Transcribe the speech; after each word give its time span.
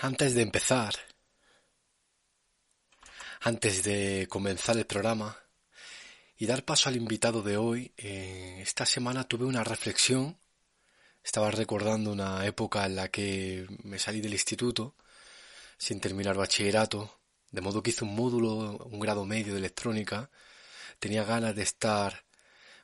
Antes 0.00 0.32
de 0.36 0.42
empezar, 0.42 0.94
antes 3.40 3.82
de 3.82 4.28
comenzar 4.30 4.76
el 4.76 4.86
programa 4.86 5.36
y 6.36 6.46
dar 6.46 6.64
paso 6.64 6.88
al 6.88 6.94
invitado 6.94 7.42
de 7.42 7.56
hoy, 7.56 7.92
eh, 7.96 8.60
esta 8.62 8.86
semana 8.86 9.24
tuve 9.24 9.44
una 9.44 9.64
reflexión. 9.64 10.38
Estaba 11.24 11.50
recordando 11.50 12.12
una 12.12 12.46
época 12.46 12.86
en 12.86 12.94
la 12.94 13.08
que 13.08 13.66
me 13.82 13.98
salí 13.98 14.20
del 14.20 14.34
instituto 14.34 14.94
sin 15.78 15.98
terminar 15.98 16.36
bachillerato, 16.36 17.20
de 17.50 17.60
modo 17.60 17.82
que 17.82 17.90
hice 17.90 18.04
un 18.04 18.14
módulo, 18.14 18.78
un 18.78 19.00
grado 19.00 19.24
medio 19.24 19.54
de 19.54 19.58
electrónica. 19.58 20.30
Tenía 21.00 21.24
ganas 21.24 21.56
de 21.56 21.64
estar 21.64 22.24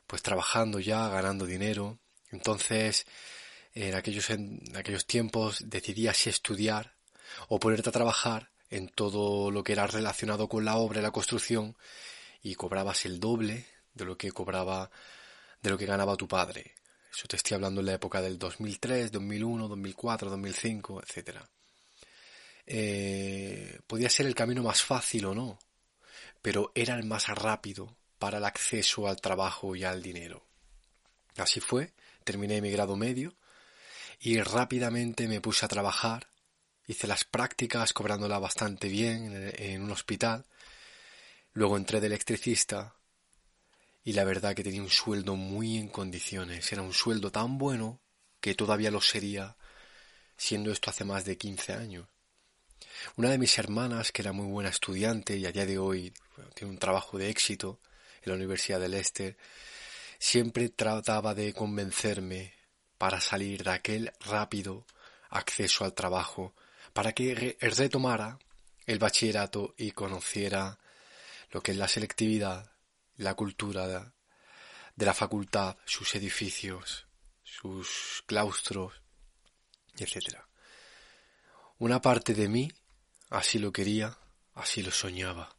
pues 0.05 0.21
trabajando 0.21 0.81
ya, 0.81 1.07
ganando 1.07 1.45
dinero. 1.45 1.97
Entonces, 2.31 3.05
en 3.73 3.95
aquellos, 3.95 4.29
en 4.31 4.61
aquellos 4.75 5.05
tiempos 5.05 5.63
decidí 5.69 6.07
así 6.09 6.29
estudiar 6.29 6.94
o 7.49 7.59
ponerte 7.59 7.89
a 7.89 7.93
trabajar 7.93 8.49
en 8.69 8.89
todo 8.89 9.51
lo 9.51 9.63
que 9.63 9.73
era 9.73 9.87
relacionado 9.87 10.49
con 10.49 10.65
la 10.65 10.77
obra 10.77 10.99
y 10.99 11.03
la 11.03 11.11
construcción 11.11 11.75
y 12.41 12.55
cobrabas 12.55 13.05
el 13.05 13.19
doble 13.19 13.65
de 13.93 14.05
lo 14.05 14.17
que 14.17 14.31
cobraba, 14.31 14.89
de 15.61 15.69
lo 15.69 15.77
que 15.77 15.85
ganaba 15.85 16.15
tu 16.15 16.27
padre. 16.27 16.73
Eso 17.11 17.27
te 17.27 17.37
estoy 17.37 17.55
hablando 17.55 17.79
en 17.79 17.87
la 17.87 17.93
época 17.93 18.21
del 18.21 18.37
2003, 18.37 19.11
2001, 19.11 19.67
2004, 19.69 20.29
2005, 20.29 21.01
etc. 21.01 21.39
podía 23.87 24.09
ser 24.09 24.25
el 24.25 24.35
camino 24.35 24.63
más 24.63 24.81
fácil 24.81 25.25
o 25.25 25.33
no, 25.33 25.57
pero 26.41 26.71
era 26.75 26.95
el 26.95 27.05
más 27.05 27.29
rápido 27.29 27.95
para 28.19 28.39
el 28.39 28.45
acceso 28.45 29.07
al 29.07 29.21
trabajo 29.21 29.75
y 29.75 29.83
al 29.83 30.01
dinero. 30.01 30.45
Así 31.37 31.59
fue, 31.59 31.93
terminé 32.23 32.61
mi 32.61 32.71
grado 32.71 32.95
medio 32.95 33.35
y 34.19 34.41
rápidamente 34.41 35.27
me 35.27 35.41
puse 35.41 35.65
a 35.65 35.69
trabajar 35.69 36.27
Hice 36.87 37.07
las 37.07 37.25
prácticas 37.25 37.93
cobrándola 37.93 38.37
bastante 38.37 38.87
bien 38.87 39.53
en, 39.57 39.81
un 39.81 39.91
hospital. 39.91 40.45
Luego 41.53 41.77
entré 41.77 41.99
de 41.99 42.07
electricista 42.07 42.95
y 44.03 44.13
la 44.13 44.23
verdad 44.23 44.53
que 44.53 44.63
tenía 44.63 44.83
un 44.83 44.89
sueldo 44.89 45.35
muy 45.35 45.77
en 45.77 45.87
condiciones. 45.87 46.71
Era 46.71 46.83
un 46.83 46.93
sueldo 46.93 47.31
tan 47.31 47.57
bueno 47.57 48.01
que 48.39 48.53
todavía 48.53 48.91
lo 48.91 49.01
sería 49.01 49.57
siendo 50.37 50.71
esto 50.71 50.91
hace 50.91 51.05
más 51.05 51.25
de 51.25 51.37
15 51.37 51.73
años. 51.73 52.07
Una 53.15 53.29
de 53.29 53.37
mis 53.37 53.57
hermanas, 53.57 54.11
que 54.11 54.21
era 54.21 54.31
muy 54.31 54.45
buena 54.45 54.69
estudiante 54.69 55.37
y 55.37 55.45
a 55.45 55.51
día 55.51 55.65
de 55.65 55.79
hoy 55.79 56.13
tiene 56.53 56.71
un 56.71 56.79
trabajo 56.79 57.17
de 57.17 57.29
éxito 57.29 57.79
en 58.21 58.31
la 58.31 58.35
Universidad 58.35 58.79
del 58.79 58.93
Este, 58.93 59.37
siempre 60.19 60.69
trataba 60.69 61.33
de 61.33 61.53
convencerme 61.53 62.53
para 62.97 63.19
salir 63.19 63.63
de 63.63 63.71
aquel 63.71 64.13
rápido 64.21 64.85
acceso 65.29 65.83
al 65.83 65.93
trabajo 65.93 66.53
para 66.95 67.11
que 67.11 67.57
retomara 67.59 68.39
el 68.85 68.99
bachillerato 68.99 69.75
y 69.77 69.91
conociera 69.91 70.79
lo 71.51 71.61
que 71.61 71.73
es 71.73 71.77
la 71.77 71.89
selectividad, 71.89 72.71
la 73.17 73.33
cultura 73.33 74.13
de 74.95 75.05
la 75.05 75.13
facultad, 75.13 75.75
sus 75.83 76.15
edificios, 76.15 77.05
sus 77.43 78.23
claustros, 78.25 78.93
etc. 79.97 80.37
Una 81.79 81.99
parte 81.99 82.33
de 82.33 82.47
mí 82.47 82.71
así 83.29 83.59
lo 83.59 83.73
quería, 83.73 84.17
así 84.53 84.81
lo 84.81 84.91
soñaba. 84.91 85.53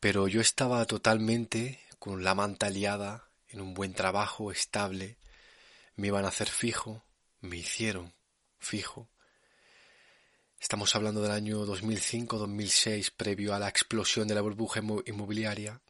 Pero 0.00 0.26
yo 0.26 0.40
estaba 0.40 0.84
totalmente 0.86 1.86
con 2.00 2.24
la 2.24 2.34
manta 2.34 2.68
liada 2.68 3.28
en 3.46 3.60
un 3.60 3.74
buen 3.74 3.94
trabajo 3.94 4.50
estable, 4.50 5.18
me 5.94 6.08
iban 6.08 6.24
a 6.24 6.28
hacer 6.28 6.48
fijo, 6.48 7.04
me 7.40 7.58
hicieron 7.58 8.12
fijo, 8.58 9.08
Estamos 10.60 10.94
hablando 10.94 11.22
del 11.22 11.30
año 11.32 11.64
2005-2006, 11.64 13.12
previo 13.16 13.54
a 13.54 13.58
la 13.58 13.66
explosión 13.66 14.28
de 14.28 14.34
la 14.34 14.42
burbuja 14.42 14.80
inmobiliaria. 15.06 15.80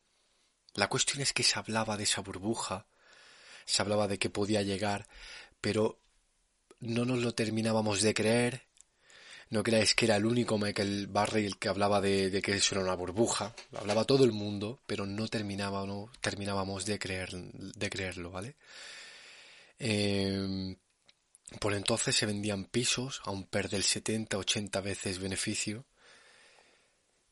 La 0.75 0.89
cuestión 0.89 1.21
es 1.21 1.33
que 1.33 1.43
se 1.43 1.59
hablaba 1.59 1.97
de 1.97 2.05
esa 2.05 2.21
burbuja, 2.21 2.87
se 3.65 3.83
hablaba 3.83 4.07
de 4.07 4.21
que 4.21 4.31
podía 4.31 4.63
llegar, 4.63 5.09
pero 5.61 5.99
no 6.79 7.05
nos 7.05 7.19
lo 7.19 7.35
terminábamos 7.35 8.01
de 8.01 8.15
creer. 8.15 8.63
No 9.51 9.65
creáis 9.65 9.97
que 9.97 10.05
era 10.05 10.15
el 10.15 10.25
único 10.25 10.57
Michael 10.57 11.09
Barry 11.09 11.47
el 11.47 11.59
que 11.59 11.69
hablaba 11.69 12.01
de, 12.01 12.41
que 12.41 12.55
eso 12.55 12.77
era 12.77 12.85
una 12.85 12.95
burbuja. 12.95 13.53
Hablaba 13.77 14.05
todo 14.05 14.23
el 14.23 14.31
mundo, 14.31 14.79
pero 14.87 15.05
no 15.05 15.27
terminábamos 15.27 16.87
de, 16.87 16.99
creer, 17.01 17.33
de 17.33 17.91
creerlo, 17.91 18.31
¿vale? 18.31 18.55
Eh, 19.81 20.77
por 21.59 21.75
entonces 21.75 22.15
se 22.15 22.27
vendían 22.27 22.65
pisos 22.65 23.21
a 23.25 23.31
un 23.31 23.45
PER 23.45 23.69
del 23.69 23.83
70-80 23.83 24.83
veces 24.83 25.19
beneficio 25.19 25.85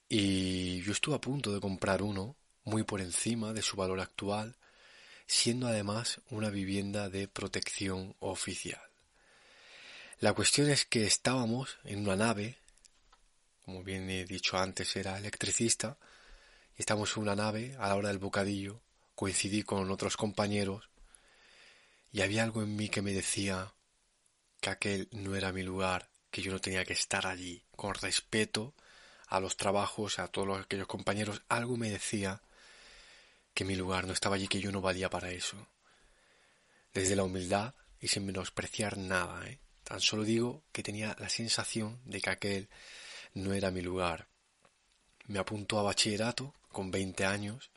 y 0.09 0.83
yo 0.83 0.93
estuve 0.93 1.15
a 1.15 1.21
punto 1.21 1.53
de 1.53 1.61
comprar 1.61 2.03
uno 2.03 2.37
muy 2.65 2.83
por 2.83 3.01
encima 3.01 3.53
de 3.53 3.63
su 3.63 3.77
valor 3.77 4.01
actual, 4.01 4.57
siendo 5.27 5.69
además 5.69 6.21
una 6.31 6.51
vivienda 6.51 7.09
de 7.09 7.29
protección 7.29 8.17
oficial. 8.19 8.81
La 10.21 10.33
cuestión 10.33 10.69
es 10.71 10.85
que 10.85 11.07
estábamos 11.07 11.79
en 11.85 12.01
una 12.01 12.17
nave, 12.17 12.59
como 13.65 13.85
bien 13.85 14.11
he 14.11 14.25
dicho 14.25 14.59
antes 14.59 14.97
era 14.97 15.19
electricista, 15.19 15.97
y 16.77 16.83
estábamos 16.83 17.17
en 17.17 17.23
una 17.23 17.37
nave 17.37 17.77
a 17.79 17.89
la 17.89 17.97
hora 17.97 18.09
del 18.09 18.19
bocadillo, 18.19 18.81
coincidí 19.15 19.63
con 19.63 19.91
otros 19.91 20.17
compañeros 20.17 20.89
y 22.11 22.23
había 22.23 22.43
algo 22.43 22.63
en 22.63 22.75
mí 22.75 22.89
que 22.89 23.03
me 23.03 23.13
decía 23.13 23.75
que 24.61 24.71
aquel 24.71 25.09
no 25.13 25.35
era 25.37 25.53
mi 25.53 25.63
lugar, 25.63 26.09
que 26.31 26.43
yo 26.43 26.53
no 26.53 26.61
tenía 26.61 26.85
que 26.85 26.93
estar 26.93 27.27
allí, 27.27 27.65
con 27.77 27.95
respeto 27.95 28.75
a 29.29 29.41
los 29.41 29.57
trabajos, 29.57 30.19
a 30.19 30.29
todos 30.29 30.59
aquellos 30.59 30.87
compañeros, 30.87 31.43
algo 31.49 31.77
me 31.77 31.91
decía 31.91 32.43
que 33.55 33.65
mi 33.65 33.77
lugar 33.77 34.07
no 34.07 34.13
estaba 34.13 34.37
allí, 34.37 34.49
que 34.49 34.61
yo 34.61 34.73
no 34.73 34.81
valía 34.81 35.11
para 35.11 35.31
eso. 35.31 35.69
Desde 36.95 37.17
la 37.17 37.25
humildad 37.25 37.75
y 38.01 38.09
sin 38.09 38.27
menospreciar 38.27 38.97
nada, 38.97 39.47
¿eh? 39.49 39.61
tan 39.85 40.01
solo 40.01 40.25
digo 40.25 40.63
que 40.73 40.83
tenía 40.83 41.17
la 41.19 41.29
sensación 41.29 42.01
de 42.05 42.21
que 42.21 42.31
aquel 42.31 42.69
no 43.35 43.53
era 43.53 43.71
mi 43.71 43.83
lugar. 43.83 44.29
Me 45.27 45.39
apuntó 45.39 45.79
a 45.79 45.83
bachillerato 45.83 46.55
con 46.73 46.91
veinte 46.91 47.25
años. 47.25 47.71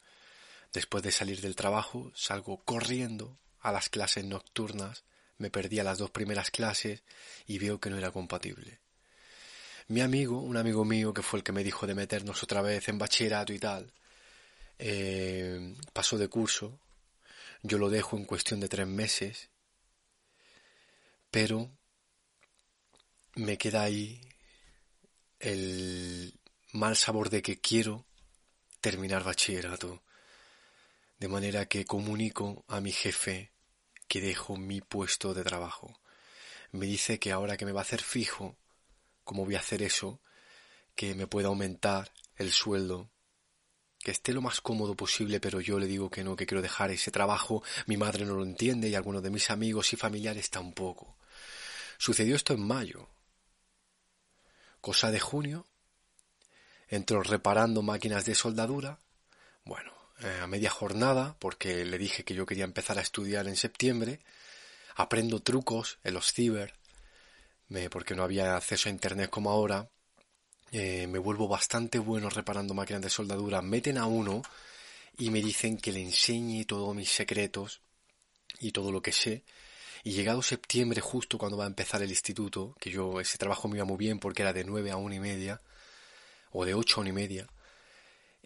Después 0.74 1.04
de 1.04 1.12
salir 1.12 1.42
del 1.42 1.56
trabajo, 1.56 2.12
salgo 2.16 2.64
corriendo 2.64 3.40
a 3.60 3.72
las 3.72 3.90
clases 3.90 4.24
nocturnas 4.24 5.04
me 5.42 5.50
perdía 5.50 5.84
las 5.84 5.98
dos 5.98 6.12
primeras 6.12 6.52
clases 6.52 7.02
y 7.48 7.58
veo 7.58 7.80
que 7.80 7.90
no 7.90 7.98
era 7.98 8.12
compatible. 8.12 8.80
Mi 9.88 10.02
amigo, 10.02 10.40
un 10.40 10.56
amigo 10.56 10.86
mío 10.86 11.14
que 11.14 11.24
fue 11.24 11.40
el 11.40 11.44
que 11.44 11.52
me 11.52 11.64
dijo 11.64 11.88
de 11.88 11.96
meternos 11.96 12.44
otra 12.44 12.62
vez 12.62 12.88
en 12.88 13.00
bachillerato 13.00 13.52
y 13.52 13.58
tal, 13.58 13.92
eh, 14.78 15.76
pasó 15.94 16.20
de 16.20 16.28
curso, 16.28 16.80
yo 17.64 17.80
lo 17.80 17.90
dejo 17.90 18.18
en 18.18 18.26
cuestión 18.26 18.60
de 18.60 18.70
tres 18.70 18.88
meses, 18.88 19.50
pero 21.32 21.72
me 23.34 23.58
queda 23.58 23.82
ahí 23.82 24.22
el 25.40 26.40
mal 26.72 26.96
sabor 26.96 27.32
de 27.32 27.42
que 27.42 27.60
quiero 27.60 28.06
terminar 28.80 29.24
bachillerato, 29.24 30.04
de 31.18 31.28
manera 31.28 31.66
que 31.66 31.84
comunico 31.84 32.64
a 32.68 32.80
mi 32.80 32.92
jefe 32.92 33.52
que 34.12 34.20
dejo 34.20 34.58
mi 34.58 34.82
puesto 34.82 35.34
de 35.34 35.42
trabajo. 35.42 35.98
Me 36.74 36.86
dice 36.86 37.18
que 37.18 37.32
ahora 37.32 37.56
que 37.56 37.64
me 37.64 37.72
va 37.72 37.80
a 37.80 37.84
hacer 37.84 38.02
fijo, 38.02 38.58
¿cómo 39.24 39.46
voy 39.46 39.56
a 39.56 39.60
hacer 39.60 39.82
eso? 39.82 40.20
Que 40.96 41.16
me 41.16 41.28
pueda 41.28 41.48
aumentar 41.48 42.12
el 42.36 42.52
sueldo, 42.52 43.10
que 44.00 44.12
esté 44.12 44.34
lo 44.34 44.42
más 44.42 44.60
cómodo 44.60 44.98
posible, 44.98 45.40
pero 45.40 45.62
yo 45.62 45.80
le 45.80 45.86
digo 45.88 46.10
que 46.10 46.26
no, 46.26 46.36
que 46.36 46.46
quiero 46.46 46.62
dejar 46.62 46.92
ese 46.92 47.10
trabajo. 47.10 47.64
Mi 47.86 47.96
madre 47.96 48.26
no 48.26 48.36
lo 48.36 48.44
entiende 48.44 48.90
y 48.90 48.96
algunos 48.96 49.24
de 49.24 49.30
mis 49.30 49.50
amigos 49.50 49.94
y 49.94 49.96
familiares 49.96 50.50
tampoco. 50.50 51.16
Sucedió 51.98 52.36
esto 52.36 52.54
en 52.54 52.68
mayo. 52.68 53.08
Cosa 54.82 55.10
de 55.10 55.22
junio. 55.22 55.66
Entro 56.90 57.24
reparando 57.24 57.82
máquinas 57.82 58.26
de 58.26 58.36
soldadura. 58.36 59.00
Bueno, 59.64 60.01
eh, 60.24 60.40
a 60.42 60.48
media 60.48 60.70
jornada, 60.70 61.36
porque 61.40 61.86
le 61.86 61.98
dije 61.98 62.24
que 62.24 62.36
yo 62.36 62.46
quería 62.46 62.64
empezar 62.64 62.98
a 62.98 63.02
estudiar 63.02 63.48
en 63.48 63.56
septiembre. 63.56 64.20
Aprendo 64.96 65.42
trucos 65.42 66.00
en 66.04 66.14
los 66.14 66.32
ciber, 66.34 66.74
porque 67.90 68.16
no 68.16 68.24
había 68.24 68.56
acceso 68.56 68.90
a 68.90 68.92
internet 68.92 69.30
como 69.30 69.50
ahora. 69.50 69.90
Eh, 70.72 71.08
me 71.08 71.20
vuelvo 71.20 71.48
bastante 71.48 72.00
bueno 72.00 72.30
reparando 72.30 72.74
máquinas 72.74 73.02
de 73.02 73.10
soldadura. 73.10 73.62
Meten 73.62 73.98
a 73.98 74.06
uno 74.06 74.42
y 75.18 75.30
me 75.30 75.42
dicen 75.42 75.78
que 75.78 75.92
le 75.92 76.02
enseñe 76.02 76.66
todos 76.66 76.96
mis 76.96 77.10
secretos 77.10 77.82
y 78.60 78.72
todo 78.72 78.92
lo 78.92 79.02
que 79.02 79.12
sé. 79.12 79.44
Y 80.04 80.12
llegado 80.12 80.42
septiembre, 80.42 81.02
justo 81.02 81.38
cuando 81.38 81.58
va 81.58 81.66
a 81.66 81.68
empezar 81.68 82.02
el 82.02 82.10
instituto, 82.10 82.76
que 82.80 82.90
yo 82.90 83.20
ese 83.20 83.38
trabajo 83.38 83.68
me 83.68 83.78
iba 83.78 83.86
muy 83.86 83.98
bien 83.98 84.20
porque 84.20 84.42
era 84.42 84.54
de 84.54 84.64
nueve 84.64 84.92
a 84.92 84.98
una 84.98 85.16
y 85.16 85.20
media, 85.20 85.62
o 86.52 86.66
de 86.66 86.74
ocho 86.74 86.98
a 86.98 87.02
una 87.02 87.10
y 87.10 87.14
media, 87.14 87.48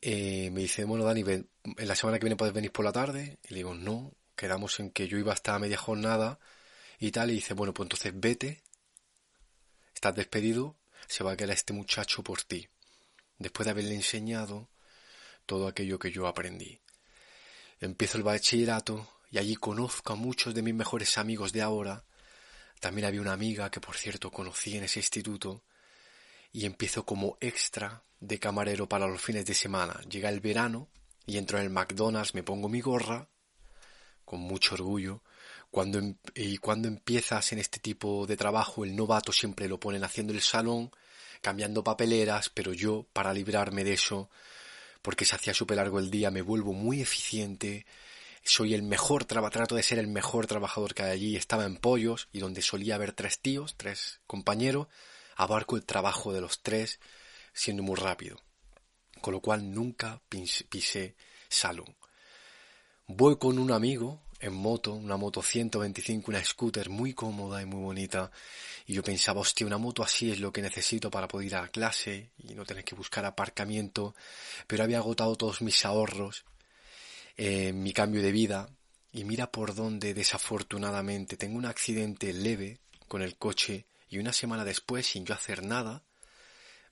eh, 0.08 0.52
me 0.52 0.62
dice, 0.62 0.84
bueno, 0.84 1.04
Dani, 1.04 1.22
en 1.22 1.48
la 1.88 1.96
semana 1.96 2.20
que 2.20 2.26
viene 2.26 2.36
puedes 2.36 2.54
venir 2.54 2.72
por 2.72 2.86
la 2.86 2.92
tarde. 2.92 3.40
Y 3.44 3.50
le 3.50 3.56
digo, 3.56 3.74
no, 3.74 4.14
quedamos 4.36 4.80
en 4.80 4.92
que 4.92 5.08
yo 5.08 5.18
iba 5.18 5.34
hasta 5.34 5.58
media 5.58 5.78
jornada 5.78 6.40
y 7.00 7.10
tal. 7.10 7.32
Y 7.32 7.36
dice, 7.36 7.56
bueno, 7.56 7.74
pues 7.74 7.86
entonces 7.86 8.14
vete. 8.16 8.62
estás 9.96 10.14
despedido, 10.14 10.78
se 11.08 11.24
va 11.24 11.32
a 11.32 11.36
quedar 11.36 11.56
este 11.56 11.74
muchacho 11.74 12.22
por 12.22 12.44
ti, 12.44 12.70
después 13.40 13.66
de 13.66 13.72
haberle 13.72 13.96
enseñado 13.96 14.70
todo 15.48 15.68
aquello 15.68 15.98
que 15.98 16.12
yo 16.12 16.28
aprendí. 16.28 16.80
Empiezo 17.80 18.20
el 18.20 18.24
bachillerato 18.24 19.10
y 19.32 19.40
allí 19.40 19.56
conozco 19.56 20.14
a 20.14 20.16
muchos 20.16 20.54
de 20.54 20.62
mis 20.62 20.76
mejores 20.76 21.18
amigos 21.18 21.52
de 21.52 21.64
ahora. 21.64 22.06
También 22.80 23.06
había 23.08 23.22
una 23.22 23.34
amiga 23.34 23.72
que 23.72 23.82
por 23.82 23.98
cierto 23.98 24.30
conocí 24.30 24.78
en 24.78 24.84
ese 24.84 25.00
instituto 25.00 25.64
y 26.52 26.66
empiezo 26.66 27.06
como 27.06 27.38
extra 27.42 28.04
de 28.20 28.40
camarero 28.40 28.88
para 28.88 29.08
los 29.08 29.22
fines 29.22 29.46
de 29.46 29.54
semana. 29.54 30.00
Llega 30.10 30.30
el 30.30 30.40
verano 30.40 30.90
y 31.26 31.38
entro 31.38 31.58
en 31.58 31.66
el 31.66 31.70
McDonald's, 31.70 32.36
me 32.36 32.44
pongo 32.44 32.70
mi 32.70 32.82
gorra 32.82 33.28
con 34.24 34.40
mucho 34.40 34.76
orgullo. 34.76 35.22
Cuando, 35.72 36.00
em, 36.00 36.16
y 36.34 36.58
cuando 36.58 36.88
empiezas 36.88 37.52
en 37.52 37.60
este 37.60 37.80
tipo 37.80 38.26
de 38.26 38.38
trabajo, 38.38 38.84
el 38.84 38.96
novato 38.96 39.32
siempre 39.32 39.68
lo 39.68 39.80
ponen 39.80 40.04
haciendo 40.04 40.34
el 40.34 40.42
salón, 40.42 40.92
cambiando 41.42 41.84
papeleras, 41.84 42.50
pero 42.50 42.74
yo, 42.74 43.06
para 43.14 43.34
librarme 43.34 43.84
de 43.84 43.94
eso, 43.94 44.30
porque 45.02 45.26
se 45.26 45.36
hacía 45.36 45.54
súper 45.54 45.78
largo 45.78 46.00
el 46.00 46.10
día, 46.10 46.32
me 46.32 46.42
vuelvo 46.42 46.74
muy 46.74 47.02
eficiente, 47.02 47.86
soy 48.44 48.74
el 48.74 48.84
mejor, 48.84 49.26
trato 49.26 49.76
de 49.76 49.84
ser 49.84 50.00
el 50.00 50.08
mejor 50.08 50.48
trabajador 50.48 50.94
que 50.94 51.04
hay 51.04 51.12
allí, 51.12 51.36
estaba 51.36 51.66
en 51.66 51.78
Pollos, 51.78 52.30
y 52.32 52.40
donde 52.40 52.62
solía 52.62 52.96
haber 52.96 53.12
tres 53.12 53.40
tíos, 53.40 53.76
tres 53.78 54.22
compañeros, 54.28 54.88
abarco 55.36 55.76
el 55.76 55.86
trabajo 55.86 56.34
de 56.34 56.42
los 56.42 56.62
tres, 56.62 57.00
siendo 57.54 57.84
muy 57.84 57.96
rápido. 57.96 58.42
Con 59.22 59.34
lo 59.34 59.42
cual 59.42 59.72
nunca 59.72 60.22
pisé 60.30 61.16
salón. 61.50 61.96
Voy 63.08 63.38
con 63.38 63.60
un 63.60 63.72
amigo 63.72 64.22
en 64.40 64.54
moto, 64.54 64.94
una 64.94 65.18
moto 65.18 65.42
125, 65.42 66.30
una 66.30 66.44
scooter 66.44 66.90
muy 66.90 67.14
cómoda 67.14 67.62
y 67.62 67.66
muy 67.66 67.82
bonita. 67.82 68.32
Y 68.86 68.94
yo 68.94 69.04
pensaba, 69.04 69.42
hostia, 69.42 69.66
una 69.66 69.78
moto 69.78 70.04
así 70.04 70.32
es 70.32 70.40
lo 70.40 70.52
que 70.52 70.62
necesito 70.62 71.10
para 71.10 71.28
poder 71.28 71.48
ir 71.48 71.56
a 71.56 71.68
clase 71.70 72.32
y 72.38 72.54
no 72.54 72.66
tener 72.66 72.84
que 72.84 72.96
buscar 72.96 73.26
aparcamiento. 73.26 74.16
Pero 74.68 74.84
había 74.84 74.98
agotado 74.98 75.36
todos 75.36 75.62
mis 75.62 75.86
ahorros, 75.86 76.46
eh, 77.38 77.74
mi 77.74 77.94
cambio 77.94 78.22
de 78.22 78.32
vida. 78.32 78.70
Y 79.12 79.24
mira 79.24 79.52
por 79.52 79.74
dónde, 79.74 80.14
desafortunadamente, 80.14 81.38
tengo 81.38 81.58
un 81.58 81.66
accidente 81.66 82.34
leve 82.34 82.80
con 83.08 83.22
el 83.22 83.38
coche 83.38 83.86
y 84.10 84.18
una 84.20 84.34
semana 84.34 84.64
después, 84.64 85.08
sin 85.08 85.26
yo 85.26 85.34
hacer 85.34 85.64
nada, 85.64 86.04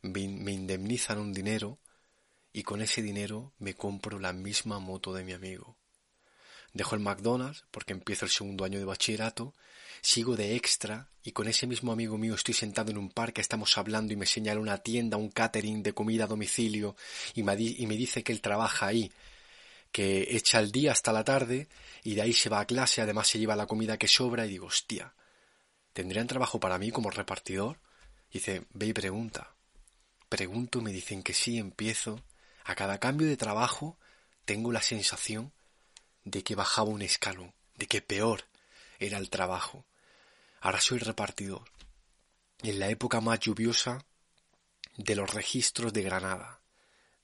me 0.01 0.21
indemnizan 0.21 1.19
un 1.19 1.33
dinero 1.33 1.79
y 2.53 2.63
con 2.63 2.81
ese 2.81 3.01
dinero 3.01 3.53
me 3.57 3.73
compro 3.73 4.19
la 4.19 4.31
misma 4.31 4.79
moto 4.79 5.13
de 5.13 5.23
mi 5.23 5.33
amigo. 5.33 5.77
Dejo 6.73 6.95
el 6.95 7.01
McDonald's 7.01 7.65
porque 7.71 7.93
empiezo 7.93 8.25
el 8.25 8.31
segundo 8.31 8.65
año 8.65 8.79
de 8.79 8.85
bachillerato, 8.85 9.53
sigo 10.01 10.35
de 10.35 10.55
extra 10.55 11.09
y 11.23 11.31
con 11.31 11.47
ese 11.47 11.67
mismo 11.67 11.91
amigo 11.91 12.17
mío 12.17 12.33
estoy 12.33 12.55
sentado 12.55 12.91
en 12.91 12.97
un 12.97 13.09
parque, 13.09 13.41
estamos 13.41 13.77
hablando 13.77 14.11
y 14.13 14.15
me 14.15 14.25
señala 14.25 14.59
una 14.59 14.79
tienda, 14.79 15.17
un 15.17 15.29
catering 15.29 15.83
de 15.83 15.93
comida 15.93 16.23
a 16.23 16.27
domicilio 16.27 16.95
y 17.35 17.43
me, 17.43 17.55
dice 17.55 18.23
que 18.23 18.31
él 18.31 18.41
trabaja 18.41 18.87
ahí, 18.87 19.11
que 19.91 20.35
echa 20.35 20.59
el 20.59 20.71
día 20.71 20.91
hasta 20.91 21.13
la 21.13 21.23
tarde 21.23 21.67
y 22.03 22.15
de 22.15 22.23
ahí 22.23 22.33
se 22.33 22.49
va 22.49 22.59
a 22.59 22.65
clase, 22.65 23.01
además 23.01 23.27
se 23.27 23.37
lleva 23.39 23.55
la 23.55 23.67
comida 23.67 23.97
que 23.97 24.07
sobra 24.07 24.45
y 24.45 24.49
digo, 24.49 24.67
hostia, 24.67 25.13
¿tendrían 25.93 26.27
trabajo 26.27 26.59
para 26.59 26.77
mí 26.77 26.91
como 26.91 27.09
repartidor? 27.09 27.79
Y 28.29 28.39
dice, 28.39 28.65
ve 28.73 28.87
y 28.87 28.93
pregunta. 28.93 29.55
Pregunto, 30.29 30.81
me 30.81 30.91
dicen 30.91 31.23
que 31.23 31.33
sí, 31.33 31.57
empiezo. 31.57 32.23
A 32.65 32.75
cada 32.75 32.99
cambio 32.99 33.27
de 33.27 33.37
trabajo 33.37 33.97
tengo 34.45 34.71
la 34.71 34.81
sensación 34.81 35.53
de 36.25 36.43
que 36.43 36.55
bajaba 36.55 36.89
un 36.89 37.01
escalón, 37.01 37.53
de 37.75 37.87
que 37.87 38.01
peor 38.01 38.45
era 38.99 39.17
el 39.17 39.29
trabajo. 39.29 39.85
Ahora 40.61 40.81
soy 40.81 40.99
repartidor. 40.99 41.63
En 42.61 42.79
la 42.79 42.89
época 42.89 43.21
más 43.21 43.39
lluviosa 43.39 44.05
de 44.97 45.15
los 45.15 45.33
registros 45.33 45.93
de 45.93 46.03
Granada. 46.03 46.61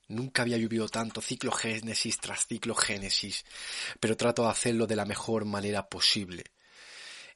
Nunca 0.08 0.42
había 0.42 0.58
llovido 0.58 0.88
tanto 0.88 1.20
ciclogénesis 1.20 2.18
tras 2.18 2.46
ciclogénesis, 2.46 3.44
pero 4.00 4.16
trato 4.16 4.42
de 4.42 4.50
hacerlo 4.50 4.86
de 4.86 4.96
la 4.96 5.04
mejor 5.04 5.44
manera 5.44 5.88
posible. 5.88 6.44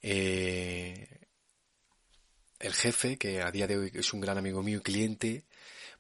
Eh, 0.03 1.24
el 2.59 2.75
jefe, 2.75 3.17
que 3.19 3.43
a 3.43 3.51
día 3.51 3.67
de 3.67 3.77
hoy 3.77 3.91
es 3.95 4.13
un 4.13 4.21
gran 4.21 4.39
amigo 4.39 4.63
mío 4.63 4.79
y 4.79 4.83
cliente, 4.83 5.45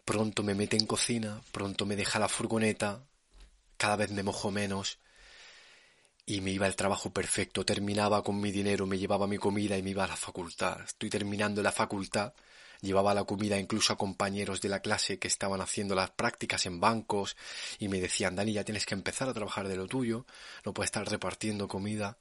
pronto 0.05 0.43
me 0.43 0.55
mete 0.55 0.77
en 0.77 0.87
cocina, 0.87 1.43
pronto 1.53 1.87
me 1.87 1.97
deja 1.97 2.19
la 2.19 2.29
furgoneta, 2.29 3.05
cada 3.77 3.97
vez 3.97 4.11
me 4.11 4.23
mojo 4.23 4.51
menos, 4.51 4.99
y 6.27 6.41
me 6.41 6.53
iba 6.53 6.67
el 6.67 6.77
trabajo 6.77 7.13
perfecto, 7.13 7.65
terminaba 7.65 8.23
con 8.23 8.41
mi 8.41 8.51
dinero, 8.51 8.87
me 8.87 8.99
llevaba 8.99 9.27
mi 9.27 9.39
comida 9.39 9.77
y 9.77 9.83
me 9.83 9.91
iba 9.91 10.05
a 10.05 10.09
la 10.09 10.17
facultad. 10.17 10.81
Estoy 10.83 11.11
terminando 11.11 11.63
la 11.63 11.73
facultad, 11.73 12.33
llevaba 12.81 13.15
la 13.15 13.25
comida 13.25 13.59
incluso 13.59 13.93
a 13.93 13.99
compañeros 13.99 14.61
de 14.61 14.71
la 14.71 14.81
clase 14.81 15.19
que 15.19 15.29
estaban 15.29 15.61
haciendo 15.61 15.95
las 15.95 16.11
prácticas 16.11 16.65
en 16.67 16.81
bancos 16.81 17.37
y 17.79 17.89
me 17.89 18.01
decían, 18.01 18.37
Dani, 18.37 18.53
ya 18.55 18.65
tienes 18.65 18.87
que 18.87 18.95
empezar 18.95 19.29
a 19.29 19.35
trabajar 19.35 19.69
de 19.69 19.77
lo 19.77 19.87
tuyo, 19.87 20.27
no 20.65 20.73
puedes 20.73 20.89
estar 20.89 21.07
repartiendo 21.09 21.69
comida. 21.69 22.19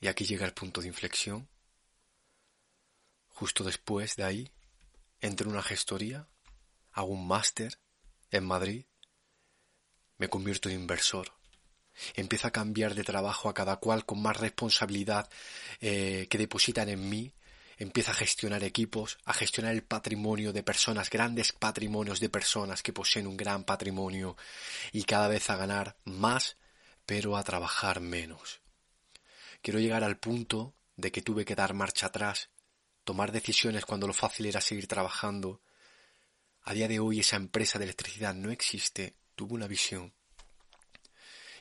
Y 0.00 0.08
aquí 0.08 0.26
llega 0.26 0.44
el 0.44 0.52
punto 0.52 0.82
de 0.82 0.88
inflexión. 0.88 1.48
Justo 3.36 3.64
después 3.64 4.16
de 4.16 4.24
ahí, 4.24 4.52
entro 5.20 5.46
en 5.46 5.52
una 5.52 5.62
gestoría, 5.62 6.28
hago 6.92 7.08
un 7.08 7.26
máster 7.26 7.78
en 8.30 8.44
Madrid, 8.44 8.84
me 10.18 10.28
convierto 10.28 10.68
en 10.68 10.80
inversor 10.80 11.36
Empiezo 12.14 12.48
a 12.48 12.50
cambiar 12.50 12.94
de 12.94 13.04
trabajo 13.04 13.48
a 13.48 13.54
cada 13.54 13.76
cual 13.76 14.04
con 14.04 14.20
más 14.20 14.36
responsabilidad 14.36 15.28
eh, 15.80 16.26
que 16.28 16.38
depositan 16.38 16.88
en 16.88 17.08
mí. 17.08 17.32
Empiezo 17.78 18.10
a 18.10 18.14
gestionar 18.14 18.64
equipos, 18.64 19.18
a 19.24 19.34
gestionar 19.34 19.74
el 19.74 19.82
patrimonio 19.82 20.52
de 20.52 20.62
personas, 20.62 21.10
grandes 21.10 21.52
patrimonios 21.52 22.20
de 22.20 22.30
personas 22.30 22.82
que 22.82 22.92
poseen 22.92 23.26
un 23.26 23.36
gran 23.36 23.64
patrimonio 23.64 24.36
y 24.92 25.04
cada 25.04 25.28
vez 25.28 25.50
a 25.50 25.56
ganar 25.56 25.96
más, 26.04 26.56
pero 27.04 27.36
a 27.36 27.44
trabajar 27.44 28.00
menos. 28.00 28.60
Quiero 29.60 29.78
llegar 29.78 30.04
al 30.04 30.18
punto 30.18 30.74
de 30.96 31.12
que 31.12 31.22
tuve 31.22 31.44
que 31.44 31.54
dar 31.54 31.74
marcha 31.74 32.06
atrás, 32.06 32.48
tomar 33.06 33.30
decisiones 33.30 33.86
cuando 33.86 34.08
lo 34.08 34.12
fácil 34.12 34.46
era 34.46 34.60
seguir 34.60 34.88
trabajando. 34.88 35.62
A 36.64 36.74
día 36.74 36.88
de 36.88 36.98
hoy 36.98 37.20
esa 37.20 37.36
empresa 37.36 37.78
de 37.78 37.84
electricidad 37.84 38.34
no 38.34 38.50
existe, 38.50 39.14
tuve 39.36 39.54
una 39.54 39.68
visión 39.68 40.12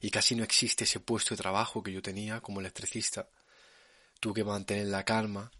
y 0.01 0.09
casi 0.09 0.35
no 0.35 0.43
existe 0.43 0.85
ese 0.85 0.99
puesto 0.99 1.35
de 1.35 1.41
trabajo 1.41 1.83
que 1.83 1.93
yo 1.93 2.01
tenía 2.01 2.41
como 2.41 2.61
electricista. 2.61 3.29
Tuve 4.19 4.33
que 4.33 4.43
mantener 4.43 4.87
la 4.87 5.05
calma, 5.05 5.51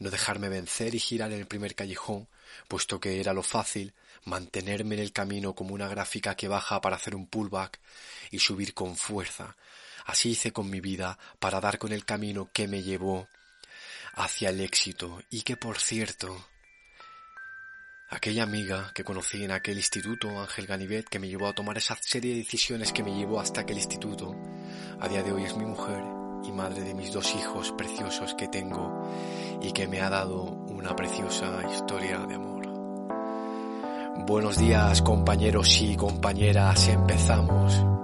no 0.00 0.10
dejarme 0.10 0.48
vencer 0.48 0.96
y 0.96 0.98
girar 0.98 1.30
en 1.30 1.38
el 1.38 1.46
primer 1.46 1.76
callejón, 1.76 2.28
puesto 2.66 2.98
que 2.98 3.20
era 3.20 3.32
lo 3.32 3.44
fácil, 3.44 3.94
mantenerme 4.24 4.96
en 4.96 5.02
el 5.02 5.12
camino 5.12 5.54
como 5.54 5.74
una 5.74 5.86
gráfica 5.86 6.34
que 6.34 6.48
baja 6.48 6.80
para 6.80 6.96
hacer 6.96 7.14
un 7.14 7.28
pullback 7.28 7.78
y 8.32 8.40
subir 8.40 8.74
con 8.74 8.96
fuerza. 8.96 9.56
Así 10.06 10.30
hice 10.30 10.52
con 10.52 10.68
mi 10.68 10.80
vida 10.80 11.16
para 11.38 11.60
dar 11.60 11.78
con 11.78 11.92
el 11.92 12.04
camino 12.04 12.50
que 12.52 12.66
me 12.66 12.82
llevó 12.82 13.28
hacia 14.14 14.50
el 14.50 14.60
éxito 14.60 15.20
y 15.30 15.42
que 15.42 15.56
por 15.56 15.78
cierto 15.78 16.36
Aquella 18.12 18.42
amiga 18.42 18.90
que 18.92 19.04
conocí 19.04 19.44
en 19.44 19.52
aquel 19.52 19.76
instituto, 19.76 20.40
Ángel 20.40 20.66
Ganivet, 20.66 21.08
que 21.08 21.20
me 21.20 21.28
llevó 21.28 21.46
a 21.46 21.52
tomar 21.52 21.78
esa 21.78 21.96
serie 22.00 22.32
de 22.32 22.38
decisiones 22.38 22.92
que 22.92 23.04
me 23.04 23.14
llevó 23.14 23.38
hasta 23.38 23.60
aquel 23.60 23.76
instituto, 23.76 24.34
a 24.98 25.06
día 25.06 25.22
de 25.22 25.30
hoy 25.30 25.44
es 25.44 25.56
mi 25.56 25.64
mujer 25.64 26.02
y 26.42 26.50
madre 26.50 26.82
de 26.82 26.92
mis 26.92 27.12
dos 27.12 27.32
hijos 27.36 27.70
preciosos 27.78 28.34
que 28.34 28.48
tengo 28.48 29.08
y 29.62 29.70
que 29.70 29.86
me 29.86 30.00
ha 30.00 30.10
dado 30.10 30.42
una 30.42 30.96
preciosa 30.96 31.62
historia 31.72 32.18
de 32.26 32.34
amor. 32.34 32.66
Buenos 34.26 34.58
días 34.58 35.02
compañeros 35.02 35.80
y 35.80 35.94
compañeras, 35.94 36.88
empezamos. 36.88 37.99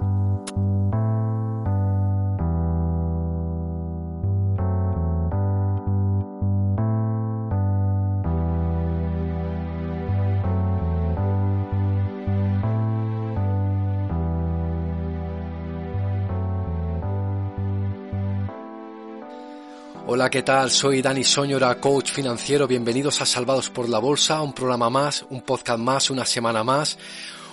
Hola, 20.09 20.29
¿qué 20.29 20.41
tal? 20.41 20.71
Soy 20.71 21.01
Dani 21.01 21.25
Soñora, 21.25 21.81
coach 21.81 22.11
financiero. 22.11 22.65
Bienvenidos 22.65 23.19
a 23.19 23.25
Salvados 23.25 23.69
por 23.69 23.89
la 23.89 23.99
Bolsa, 23.99 24.41
un 24.41 24.53
programa 24.53 24.89
más, 24.89 25.25
un 25.29 25.41
podcast 25.41 25.79
más, 25.79 26.09
una 26.09 26.23
semana 26.23 26.63
más. 26.63 26.97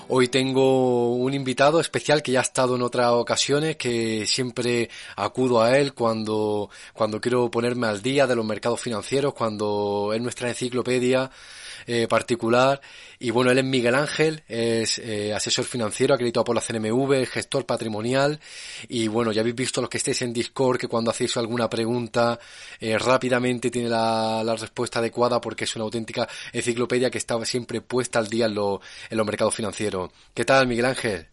Hoy 0.06 0.28
tengo 0.28 1.16
un 1.16 1.34
invitado 1.34 1.80
especial 1.80 2.22
que 2.22 2.30
ya 2.30 2.38
ha 2.38 2.42
estado 2.42 2.76
en 2.76 2.82
otras 2.82 3.10
ocasiones, 3.10 3.74
que 3.74 4.24
siempre 4.24 4.88
acudo 5.16 5.62
a 5.62 5.76
él 5.76 5.94
cuando, 5.94 6.70
cuando 6.92 7.20
quiero 7.20 7.50
ponerme 7.50 7.88
al 7.88 8.00
día 8.00 8.28
de 8.28 8.36
los 8.36 8.46
mercados 8.46 8.80
financieros, 8.80 9.34
cuando 9.34 10.12
es 10.14 10.22
nuestra 10.22 10.48
enciclopedia 10.48 11.28
eh, 11.86 12.06
particular. 12.08 12.80
Y 13.18 13.30
bueno, 13.30 13.50
él 13.50 13.58
es 13.58 13.64
Miguel 13.64 13.94
Ángel, 13.94 14.42
es 14.48 14.98
eh, 14.98 15.32
asesor 15.32 15.64
financiero 15.64 16.14
acreditado 16.14 16.44
por 16.44 16.54
la 16.54 16.60
CNMV, 16.60 17.26
gestor 17.26 17.66
patrimonial. 17.66 18.40
Y 18.88 19.08
bueno, 19.08 19.32
ya 19.32 19.40
habéis 19.40 19.56
visto 19.56 19.80
los 19.80 19.90
que 19.90 19.98
estéis 19.98 20.22
en 20.22 20.32
Discord 20.32 20.78
que 20.78 20.88
cuando 20.88 21.10
hacéis 21.10 21.36
alguna 21.36 21.68
pregunta 21.68 22.38
eh, 22.80 22.98
rápidamente 22.98 23.70
tiene 23.70 23.88
la, 23.88 24.42
la, 24.44 24.56
respuesta 24.56 24.98
adecuada 24.98 25.40
porque 25.40 25.64
es 25.64 25.76
una 25.76 25.84
auténtica 25.84 26.28
enciclopedia 26.52 27.10
que 27.10 27.18
está 27.18 27.42
siempre 27.44 27.80
puesta 27.80 28.18
al 28.18 28.28
día 28.28 28.46
en, 28.46 28.54
lo, 28.54 28.80
en 29.10 29.16
los 29.16 29.26
mercados 29.26 29.54
financieros. 29.54 30.10
¿Qué 30.32 30.44
tal, 30.44 30.66
Miguel 30.66 30.86
Ángel? 30.86 31.26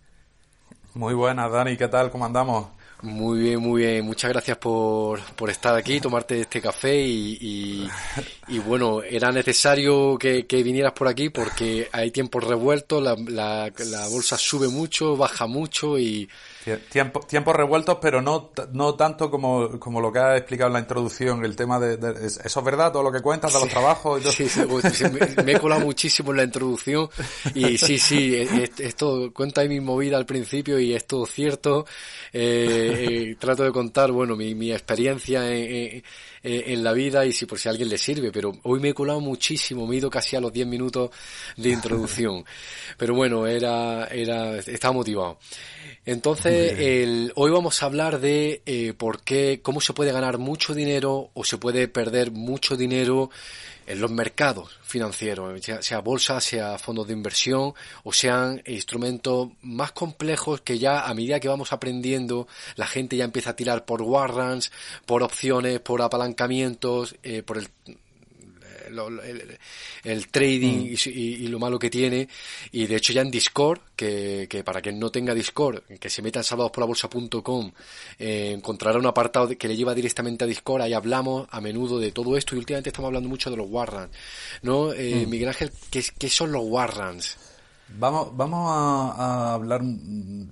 Muy 0.93 1.13
buenas, 1.13 1.51
Dani, 1.51 1.77
¿qué 1.77 1.87
tal? 1.87 2.11
¿Cómo 2.11 2.25
andamos? 2.25 2.67
Muy 3.03 3.39
bien, 3.39 3.59
muy 3.59 3.81
bien. 3.81 4.05
Muchas 4.05 4.31
gracias 4.31 4.57
por, 4.57 5.19
por 5.35 5.49
estar 5.49 5.75
aquí, 5.75 5.99
tomarte 5.99 6.41
este 6.41 6.61
café 6.61 7.01
y, 7.01 7.89
y, 8.47 8.59
bueno, 8.59 9.01
era 9.01 9.31
necesario 9.31 10.17
que, 10.19 10.45
que, 10.45 10.61
vinieras 10.61 10.93
por 10.93 11.07
aquí 11.07 11.29
porque 11.29 11.89
hay 11.91 12.11
tiempos 12.11 12.43
revueltos, 12.43 13.01
la, 13.01 13.15
la, 13.27 13.71
la 13.89 14.07
bolsa 14.07 14.37
sube 14.37 14.67
mucho, 14.67 15.17
baja 15.17 15.47
mucho 15.47 15.97
y, 15.97 16.29
Tiempo, 16.89 17.21
tiempos 17.21 17.55
revueltos, 17.55 17.97
pero 17.99 18.21
no, 18.21 18.51
no 18.73 18.93
tanto 18.93 19.31
como, 19.31 19.79
como 19.79 19.99
lo 19.99 20.11
que 20.11 20.19
ha 20.19 20.37
explicado 20.37 20.67
en 20.67 20.73
la 20.73 20.79
introducción, 20.79 21.43
el 21.43 21.55
tema 21.55 21.79
de, 21.79 21.97
de 21.97 22.27
¿eso 22.27 22.59
es 22.59 22.63
verdad? 22.63 22.91
Todo 22.91 23.01
lo 23.01 23.11
que 23.11 23.21
cuentas 23.21 23.53
de 23.53 23.59
los 23.59 23.69
trabajos 23.69 24.19
y 24.19 24.23
todo. 24.23 24.31
Sí, 24.31 24.47
sí, 24.47 24.61
me, 25.11 25.43
me, 25.43 25.51
he 25.53 25.59
colado 25.59 25.81
muchísimo 25.81 26.31
en 26.31 26.37
la 26.37 26.43
introducción 26.43 27.09
y 27.55 27.77
sí, 27.77 27.97
sí, 27.97 28.35
esto 28.77 29.31
cuenta 29.33 29.63
mi 29.63 29.79
movida 29.79 30.17
al 30.17 30.25
principio 30.25 30.79
y 30.79 30.93
es 30.93 31.05
todo 31.05 31.25
cierto. 31.25 31.85
Eh, 32.33 33.07
eh, 33.31 33.35
trato 33.39 33.63
de 33.63 33.71
contar, 33.71 34.11
bueno, 34.11 34.35
mi, 34.35 34.55
mi 34.55 34.71
experiencia 34.71 35.51
en, 35.51 35.63
en, 35.63 36.03
en, 36.43 36.83
la 36.83 36.93
vida 36.93 37.25
y 37.25 37.33
si 37.33 37.45
por 37.45 37.59
si 37.59 37.67
a 37.67 37.71
alguien 37.71 37.89
le 37.89 37.97
sirve, 37.97 38.31
pero 38.31 38.51
hoy 38.63 38.79
me 38.79 38.89
he 38.89 38.93
colado 38.93 39.19
muchísimo, 39.19 39.85
me 39.85 39.95
he 39.95 39.97
ido 39.97 40.09
casi 40.09 40.35
a 40.35 40.41
los 40.41 40.53
10 40.53 40.67
minutos 40.67 41.11
de 41.57 41.69
introducción. 41.69 42.45
Pero 42.97 43.15
bueno, 43.15 43.47
era, 43.47 44.07
era, 44.07 44.57
estaba 44.57 44.93
motivado. 44.93 45.37
Entonces, 46.03 46.79
el, 46.79 47.31
hoy 47.35 47.51
vamos 47.51 47.81
a 47.81 47.85
hablar 47.85 48.19
de 48.19 48.63
eh, 48.65 48.93
por 48.97 49.21
qué, 49.21 49.59
cómo 49.61 49.81
se 49.81 49.93
puede 49.93 50.11
ganar 50.11 50.39
mucho 50.39 50.73
dinero 50.73 51.29
o 51.35 51.43
se 51.43 51.59
puede 51.59 51.87
perder 51.87 52.31
mucho 52.31 52.75
dinero 52.75 53.29
en 53.85 54.01
los 54.01 54.09
mercados 54.09 54.79
financieros, 54.81 55.61
sea, 55.63 55.81
sea 55.83 55.99
bolsa, 55.99 56.41
sea 56.41 56.79
fondos 56.79 57.07
de 57.07 57.13
inversión 57.13 57.73
o 58.03 58.13
sean 58.13 58.63
instrumentos 58.65 59.49
más 59.61 59.91
complejos 59.91 60.61
que 60.61 60.79
ya 60.79 61.01
a 61.05 61.13
medida 61.13 61.39
que 61.39 61.47
vamos 61.47 61.71
aprendiendo 61.71 62.47
la 62.75 62.87
gente 62.87 63.17
ya 63.17 63.25
empieza 63.25 63.51
a 63.51 63.55
tirar 63.55 63.85
por 63.85 64.01
warrants, 64.01 64.71
por 65.05 65.21
opciones, 65.23 65.79
por 65.81 66.01
apalancamientos, 66.01 67.15
eh, 67.21 67.43
por 67.43 67.57
el 67.57 67.67
lo, 68.91 69.07
el, 69.21 69.57
el, 70.03 70.27
trading 70.27 70.91
mm. 70.91 70.95
y, 71.05 71.09
y, 71.09 71.47
lo 71.47 71.59
malo 71.59 71.79
que 71.79 71.89
tiene. 71.89 72.27
Y 72.71 72.87
de 72.87 72.95
hecho 72.95 73.13
ya 73.13 73.21
en 73.21 73.31
Discord, 73.31 73.79
que, 73.95 74.47
que 74.49 74.63
para 74.63 74.81
quien 74.81 74.99
no 74.99 75.09
tenga 75.09 75.33
Discord, 75.33 75.83
que 75.99 76.09
se 76.09 76.21
meta 76.21 76.39
en 76.39 76.43
salvadosporlabolsa.com, 76.43 77.71
eh, 78.19 78.51
encontrará 78.55 78.99
un 78.99 79.05
apartado 79.05 79.49
que 79.57 79.67
le 79.67 79.75
lleva 79.75 79.93
directamente 79.93 80.43
a 80.43 80.47
Discord. 80.47 80.81
Ahí 80.81 80.93
hablamos 80.93 81.47
a 81.51 81.61
menudo 81.61 81.99
de 81.99 82.11
todo 82.11 82.37
esto 82.37 82.55
y 82.55 82.59
últimamente 82.59 82.89
estamos 82.89 83.07
hablando 83.07 83.29
mucho 83.29 83.49
de 83.49 83.57
los 83.57 83.69
warrants. 83.69 84.15
¿No? 84.61 84.93
Eh, 84.93 85.25
mm. 85.25 85.29
Miguel 85.29 85.49
Ángel, 85.49 85.71
¿qué, 85.89 86.03
¿qué 86.17 86.29
son 86.29 86.51
los 86.51 86.63
warrants? 86.65 87.37
Vamos, 87.97 88.35
vamos 88.35 88.71
a, 88.71 89.11
a, 89.17 89.53
hablar, 89.53 89.81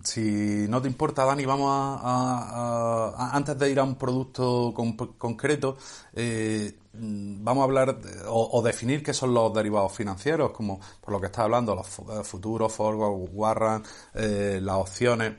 si 0.03 0.65
no 0.67 0.81
te 0.81 0.87
importa, 0.87 1.23
Dani, 1.23 1.45
vamos 1.45 1.69
a, 1.71 3.13
a 3.15 3.35
antes 3.35 3.57
de 3.57 3.71
ir 3.71 3.79
a 3.79 3.83
un 3.83 3.95
producto 3.95 4.73
con, 4.75 4.93
concreto, 4.93 5.77
eh, 6.13 6.78
vamos 6.93 7.61
a 7.61 7.65
hablar 7.65 7.99
o, 8.27 8.49
o, 8.51 8.61
definir 8.61 9.03
qué 9.03 9.13
son 9.13 9.33
los 9.33 9.53
derivados 9.53 9.93
financieros, 9.93 10.51
como 10.51 10.79
por 11.01 11.13
lo 11.13 11.19
que 11.19 11.27
está 11.27 11.43
hablando, 11.43 11.75
los 11.75 11.87
eh, 11.99 12.23
futuros, 12.23 12.73
forward, 12.73 13.29
warrant, 13.33 13.85
eh, 14.13 14.59
las 14.61 14.75
opciones 14.75 15.33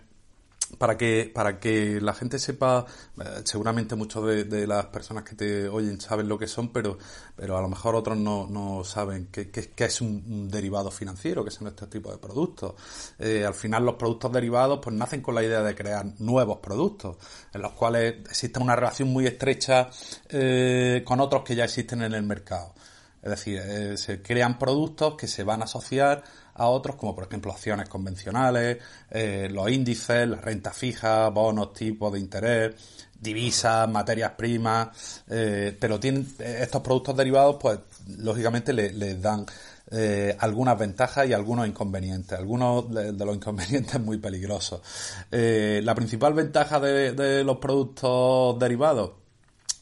para 0.79 0.97
que, 0.97 1.31
para 1.33 1.59
que 1.59 2.00
la 2.00 2.15
gente 2.15 2.39
sepa, 2.39 2.87
eh, 3.21 3.43
seguramente 3.45 3.95
muchos 3.97 4.25
de, 4.27 4.67
las 4.67 4.87
personas 4.87 5.25
que 5.25 5.35
te 5.35 5.69
oyen 5.69 6.00
saben 6.00 6.29
lo 6.29 6.39
que 6.39 6.47
son, 6.47 6.73
pero, 6.73 6.99
pero 7.37 7.57
a 7.57 7.62
lo 7.62 7.69
mejor 7.69 7.95
otros 7.95 8.17
no, 8.17 8.47
no 8.47 8.85
saben 8.85 9.29
qué, 9.31 9.50
qué 9.50 9.85
es 9.85 10.00
un, 10.00 10.49
derivado 10.49 10.91
financiero, 10.91 11.45
qué 11.45 11.50
son 11.50 11.69
estos 11.69 11.89
tipos 11.91 12.12
de 12.12 12.19
productos. 12.19 12.75
Eh, 13.19 13.45
al 13.45 13.55
final 13.55 13.85
los 13.85 13.95
productos 13.97 14.33
derivados 14.33 14.81
pues 14.83 14.95
nacen 14.95 15.23
con 15.23 15.35
la 15.35 15.43
idea 15.43 15.62
de 15.62 15.75
crear 15.75 16.07
nuevos 16.19 16.59
productos, 16.59 17.17
en 17.53 17.62
los 17.62 17.73
cuales 17.73 18.17
existe 18.29 18.61
una 18.61 18.77
relación 18.77 19.09
muy 19.09 19.27
estrecha 19.27 19.91
eh, 20.29 21.03
con 21.05 21.21
otros 21.21 21.43
que 21.43 21.55
ya 21.55 21.65
existen 21.65 22.03
en 22.03 22.15
el 22.15 22.23
mercado. 22.23 22.75
Es 23.23 23.31
decir, 23.31 23.61
eh, 23.62 23.97
se 23.99 24.23
crean 24.23 24.59
productos 24.59 25.15
que 25.15 25.27
se 25.27 25.45
van 25.45 25.61
a 25.61 25.65
asociar 25.65 26.25
a 26.61 26.69
otros, 26.69 26.97
como 26.97 27.14
por 27.14 27.25
ejemplo 27.25 27.52
acciones 27.52 27.88
convencionales, 27.88 28.76
eh, 29.11 29.49
los 29.50 29.71
índices, 29.71 30.29
la 30.29 30.37
renta 30.37 30.73
fija, 30.73 31.31
bonos, 31.31 31.73
tipos 31.73 32.12
de 32.12 32.21
interés, 32.21 32.75
divisas, 33.19 33.88
materias 33.88 34.33
primas, 34.37 35.23
eh, 35.31 35.75
pero 35.81 35.99
tienen 35.99 36.29
estos 36.38 36.83
productos 36.83 37.17
derivados, 37.17 37.57
pues 37.59 37.79
lógicamente 38.19 38.75
les 38.75 38.95
le 38.95 39.14
dan 39.14 39.47
eh, 39.90 40.37
algunas 40.38 40.79
ventajas 40.79 41.26
y 41.26 41.33
algunos 41.33 41.67
inconvenientes. 41.67 42.38
Algunos 42.38 42.93
de, 42.93 43.12
los 43.12 43.35
inconvenientes 43.35 43.99
muy 44.05 44.19
peligrosos. 44.19 44.83
La 45.31 45.95
principal 45.95 46.35
ventaja 46.35 46.79
de 46.79 47.43
los 47.43 47.57
productos 47.57 48.59
derivados 48.59 49.20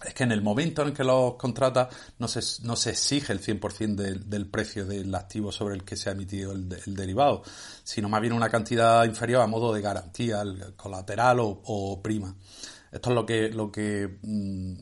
es 0.04 0.14
que 0.14 0.22
en 0.24 0.32
el 0.32 0.42
momento 0.42 0.82
en 0.86 0.94
que 0.94 1.02
los 1.02 1.34
contratas 1.34 1.88
no 2.18 2.28
se, 2.28 2.40
no 2.64 2.76
se 2.76 2.90
exige 2.90 3.32
el 3.32 3.40
100% 3.40 3.96
del, 3.96 4.30
del 4.30 4.46
precio 4.46 4.86
del 4.86 5.12
activo 5.14 5.50
sobre 5.50 5.74
el 5.74 5.84
que 5.84 5.96
se 5.96 6.08
ha 6.08 6.12
emitido 6.12 6.52
el, 6.52 6.68
derivado, 6.68 7.42
sino 7.82 8.08
más 8.08 8.20
bien 8.20 8.32
una 8.32 8.48
cantidad 8.48 9.04
inferior 9.04 9.42
a 9.42 9.46
modo 9.46 9.72
de 9.72 9.80
garantía, 9.80 10.42
el 10.42 10.74
colateral 10.76 11.38
o, 11.40 12.00
prima. 12.02 12.34
Esto 12.92 13.10
es 13.10 13.14
lo 13.14 13.26
que, 13.26 13.48
lo 13.50 13.70
que 13.70 14.18
mmm, 14.22 14.74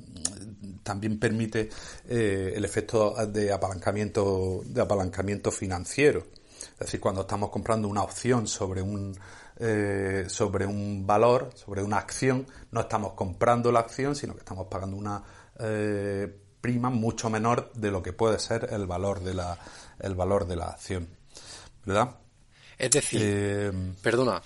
también 0.82 1.18
permite 1.18 1.70
eh, 2.08 2.52
el 2.54 2.64
efecto 2.64 3.14
de 3.26 3.52
apalancamiento, 3.52 4.62
de 4.66 4.80
apalancamiento 4.80 5.50
financiero. 5.50 6.26
Es 6.74 6.78
decir, 6.80 7.00
cuando 7.00 7.22
estamos 7.22 7.50
comprando 7.50 7.88
una 7.88 8.02
opción 8.02 8.46
sobre 8.46 8.82
un, 8.82 9.16
eh, 9.58 10.26
sobre 10.28 10.66
un 10.66 11.06
valor, 11.06 11.50
sobre 11.54 11.82
una 11.82 11.96
acción, 11.96 12.46
no 12.72 12.80
estamos 12.82 13.14
comprando 13.14 13.72
la 13.72 13.80
acción, 13.80 14.14
sino 14.14 14.34
que 14.34 14.40
estamos 14.40 14.66
pagando 14.66 14.98
una 14.98 15.22
eh, 15.58 16.30
prima 16.60 16.90
mucho 16.90 17.30
menor 17.30 17.72
de 17.72 17.90
lo 17.90 18.02
que 18.02 18.12
puede 18.12 18.38
ser 18.38 18.68
el 18.70 18.86
valor 18.86 19.20
de 19.20 19.32
la, 19.32 19.58
el 19.98 20.14
valor 20.14 20.46
de 20.46 20.56
la 20.56 20.66
acción. 20.66 21.08
¿Verdad? 21.86 22.16
Es 22.76 22.90
decir, 22.90 23.20
eh, 23.24 23.72
perdona, 24.02 24.42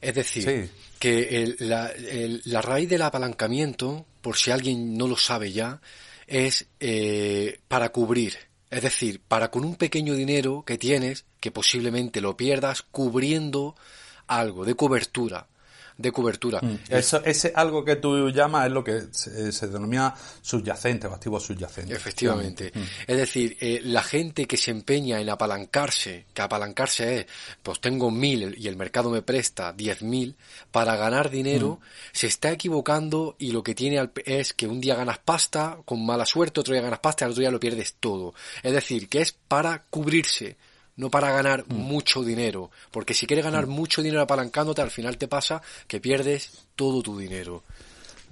es 0.00 0.14
decir, 0.14 0.42
sí. 0.42 0.70
que 0.98 1.42
el, 1.42 1.56
la, 1.58 1.88
el, 1.88 2.40
la, 2.46 2.62
raíz 2.62 2.88
del 2.88 3.02
apalancamiento, 3.02 4.06
por 4.22 4.36
si 4.36 4.50
alguien 4.50 4.96
no 4.96 5.06
lo 5.08 5.16
sabe 5.16 5.52
ya, 5.52 5.82
es 6.26 6.68
para 7.68 7.90
cubrir. 7.90 8.38
Es 8.70 8.82
decir, 8.82 9.20
para 9.28 9.50
con 9.50 9.64
un 9.64 9.76
pequeño 9.76 10.14
dinero 10.14 10.64
que 10.66 10.78
tienes, 10.78 11.26
que 11.38 11.50
posiblemente 11.50 12.22
lo 12.22 12.36
pierdas, 12.36 12.80
cubriendo 12.80 13.76
algo 14.26 14.64
de 14.64 14.74
cobertura 14.74 15.46
de 15.96 16.10
cobertura. 16.10 16.60
Mm. 16.60 16.78
Eso, 16.88 17.22
ese 17.24 17.52
algo 17.54 17.84
que 17.84 17.96
tú 17.96 18.30
llamas 18.30 18.66
es 18.66 18.72
lo 18.72 18.82
que 18.82 19.02
se, 19.12 19.52
se 19.52 19.68
denomina 19.68 20.14
subyacente 20.42 21.06
o 21.06 21.14
activo 21.14 21.38
subyacente. 21.38 21.94
Efectivamente. 21.94 22.72
Mm. 22.74 22.80
Es 23.06 23.16
decir, 23.16 23.56
eh, 23.60 23.80
la 23.84 24.02
gente 24.02 24.46
que 24.46 24.56
se 24.56 24.70
empeña 24.70 25.20
en 25.20 25.28
apalancarse, 25.30 26.26
que 26.34 26.42
apalancarse 26.42 27.20
es, 27.20 27.26
pues 27.62 27.80
tengo 27.80 28.10
mil 28.10 28.56
y 28.58 28.66
el 28.66 28.76
mercado 28.76 29.10
me 29.10 29.22
presta 29.22 29.72
diez 29.72 30.02
mil, 30.02 30.36
para 30.72 30.96
ganar 30.96 31.30
dinero, 31.30 31.78
mm. 31.80 31.86
se 32.12 32.26
está 32.26 32.50
equivocando 32.50 33.36
y 33.38 33.52
lo 33.52 33.62
que 33.62 33.74
tiene 33.74 34.10
es 34.24 34.52
que 34.52 34.66
un 34.66 34.80
día 34.80 34.96
ganas 34.96 35.18
pasta, 35.18 35.78
con 35.84 36.04
mala 36.04 36.26
suerte, 36.26 36.60
otro 36.60 36.74
día 36.74 36.82
ganas 36.82 37.00
pasta 37.00 37.24
y 37.24 37.26
al 37.26 37.30
otro 37.32 37.40
día 37.40 37.50
lo 37.50 37.60
pierdes 37.60 37.94
todo. 38.00 38.34
Es 38.62 38.72
decir, 38.72 39.08
que 39.08 39.20
es 39.20 39.32
para 39.32 39.84
cubrirse 39.90 40.56
no 40.96 41.10
para 41.10 41.32
ganar 41.32 41.64
mm. 41.66 41.74
mucho 41.74 42.22
dinero, 42.22 42.70
porque 42.90 43.14
si 43.14 43.26
quieres 43.26 43.44
ganar 43.44 43.66
mm. 43.66 43.70
mucho 43.70 44.02
dinero 44.02 44.22
apalancándote, 44.22 44.82
al 44.82 44.90
final 44.90 45.18
te 45.18 45.28
pasa 45.28 45.62
que 45.86 46.00
pierdes 46.00 46.66
todo 46.76 47.02
tu 47.02 47.18
dinero. 47.18 47.64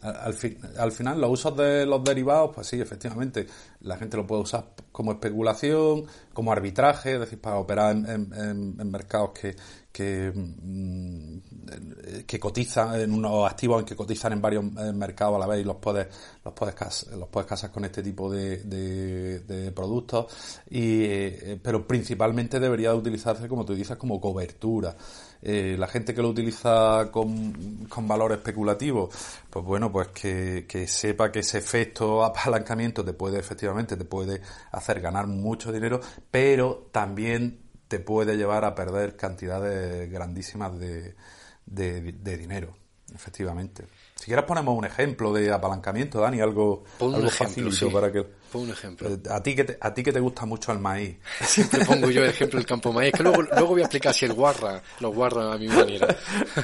Al, 0.03 0.17
al, 0.17 0.35
fi 0.35 0.59
al, 0.79 0.93
final, 0.93 1.21
los 1.21 1.31
usos 1.31 1.57
de 1.57 1.87
los 1.87 2.03
derivados, 2.05 2.51
pues 2.55 2.67
sí, 2.67 2.81
efectivamente, 2.81 3.47
la 3.81 3.97
gente 3.97 4.17
lo 4.17 4.27
puede 4.27 4.43
usar 4.43 4.65
como 4.93 5.13
especulación, 5.13 6.05
como 6.33 6.53
arbitraje, 6.53 7.15
es 7.15 7.21
decir, 7.21 7.41
para 7.41 7.57
operar 7.57 7.97
en, 7.97 8.77
mercados 8.91 9.31
que, 9.31 9.57
que, 9.91 10.33
mm, 10.35 12.25
que 12.27 12.39
cotizan 12.39 13.01
en 13.01 13.13
unos 13.13 13.51
activos 13.51 13.81
en 13.81 13.87
que 13.87 13.97
cotizan 13.97 14.35
en 14.35 14.43
varios 14.43 14.65
eh, 14.65 14.93
mercados 14.93 15.37
a 15.37 15.39
la 15.39 15.47
vez 15.47 15.61
y 15.61 15.65
los 15.65 15.77
puedes 15.77 16.09
los 16.45 16.53
puedes 16.55 16.75
los 17.17 17.29
puedes 17.29 17.49
casar 17.49 17.71
con 17.71 17.85
este 17.85 18.03
tipo 18.03 18.31
de, 18.31 18.59
de, 18.59 19.73
productos. 19.73 20.27
Y 20.71 21.05
eh, 21.05 21.61
pero 21.63 21.87
principalmente 21.87 22.61
debería 22.61 22.95
utilizarse 22.95 23.49
como 23.49 23.65
tú 23.65 23.75
dices 23.75 23.97
como 23.97 24.21
cobertura 24.21 24.95
eh, 25.43 25.77
la 25.79 25.89
gente 25.89 26.15
que 26.15 26.23
lo 26.23 26.29
utiliza 26.29 27.11
con, 27.11 27.87
con 27.89 28.07
valor 28.07 28.33
especulativo, 28.33 29.11
pues 29.51 29.65
bueno, 29.65 29.91
pues 29.91 30.09
que, 30.09 30.67
que 30.69 30.87
sepa 30.87 31.33
que 31.33 31.41
ese 31.41 31.59
efecto 31.59 32.25
apalancamiento 32.25 33.05
te 33.05 33.13
puede 33.13 33.39
efectivamente, 33.39 33.97
te 33.97 34.05
puede 34.05 34.41
hacer 34.71 35.01
ganar 35.01 35.27
mucho 35.27 35.73
dinero, 35.73 36.01
pero 36.31 36.89
también 36.93 37.63
te 37.89 38.01
puede 38.01 38.37
llevar 38.37 38.65
a 38.65 38.75
perder 38.75 39.17
cantidades 39.17 40.11
grandísimas 40.11 40.79
de, 40.79 41.15
de, 41.67 42.37
dinero, 42.39 42.75
efectivamente. 43.15 43.85
Si 44.23 44.27
quieres 44.27 44.45
ponemos 44.45 44.79
un 44.79 44.85
ejemplo 44.85 45.33
de 45.33 45.53
apalancamiento, 45.53 46.21
Dani, 46.21 46.41
algo, 46.41 46.85
algo 47.01 47.29
facilito 47.29 47.91
para 47.91 48.13
que... 48.13 48.23
Pon 48.23 48.63
un 48.63 48.71
ejemplo. 48.71 49.09
Eh, 49.09 49.19
a 49.29 49.43
ti, 49.43 49.57
que 49.57 49.65
te, 49.65 49.79
a 49.81 49.93
ti 49.93 50.05
que 50.05 50.13
te 50.13 50.21
gusta 50.21 50.47
mucho 50.47 50.71
el 50.71 50.79
maíz. 50.79 51.17
Siempre 51.41 51.85
pongo 51.85 52.09
yo 52.09 52.23
el 52.23 52.31
ejemplo 52.31 52.61
del 52.61 52.65
campo 52.65 52.93
maíz, 52.93 53.13
que 53.15 53.25
luego, 53.25 53.43
luego 53.43 53.67
voy 53.67 53.81
a 53.81 53.87
explicar 53.87 54.15
si 54.15 54.27
el 54.27 54.35
guarra, 54.35 54.81
lo 55.01 55.13
guarra 55.13 55.53
a 55.53 55.59
mi 55.59 55.67
manera. 55.67 56.17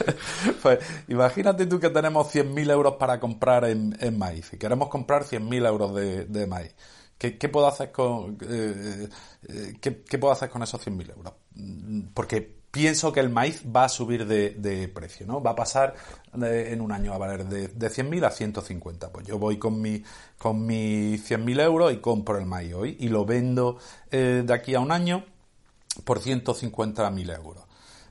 pues 0.62 0.78
imagínate 1.08 1.66
tú 1.66 1.80
que 1.80 1.90
tenemos 1.90 2.32
100.000 2.32 2.70
euros 2.70 2.94
para 2.94 3.18
comprar 3.18 3.64
en, 3.64 3.96
en, 3.98 4.16
maíz 4.16 4.52
y 4.52 4.56
queremos 4.56 4.88
comprar 4.88 5.24
100.000 5.24 5.66
euros 5.66 5.96
de, 5.96 6.26
de 6.26 6.46
maíz. 6.46 6.76
¿Qué, 7.18 7.38
¿Qué, 7.38 7.48
puedo 7.48 7.66
hacer 7.66 7.90
con, 7.90 8.38
eh, 8.48 9.08
eh, 9.48 9.74
¿qué, 9.80 10.04
¿qué, 10.04 10.18
puedo 10.18 10.32
hacer 10.32 10.48
con 10.48 10.62
esos 10.62 10.80
100.000 10.86 11.10
euros? 11.10 11.32
Mm, 11.56 12.02
porque 12.14 12.57
pienso 12.70 13.12
que 13.12 13.20
el 13.20 13.30
maíz 13.30 13.62
va 13.64 13.84
a 13.84 13.88
subir 13.88 14.26
de, 14.26 14.88
precio, 14.88 15.26
¿no? 15.26 15.42
Va 15.42 15.52
a 15.52 15.56
pasar 15.56 15.94
en 16.34 16.80
un 16.80 16.92
año 16.92 17.12
a 17.12 17.18
valer 17.18 17.44
de, 17.46 17.68
de 17.68 17.88
100.000 17.88 18.26
a 18.26 18.30
150. 18.30 19.10
Pues 19.10 19.26
yo 19.26 19.38
voy 19.38 19.58
con 19.58 19.80
mi, 19.80 20.02
con 20.38 20.66
mis 20.66 21.28
100.000 21.28 21.62
euros 21.62 21.92
y 21.92 21.98
compro 21.98 22.38
el 22.38 22.46
maíz 22.46 22.74
hoy 22.74 22.96
y 23.00 23.08
lo 23.08 23.24
vendo 23.24 23.78
eh, 24.10 24.42
de 24.46 24.54
aquí 24.54 24.74
a 24.74 24.80
un 24.80 24.92
año 24.92 25.24
por 26.04 26.20
150.000 26.20 27.34
euros. 27.36 27.67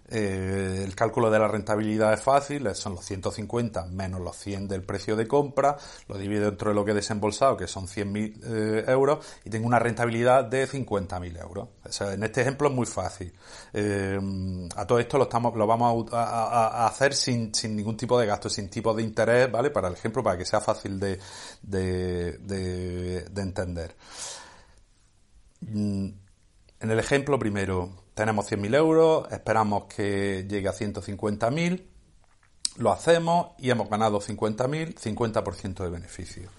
Eh, 0.10 0.84
el 0.86 0.96
cálculo 0.96 1.30
de 1.30 1.38
la 1.38 1.48
rentabilidad 1.48 2.14
es 2.14 2.22
fácil, 2.22 2.74
son 2.76 2.96
los 2.96 3.06
150 3.06 3.88
menos 3.88 4.22
los 4.22 4.38
100 4.38 4.68
del 4.70 4.84
precio 4.84 5.16
de 5.16 5.28
compra, 5.28 5.78
lo 6.08 6.18
divido 6.18 6.46
dentro 6.46 6.70
de 6.70 6.76
lo 6.76 6.86
que 6.86 6.92
he 6.92 6.94
desembolsado, 6.94 7.58
que 7.58 7.68
son 7.68 7.88
100.000 7.88 8.42
eh, 8.44 8.86
euros, 8.88 9.26
y 9.44 9.50
tengo 9.50 9.68
una 9.68 9.80
rentabilidad 9.80 10.46
de 10.46 10.68
50.000 10.68 11.42
euros. 11.42 11.68
en 12.14 12.24
este 12.24 12.42
ejemplo 12.42 12.70
es 12.70 12.74
muy 12.74 12.86
fácil. 12.86 13.34
Eh, 13.74 14.20
a 14.76 14.88
todo 14.88 15.00
esto 15.00 15.18
lo, 15.18 15.68
vamos 15.68 16.08
a, 16.14 16.88
hacer 16.88 17.14
sin, 17.14 17.52
ningún 17.76 17.98
tipo 17.98 18.18
de 18.20 18.26
gasto, 18.26 18.50
sin 18.50 18.70
tipo 18.70 18.94
de 18.94 19.04
interés, 19.04 19.52
¿vale? 19.52 19.72
Para 19.72 19.90
el 19.90 19.96
ejemplo, 19.96 20.24
para 20.24 20.38
que 20.38 20.46
sea 20.46 20.62
fácil 20.62 21.00
de 21.00 21.20
entender. 23.36 23.96
Mm, 25.62 26.08
en 26.80 26.92
el 26.92 27.00
ejemplo 27.00 27.40
primero, 27.40 28.07
tenemos 28.18 28.52
100.000 28.52 28.76
euros, 28.76 29.32
esperamos 29.32 29.84
que 29.86 30.48
llegue 30.50 30.68
a 30.68 30.74
150.000, 30.74 31.86
lo 32.78 32.92
hacemos 32.92 33.52
y 33.60 33.70
hemos 33.70 33.88
ganado 33.90 34.20
50.000, 34.20 34.96
50% 34.96 35.84
de 35.84 35.90
beneficio. 35.90 36.50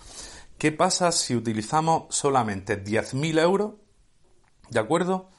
¿Qué 0.57 0.71
pasa 0.71 1.11
si 1.11 1.35
utilizamos 1.35 2.15
solamente 2.15 2.83
10.000 2.83 3.41
euros, 3.41 3.73
¿de 4.71 4.79
acuerdo? 4.79 5.31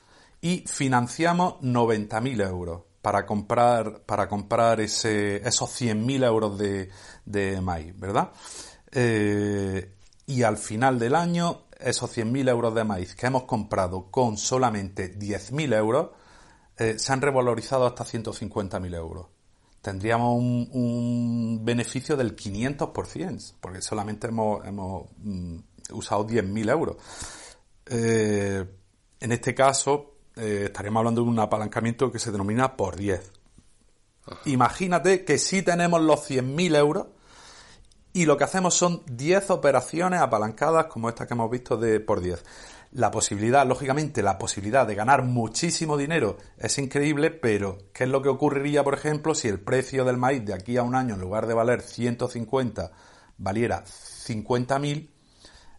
Y 0.42 0.66
financiamos 0.68 1.54
90.000 1.62 2.46
euros 2.46 2.82
para 3.02 3.26
comprar, 3.26 4.02
para 4.02 4.28
comprar 4.28 4.82
esos 4.82 5.40
100.000 5.42 6.26
euros 6.26 6.58
de, 6.58 6.90
de 7.24 7.62
maíz, 7.62 7.98
¿verdad? 7.98 8.32
Eh, 8.92 9.96
y 10.26 10.44
al 10.44 10.58
final 10.58 11.00
del 11.00 11.16
año 11.16 11.69
esos 11.80 12.16
100.000 12.16 12.50
euros 12.50 12.76
de 12.76 12.84
maíz 12.84 13.16
que 13.16 13.28
hemos 13.28 13.44
comprado 13.44 14.12
con 14.12 14.38
solamente 14.38 15.18
10.000 15.18 15.76
euros 15.76 16.10
eh, 16.78 16.98
se 16.98 17.12
han 17.12 17.22
revalorizado 17.22 17.86
hasta 17.86 18.06
150.000 18.06 18.96
euros. 18.96 19.28
Tendríamos 19.82 20.38
un, 20.38 21.60
beneficio 21.64 22.16
del 22.18 22.36
500%, 22.36 23.56
porque 23.60 23.82
solamente 23.82 24.28
hemos, 24.28 24.66
hemos 24.66 25.08
mm, 25.18 25.58
usado 25.92 26.26
10.000 26.26 26.72
euros. 26.72 26.98
Eh, 27.86 28.66
en 29.20 29.32
este 29.32 29.54
caso, 29.54 30.16
eh, 30.36 30.64
estaríamos 30.66 31.02
hablando 31.02 31.24
de 31.24 31.30
un 31.30 31.40
apalancamiento 31.40 32.12
que 32.12 32.20
se 32.20 32.32
denomina 32.32 32.78
por 32.78 32.96
10. 32.96 33.32
Imagínate 34.46 35.26
que 35.26 35.38
si 35.38 35.62
tenemos 35.62 36.02
los 36.02 36.30
100.000 36.30 36.76
euros, 36.78 37.08
y 38.14 38.26
lo 38.26 38.38
que 38.38 38.44
hacemos 38.44 38.74
son 38.74 39.04
10 39.06 39.52
operaciones 39.52 40.20
apalancadas 40.20 40.86
como 40.86 41.10
esta 41.10 41.28
que 41.28 41.34
hemos 41.34 41.52
visto 41.52 41.78
de 41.78 42.00
por 42.00 42.22
10. 42.22 42.44
La 42.92 43.12
posibilidad, 43.12 43.68
lógicamente, 43.68 44.24
la 44.24 44.40
posibilidad 44.40 44.88
de 44.88 44.96
ganar 44.96 45.24
muchísimo 45.24 45.96
dinero 45.96 46.38
es 46.58 46.78
increíble, 46.80 47.30
pero 47.30 47.78
¿qué 47.94 48.06
es 48.06 48.10
lo 48.10 48.24
que 48.24 48.30
ocurriría, 48.30 48.84
por 48.84 48.96
ejemplo, 48.96 49.36
si 49.36 49.48
el 49.48 49.60
precio 49.60 50.06
del 50.06 50.18
maíz 50.18 50.44
de 50.44 50.56
aquí 50.56 50.76
a 50.78 50.84
un 50.84 50.96
año, 50.96 51.14
en 51.14 51.22
lugar 51.22 51.46
de 51.46 51.54
valer 51.54 51.82
150, 51.82 52.92
valiera 53.38 53.84
50.000? 53.86 55.12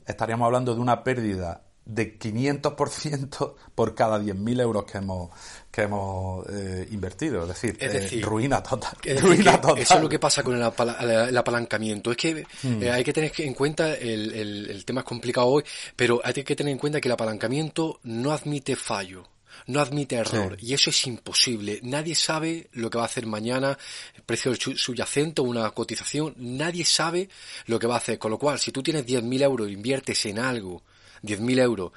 Estaríamos 0.07 0.47
hablando 0.47 0.75
de 0.75 0.81
una 0.81 1.03
pérdida 1.03 1.70
de 1.91 2.19
500% 2.19 3.55
por 3.75 3.95
cada 3.95 4.21
10.000 4.21 4.61
euros 4.61 4.85
que 4.85 4.99
hemos, 4.99 5.31
que 5.71 5.83
hemos 5.83 6.47
eh, 6.49 6.87
invertido. 6.93 7.43
Es 7.43 7.49
decir, 7.49 7.77
eh, 7.81 8.21
ruina 8.23 8.63
total. 8.63 8.97
ruina 9.21 9.61
total. 9.61 9.79
Eso 9.79 9.95
es 9.95 10.01
lo 10.01 10.09
que 10.09 10.19
pasa 10.19 10.43
con 10.43 10.57
el, 10.57 11.37
apalancamiento. 11.37 12.13
Es 12.13 12.17
que 12.17 12.47
hmm. 12.63 12.83
eh, 12.83 12.91
hay 12.91 13.03
que 13.03 13.13
tener 13.13 13.33
en 13.39 13.55
cuenta, 13.55 13.95
el, 13.95 14.33
el, 14.33 14.71
el 14.71 14.85
tema 14.85 15.01
es 15.01 15.07
complicado 15.07 15.49
hoy, 15.49 15.65
pero 15.97 16.21
hay 16.23 16.33
que 16.33 16.57
tener 16.57 16.73
en 16.73 16.79
cuenta 16.79 17.01
que 17.01 17.09
el 17.09 17.13
apalancamiento 17.13 17.99
no 18.05 18.33
admite 18.33 18.77
fallo 18.77 19.25
no 19.67 19.81
admite 19.81 20.17
error 20.17 20.57
y 20.59 20.73
eso 20.73 20.91
es 20.91 21.07
imposible. 21.07 21.81
Nadie 21.83 22.15
sabe 22.15 22.69
lo 22.73 22.89
que 22.89 22.97
va 22.97 23.05
a 23.05 23.07
hacer 23.07 23.27
mañana, 23.27 23.77
el 24.15 24.23
precio 24.23 24.55
subyacente 24.55 25.43
o 25.43 25.45
una 25.45 25.71
cotización, 25.71 26.35
nadie 26.39 26.85
sabe 26.85 27.29
lo 27.67 27.79
que 27.79 27.87
va 27.87 27.95
a 27.95 27.99
hacer. 27.99 28.19
Con 28.19 28.31
lo 28.31 28.39
cual, 28.39 28.59
si 28.59 28.73
tú 28.73 28.83
tienes 28.83 29.07
10.000 29.07 29.43
euros 29.43 29.69
e 29.69 29.73
inviertes 29.73 30.25
en 30.27 30.39
algo 30.39 30.83
10.000 31.23 31.61
euros 31.61 31.93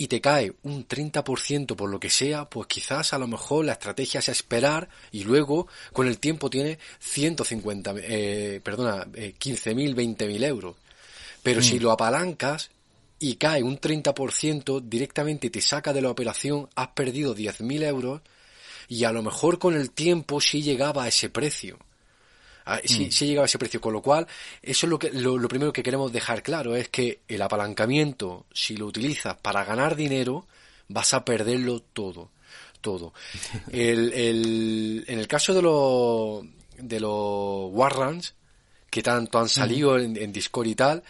y 0.00 0.08
te 0.08 0.22
cae 0.22 0.54
un 0.62 0.88
30% 0.88 1.76
por 1.76 1.90
lo 1.90 2.00
que 2.00 2.08
sea, 2.08 2.48
pues 2.48 2.66
quizás 2.68 3.12
a 3.12 3.18
lo 3.18 3.26
mejor 3.26 3.66
la 3.66 3.72
estrategia 3.72 4.20
es 4.20 4.30
esperar 4.30 4.88
y 5.12 5.24
luego 5.24 5.68
con 5.92 6.08
el 6.08 6.18
tiempo 6.18 6.48
tiene 6.48 6.78
150, 7.00 7.94
eh, 7.98 8.62
perdona, 8.64 9.06
eh, 9.12 9.34
15.000, 9.38 9.94
20.000 9.94 10.44
euros. 10.44 10.76
Pero 11.42 11.60
si 11.60 11.78
mm. 11.78 11.82
lo 11.82 11.92
apalancas 11.92 12.70
y 13.18 13.36
cae 13.36 13.62
un 13.62 13.78
30%, 13.78 14.80
directamente 14.80 15.50
te 15.50 15.60
saca 15.60 15.92
de 15.92 16.00
la 16.00 16.10
operación, 16.10 16.70
has 16.76 16.88
perdido 16.88 17.36
10.000 17.36 17.84
euros 17.84 18.22
y 18.88 19.04
a 19.04 19.12
lo 19.12 19.22
mejor 19.22 19.58
con 19.58 19.74
el 19.74 19.90
tiempo 19.90 20.40
sí 20.40 20.62
llegaba 20.62 21.04
a 21.04 21.08
ese 21.08 21.28
precio. 21.28 21.78
Ah, 22.70 22.80
si, 22.84 23.06
mm. 23.06 23.08
llegaba 23.08 23.44
a 23.44 23.46
ese 23.46 23.58
precio. 23.58 23.80
Con 23.80 23.92
lo 23.92 24.00
cual, 24.00 24.28
eso 24.62 24.86
es 24.86 24.90
lo, 24.90 24.96
que, 24.96 25.10
lo, 25.10 25.48
primero 25.48 25.72
que 25.72 25.82
queremos 25.82 26.12
dejar 26.12 26.40
claro, 26.44 26.76
es 26.76 26.88
que 26.88 27.22
el 27.26 27.42
apalancamiento, 27.42 28.46
si 28.52 28.76
lo 28.76 28.86
utilizas 28.86 29.36
para 29.36 29.64
ganar 29.64 29.96
dinero, 29.96 30.46
vas 30.86 31.12
a 31.12 31.24
perderlo 31.24 31.80
todo. 31.80 32.30
Todo. 32.80 33.12
El, 33.72 34.12
el, 34.14 35.04
en 35.06 35.18
el 35.18 35.28
caso 35.28 35.52
de 35.52 35.60
los, 35.60 36.44
de 36.78 37.00
los 37.00 37.70
Warrants, 37.72 38.34
que 38.88 39.02
tanto 39.02 39.38
han 39.38 39.48
salido 39.48 39.98
mm. 39.98 40.16
en, 40.16 40.32
Discord 40.32 40.68
y 40.68 40.74
tal, 40.76 41.02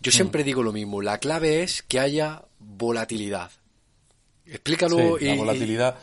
yo 0.00 0.10
mm. 0.10 0.12
siempre 0.12 0.42
digo 0.42 0.62
lo 0.62 0.72
mismo. 0.72 1.02
La 1.02 1.18
clave 1.18 1.62
es 1.62 1.82
que 1.82 2.00
haya 2.00 2.42
volatilidad. 2.58 3.50
Explícalo. 4.46 5.18
la 5.18 5.34
volatilidad. 5.36 5.98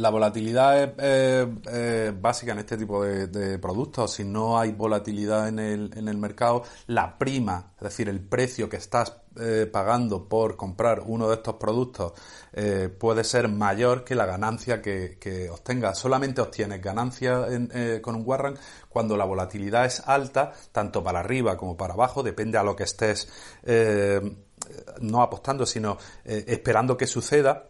La 0.00 0.08
volatilidad 0.08 0.98
es, 0.98 2.22
básica 2.22 2.52
en 2.52 2.60
este 2.60 2.78
tipo 2.78 3.04
de, 3.04 3.58
productos. 3.58 4.14
Si 4.14 4.24
no 4.24 4.58
hay 4.58 4.72
volatilidad 4.72 5.48
en 5.48 5.58
el, 5.58 5.90
en 5.94 6.18
mercado, 6.18 6.62
la 6.86 7.18
prima, 7.18 7.72
es 7.76 7.82
decir, 7.82 8.08
el 8.08 8.20
precio 8.20 8.66
que 8.66 8.78
estás 8.78 9.14
eh, 9.38 9.68
pagando 9.70 10.26
por 10.26 10.56
comprar 10.56 11.02
uno 11.04 11.28
de 11.28 11.34
estos 11.34 11.56
productos 11.56 12.14
eh, 12.54 12.88
puede 12.88 13.24
ser 13.24 13.48
mayor 13.48 14.02
que 14.02 14.14
la 14.14 14.24
ganancia 14.24 14.80
que, 14.80 15.18
que 15.20 15.50
obtengas. 15.50 15.98
Solamente 15.98 16.40
obtienes 16.40 16.80
ganancia 16.80 17.44
eh, 17.50 18.00
con 18.02 18.14
un 18.14 18.22
warrant 18.24 18.58
cuando 18.88 19.18
la 19.18 19.26
volatilidad 19.26 19.84
es 19.84 20.00
alta, 20.06 20.54
tanto 20.72 21.04
para 21.04 21.20
arriba 21.20 21.58
como 21.58 21.76
para 21.76 21.92
abajo, 21.92 22.22
depende 22.22 22.56
a 22.56 22.62
lo 22.62 22.74
que 22.74 22.84
estés 22.84 23.28
no 25.00 25.22
apostando, 25.22 25.66
sino 25.66 25.98
esperando 26.24 26.96
que 26.96 27.06
suceda 27.06 27.69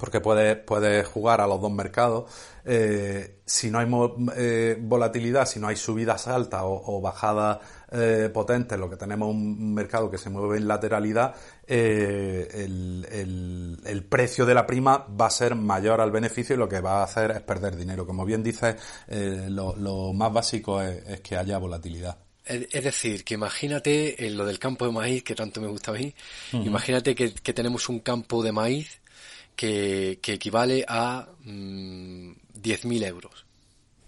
porque 0.00 0.20
puedes, 0.20 0.56
puedes 0.56 1.06
jugar 1.06 1.40
a 1.40 1.46
los 1.46 1.60
dos 1.60 1.70
mercados. 1.70 2.30
Eh, 2.64 3.40
si 3.44 3.70
no 3.70 3.78
hay 3.78 3.88
eh, 4.36 4.76
volatilidad, 4.80 5.46
si 5.46 5.60
no 5.60 5.68
hay 5.68 5.76
subidas 5.76 6.26
altas 6.26 6.62
o, 6.64 7.00
bajadas 7.00 7.58
eh, 7.92 8.30
potentes, 8.32 8.78
lo 8.78 8.88
que 8.88 8.96
tenemos 8.96 9.28
un 9.28 9.74
mercado 9.74 10.10
que 10.10 10.18
se 10.18 10.30
mueve 10.30 10.58
en 10.58 10.68
lateralidad, 10.68 11.34
eh, 11.66 12.48
el, 12.52 13.78
el, 13.84 14.04
precio 14.04 14.46
de 14.46 14.54
la 14.54 14.66
prima 14.66 15.06
va 15.20 15.26
a 15.26 15.30
ser 15.30 15.54
mayor 15.54 16.00
al 16.00 16.10
beneficio 16.10 16.54
y 16.54 16.58
lo 16.58 16.68
que 16.68 16.80
va 16.80 17.00
a 17.00 17.04
hacer 17.04 17.30
es 17.32 17.40
perder 17.40 17.76
dinero. 17.76 18.06
Como 18.06 18.24
bien 18.24 18.42
dices, 18.42 18.76
eh, 19.08 19.46
lo, 19.48 19.76
lo, 19.76 20.12
más 20.12 20.32
básico 20.32 20.80
es, 20.80 21.20
que 21.20 21.36
haya 21.36 21.58
volatilidad. 21.58 22.16
Es 22.44 22.82
decir, 22.82 23.22
que 23.22 23.34
imagínate 23.34 24.16
lo 24.30 24.44
del 24.44 24.58
campo 24.58 24.86
de 24.86 24.92
maíz, 24.92 25.22
que 25.22 25.36
tanto 25.36 25.60
me 25.60 25.68
gusta 25.68 25.92
a 25.92 25.94
mí, 25.94 26.12
imagínate 26.52 27.14
que, 27.14 27.30
tenemos 27.52 27.88
un 27.88 28.00
campo 28.00 28.42
de 28.42 28.50
maíz 28.50 29.00
que, 29.56 30.18
equivale 30.22 30.84
a 30.86 31.28
mm, 31.44 32.30
10.000 32.62 33.06
euros. 33.06 33.44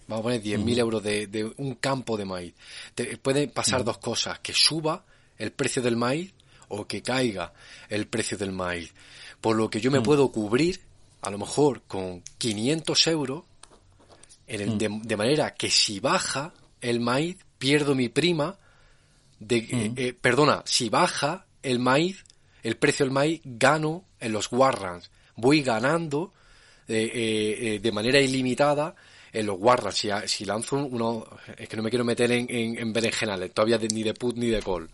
Vamos 0.08 0.20
a 0.20 0.22
poner 0.24 0.42
10.000 0.42 0.78
euros 0.78 1.02
de, 1.02 1.52
un 1.56 1.76
campo 1.76 2.16
de 2.16 2.24
maíz. 2.24 2.54
Te, 2.94 3.16
pueden 3.18 3.50
pasar 3.50 3.84
dos 3.84 3.98
cosas, 3.98 4.40
que 4.40 4.52
suba 4.52 5.04
el 5.38 5.52
precio 5.52 5.82
del 5.82 5.96
maíz 5.96 6.32
o 6.68 6.86
que 6.86 7.02
caiga 7.02 7.52
el 7.88 8.06
precio 8.06 8.36
del 8.36 8.52
maíz. 8.52 8.92
Por 9.40 9.56
lo 9.56 9.68
que 9.68 9.80
yo 9.80 9.90
me 9.90 10.00
puedo 10.00 10.30
cubrir, 10.30 10.80
a 11.20 11.30
lo 11.30 11.38
mejor 11.38 11.82
con 11.82 12.22
500 12.38 13.06
euros, 13.08 13.44
en 14.46 14.78
de, 14.78 15.16
manera 15.16 15.54
que 15.54 15.70
si 15.70 16.00
baja 16.00 16.52
el 16.80 17.00
maíz, 17.00 17.38
pierdo 17.58 17.94
mi 17.94 18.08
prima, 18.08 18.58
de, 19.38 19.56
eh, 19.58 19.92
eh, 19.96 20.12
perdona, 20.12 20.62
si 20.66 20.88
baja 20.88 21.46
el 21.62 21.78
maíz, 21.78 22.24
el 22.62 22.76
precio 22.76 23.04
del 23.04 23.12
maíz, 23.12 23.40
gano 23.44 24.04
en 24.20 24.32
los 24.32 24.50
warrants. 24.52 25.10
Voy 25.36 25.62
ganando 25.62 26.32
eh, 26.88 27.78
de 27.82 27.92
manera 27.92 28.20
ilimitada 28.20 28.94
en 29.32 29.46
los 29.46 29.56
warrants. 29.58 29.98
Si, 29.98 30.08
si 30.26 30.44
lanzo 30.44 30.76
uno, 30.76 31.26
es 31.56 31.68
que 31.68 31.76
no 31.76 31.82
me 31.82 31.90
quiero 31.90 32.04
meter 32.04 32.30
en, 32.32 32.46
en, 32.50 32.92
berenjenales, 32.92 33.52
todavía 33.52 33.78
ni 33.78 34.02
de 34.02 34.14
put 34.14 34.36
ni 34.36 34.48
de 34.48 34.60
call. 34.60 34.88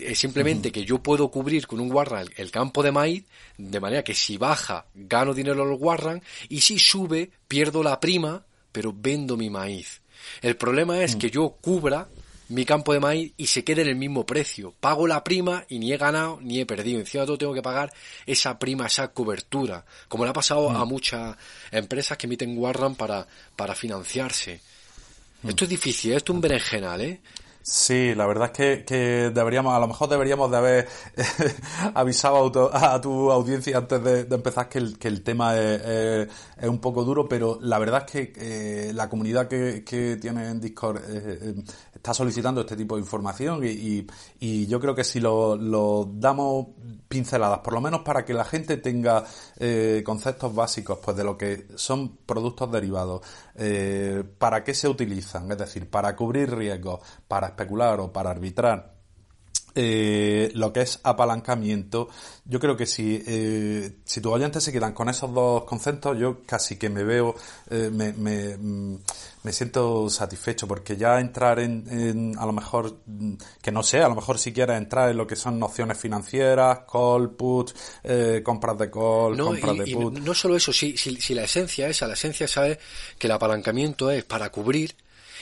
Es 0.00 0.18
simplemente 0.18 0.72
que 0.72 0.84
yo 0.84 1.02
puedo 1.02 1.30
cubrir 1.30 1.66
con 1.66 1.78
un 1.78 1.92
warrant 1.92 2.30
el, 2.36 2.50
campo 2.50 2.82
de 2.82 2.90
maíz, 2.90 3.24
de 3.58 3.80
manera 3.80 4.02
que 4.02 4.14
si 4.14 4.36
baja, 4.36 4.86
gano 4.94 5.34
dinero 5.34 5.62
en 5.62 5.70
los 5.70 5.80
warrants, 5.80 6.26
y 6.48 6.60
si 6.60 6.78
sube, 6.78 7.30
pierdo 7.46 7.82
la 7.82 8.00
prima, 8.00 8.44
pero 8.72 8.92
vendo 8.96 9.36
mi 9.36 9.50
maíz. 9.50 10.00
El 10.42 10.56
problema 10.56 11.02
es 11.02 11.16
que 11.16 11.30
yo 11.30 11.50
cubra 11.60 12.08
mi 12.54 12.64
campo 12.64 12.92
de 12.92 13.00
maíz 13.00 13.32
y 13.36 13.46
se 13.46 13.64
quede 13.64 13.82
en 13.82 13.88
el 13.88 13.96
mismo 13.96 14.24
precio. 14.24 14.74
Pago 14.80 15.06
la 15.06 15.24
prima 15.24 15.64
y 15.68 15.78
ni 15.78 15.92
he 15.92 15.96
ganado 15.96 16.38
ni 16.40 16.60
he 16.60 16.66
perdido. 16.66 17.00
Encima 17.00 17.26
todo 17.26 17.36
tengo 17.36 17.52
que 17.52 17.62
pagar 17.62 17.92
esa 18.26 18.58
prima, 18.58 18.86
esa 18.86 19.08
cobertura. 19.08 19.84
Como 20.08 20.24
le 20.24 20.30
ha 20.30 20.34
pasado 20.34 20.70
a 20.70 20.84
mm. 20.84 20.88
muchas 20.88 21.36
empresas 21.70 22.16
que 22.16 22.26
emiten 22.26 22.56
warrant 22.56 22.96
para, 22.96 23.26
para 23.56 23.74
financiarse. 23.74 24.60
Mm. 25.42 25.48
Esto 25.50 25.64
es 25.64 25.70
difícil, 25.70 26.12
esto 26.12 26.32
es 26.32 26.36
un 26.36 26.40
berenjenal, 26.40 27.00
¿eh? 27.00 27.20
Sí, 27.66 28.14
la 28.14 28.26
verdad 28.26 28.52
es 28.54 28.84
que, 28.84 29.30
deberíamos, 29.34 29.72
a 29.74 29.78
lo 29.78 29.88
mejor 29.88 30.06
deberíamos 30.10 30.50
de 30.50 30.56
haber 30.58 30.88
avisado 31.94 32.70
a, 32.74 33.00
tu 33.00 33.32
audiencia 33.32 33.78
antes 33.78 34.04
de, 34.04 34.20
empezar 34.34 34.68
que 34.68 34.78
el, 34.78 35.22
tema 35.22 35.56
es, 35.58 36.28
un 36.62 36.78
poco 36.78 37.04
duro, 37.04 37.26
pero 37.26 37.58
la 37.62 37.78
verdad 37.78 38.04
es 38.06 38.12
que 38.12 38.32
eh, 38.36 38.92
la 38.92 39.08
comunidad 39.08 39.48
que, 39.48 39.82
tiene 40.20 40.50
en 40.50 40.60
Discord 40.60 40.98
eh, 41.08 41.38
eh, 41.40 41.54
está 41.94 42.12
solicitando 42.12 42.60
este 42.60 42.76
tipo 42.76 42.96
de 42.96 43.00
información 43.00 43.64
y, 43.64 44.06
y, 44.40 44.66
yo 44.66 44.78
creo 44.78 44.94
que 44.94 45.02
si 45.02 45.18
lo, 45.18 45.56
lo, 45.56 46.06
damos 46.12 46.66
pinceladas, 47.08 47.60
por 47.60 47.72
lo 47.72 47.80
menos 47.80 48.02
para 48.02 48.26
que 48.26 48.34
la 48.34 48.44
gente 48.44 48.76
tenga 48.76 49.24
eh, 49.56 50.02
conceptos 50.04 50.54
básicos 50.54 50.98
pues 51.02 51.16
de 51.16 51.24
lo 51.24 51.38
que 51.38 51.68
son 51.76 52.18
productos 52.26 52.70
derivados, 52.70 53.22
eh, 53.56 54.24
para 54.38 54.64
qué 54.64 54.74
se 54.74 54.88
utilizan, 54.88 55.50
es 55.50 55.58
decir, 55.58 55.88
para 55.88 56.14
cubrir 56.16 56.54
riesgos, 56.54 57.00
para 57.28 57.48
especular 57.48 58.00
o 58.00 58.12
para 58.12 58.30
arbitrar 58.30 58.93
eh, 59.74 60.50
lo 60.54 60.72
que 60.72 60.82
es 60.82 61.00
apalancamiento. 61.02 62.08
Yo 62.44 62.60
creo 62.60 62.76
que 62.76 62.86
si, 62.86 63.22
eh, 63.26 63.96
si 64.04 64.20
tus 64.20 64.32
oyentes 64.32 64.62
se 64.62 64.72
quedan 64.72 64.92
con 64.92 65.08
esos 65.08 65.32
dos 65.32 65.64
conceptos, 65.64 66.18
yo 66.18 66.42
casi 66.44 66.76
que 66.76 66.88
me 66.88 67.02
veo, 67.02 67.34
eh, 67.70 67.90
me, 67.92 68.12
me, 68.12 68.56
mm, 68.56 68.98
me, 69.42 69.52
siento 69.52 70.08
satisfecho, 70.10 70.68
porque 70.68 70.96
ya 70.96 71.18
entrar 71.18 71.58
en, 71.58 72.36
a 72.38 72.46
lo 72.46 72.52
mejor, 72.52 73.00
mm, 73.06 73.34
que 73.62 73.72
no 73.72 73.82
sé, 73.82 74.02
a 74.02 74.08
lo 74.08 74.14
mejor 74.14 74.38
si 74.38 74.52
quieres 74.52 74.76
entrar 74.76 75.10
en 75.10 75.16
lo 75.16 75.26
que 75.26 75.36
son 75.36 75.58
nociones 75.58 75.98
financieras, 75.98 76.80
call, 76.90 77.30
put, 77.30 77.72
eh, 78.02 78.42
compras 78.44 78.78
de 78.78 78.90
call, 78.90 79.38
compras 79.38 79.78
de 79.78 79.94
put. 79.94 80.18
no 80.18 80.34
solo 80.34 80.56
eso, 80.56 80.72
si, 80.72 80.96
si, 80.96 81.16
si 81.20 81.34
la 81.34 81.44
esencia 81.44 81.88
es, 81.88 82.00
la 82.02 82.12
esencia 82.12 82.46
sabe 82.46 82.78
que 83.18 83.26
el 83.26 83.32
apalancamiento 83.32 84.10
es 84.10 84.24
para 84.24 84.50
cubrir 84.50 84.94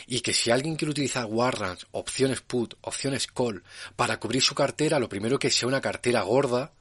y 0.07 0.21
que 0.21 0.33
si 0.33 0.51
alguien 0.51 0.77
quiere 0.77 0.91
utilizar 0.91 1.27
warrants, 1.27 1.87
opciones 1.93 2.41
put, 2.41 2.75
opciones 2.83 3.27
call 3.27 3.63
para 3.97 4.19
cubrir 4.19 4.43
su 4.43 4.55
cartera, 4.55 4.99
lo 4.99 5.09
primero 5.09 5.39
que 5.39 5.51
sea 5.51 5.69
una 5.69 5.81
cartera 5.81 6.23
gorda, 6.23 6.73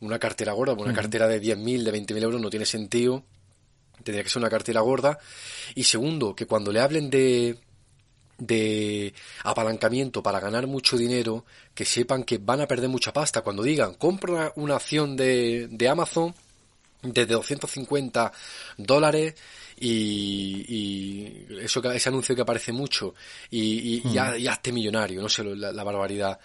una 0.00 0.18
cartera 0.18 0.52
gorda, 0.52 0.74
una 0.74 0.92
cartera 0.92 1.26
de 1.26 1.42
10.000, 1.42 1.82
de 1.82 1.92
20.000 1.92 2.22
euros 2.22 2.40
no 2.40 2.50
tiene 2.50 2.66
sentido, 2.66 3.24
tendría 4.04 4.22
que 4.22 4.30
ser 4.30 4.40
una 4.40 4.50
cartera 4.50 4.80
gorda. 4.80 5.18
Y 5.74 5.84
segundo, 5.84 6.34
que 6.34 6.46
cuando 6.46 6.72
le 6.72 6.80
hablen 6.80 7.10
de, 7.10 7.58
de 8.38 9.12
apalancamiento 9.42 10.22
para 10.22 10.40
ganar 10.40 10.66
mucho 10.66 10.96
dinero, 10.96 11.44
que 11.74 11.84
sepan 11.84 12.22
que 12.22 12.38
van 12.38 12.60
a 12.60 12.68
perder 12.68 12.88
mucha 12.88 13.12
pasta. 13.12 13.42
Cuando 13.42 13.62
digan, 13.62 13.94
compra 13.94 14.52
una 14.56 14.76
acción 14.76 15.16
de, 15.16 15.68
de 15.68 15.88
Amazon 15.88 16.34
de 17.02 17.26
250 17.26 18.32
dólares 18.76 19.34
y, 19.78 20.64
y 20.68 21.46
eso 21.60 21.82
ese 21.92 22.08
anuncio 22.08 22.34
que 22.34 22.42
aparece 22.42 22.72
mucho 22.72 23.14
y, 23.50 23.96
y, 23.96 24.02
mm. 24.04 24.12
ya, 24.12 24.52
hazte 24.52 24.72
millonario, 24.72 25.22
no 25.22 25.28
sé 25.28 25.44
la, 25.44 25.84
barbaridad 25.84 26.38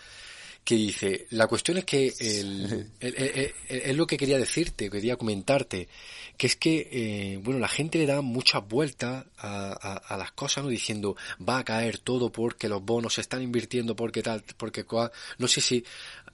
que 0.64 0.76
dice. 0.76 1.28
La 1.32 1.48
cuestión 1.48 1.78
es 1.78 1.86
que 1.86 2.14
el, 2.20 2.92
es 3.02 3.96
lo 3.98 4.08
que 4.08 4.18
quería 4.18 4.38
decirte, 4.38 4.90
quería 4.90 5.18
comentarte, 5.18 5.90
que 6.38 6.48
es 6.48 6.56
que, 6.56 6.88
eh, 6.92 7.40
bueno, 7.44 7.60
la 7.60 7.68
gente 7.68 7.98
le 7.98 8.06
da 8.06 8.22
muchas 8.22 8.66
vueltas 8.68 9.26
a, 9.38 9.74
a, 9.74 10.18
las 10.18 10.32
cosas, 10.32 10.64
¿no? 10.64 10.70
Diciendo, 10.70 11.18
va 11.38 11.60
a 11.60 11.64
caer 11.66 11.98
todo 11.98 12.32
porque 12.32 12.70
los 12.70 12.82
bonos 12.82 13.16
se 13.16 13.22
están 13.22 13.42
invirtiendo, 13.42 13.96
porque 13.96 14.24
tal, 14.24 14.44
porque 14.58 14.86
cual. 14.86 15.12
No 15.38 15.48
sé 15.48 15.60
si 15.60 15.84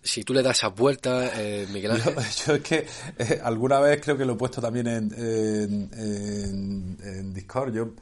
si 0.02 0.24
tú 0.24 0.34
le 0.34 0.42
das 0.42 0.58
esas 0.58 0.76
vueltas, 0.76 1.32
eh, 1.36 1.68
Miguel 1.72 1.92
Ángel. 1.92 2.16
Yo, 2.46 2.56
es 2.56 2.62
que 2.62 2.86
eh, 3.18 3.40
alguna 3.44 3.80
vez 3.80 4.02
creo 4.02 4.18
que 4.18 4.26
lo 4.26 4.34
he 4.34 4.38
puesto 4.38 4.62
también 4.62 4.88
en, 4.88 5.14
en, 5.14 6.98
en, 7.04 7.34
Discord. 7.34 7.74
Yo 7.74 7.94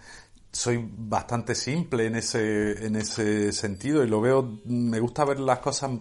soy 0.51 0.89
bastante 0.91 1.53
simple 1.53 2.05
en 2.05 2.15
ese, 2.15 2.85
en 2.85 2.95
ese 2.95 3.51
sentido 3.51 4.03
y 4.03 4.07
lo 4.07 4.21
veo, 4.21 4.59
me 4.65 4.99
gusta 4.99 5.25
ver 5.25 5.39
las 5.39 5.59
cosas 5.59 5.91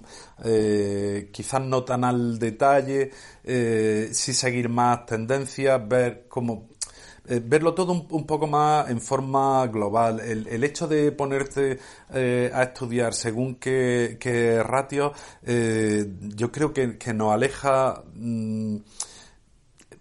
eh, 0.45 1.31
quizás 1.33 1.61
no 1.63 1.85
tan 1.85 2.05
al 2.05 2.39
detalle, 2.39 3.11
eh, 3.45 4.09
sí 4.13 4.33
seguir 4.33 4.69
más 4.69 5.05
tendencias, 5.07 5.87
ver 5.87 6.27
cómo 6.29 6.69
eh, 7.29 7.41
verlo 7.45 7.75
todo 7.75 8.07
un, 8.09 8.27
poco 8.27 8.47
más 8.47 8.89
en 8.91 9.01
forma 9.01 9.67
global. 9.67 10.21
El, 10.21 10.47
el 10.49 10.65
hecho 10.65 10.87
de 10.87 11.13
ponerte 11.13 11.79
eh, 12.13 12.51
a 12.53 12.65
estudiar 12.65 13.15
según 13.15 13.57
qué, 13.57 14.17
qué 14.21 14.63
ratio, 14.63 15.13
eh, 15.43 16.07
yo 16.21 16.53
creo 16.53 16.73
que, 16.73 16.99
que 16.99 17.13
nos 17.13 17.33
aleja. 17.33 18.03
Mm, 18.15 18.77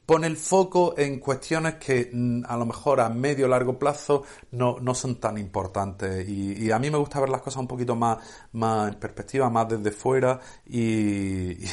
pone 0.05 0.27
el 0.27 0.37
foco 0.37 0.93
en 0.97 1.19
cuestiones 1.19 1.75
que 1.75 2.09
mm, 2.11 2.43
a 2.47 2.57
lo 2.57 2.65
mejor 2.65 2.99
a 2.99 3.09
medio 3.09 3.45
o 3.45 3.49
largo 3.49 3.79
plazo 3.79 4.23
no, 4.51 4.77
no 4.79 4.93
son 4.93 5.15
tan 5.15 5.37
importantes. 5.37 6.27
Y, 6.27 6.71
a 6.71 6.79
mí 6.79 6.89
me 6.89 6.97
gusta 6.97 7.19
ver 7.19 7.29
las 7.29 7.41
cosas 7.41 7.61
un 7.61 7.67
poquito 7.67 7.95
más, 7.95 8.17
más 8.53 8.93
en 8.93 8.99
perspectiva, 8.99 9.49
más 9.49 9.67
desde 9.69 9.91
fuera. 9.91 10.39
Y, 10.67 11.65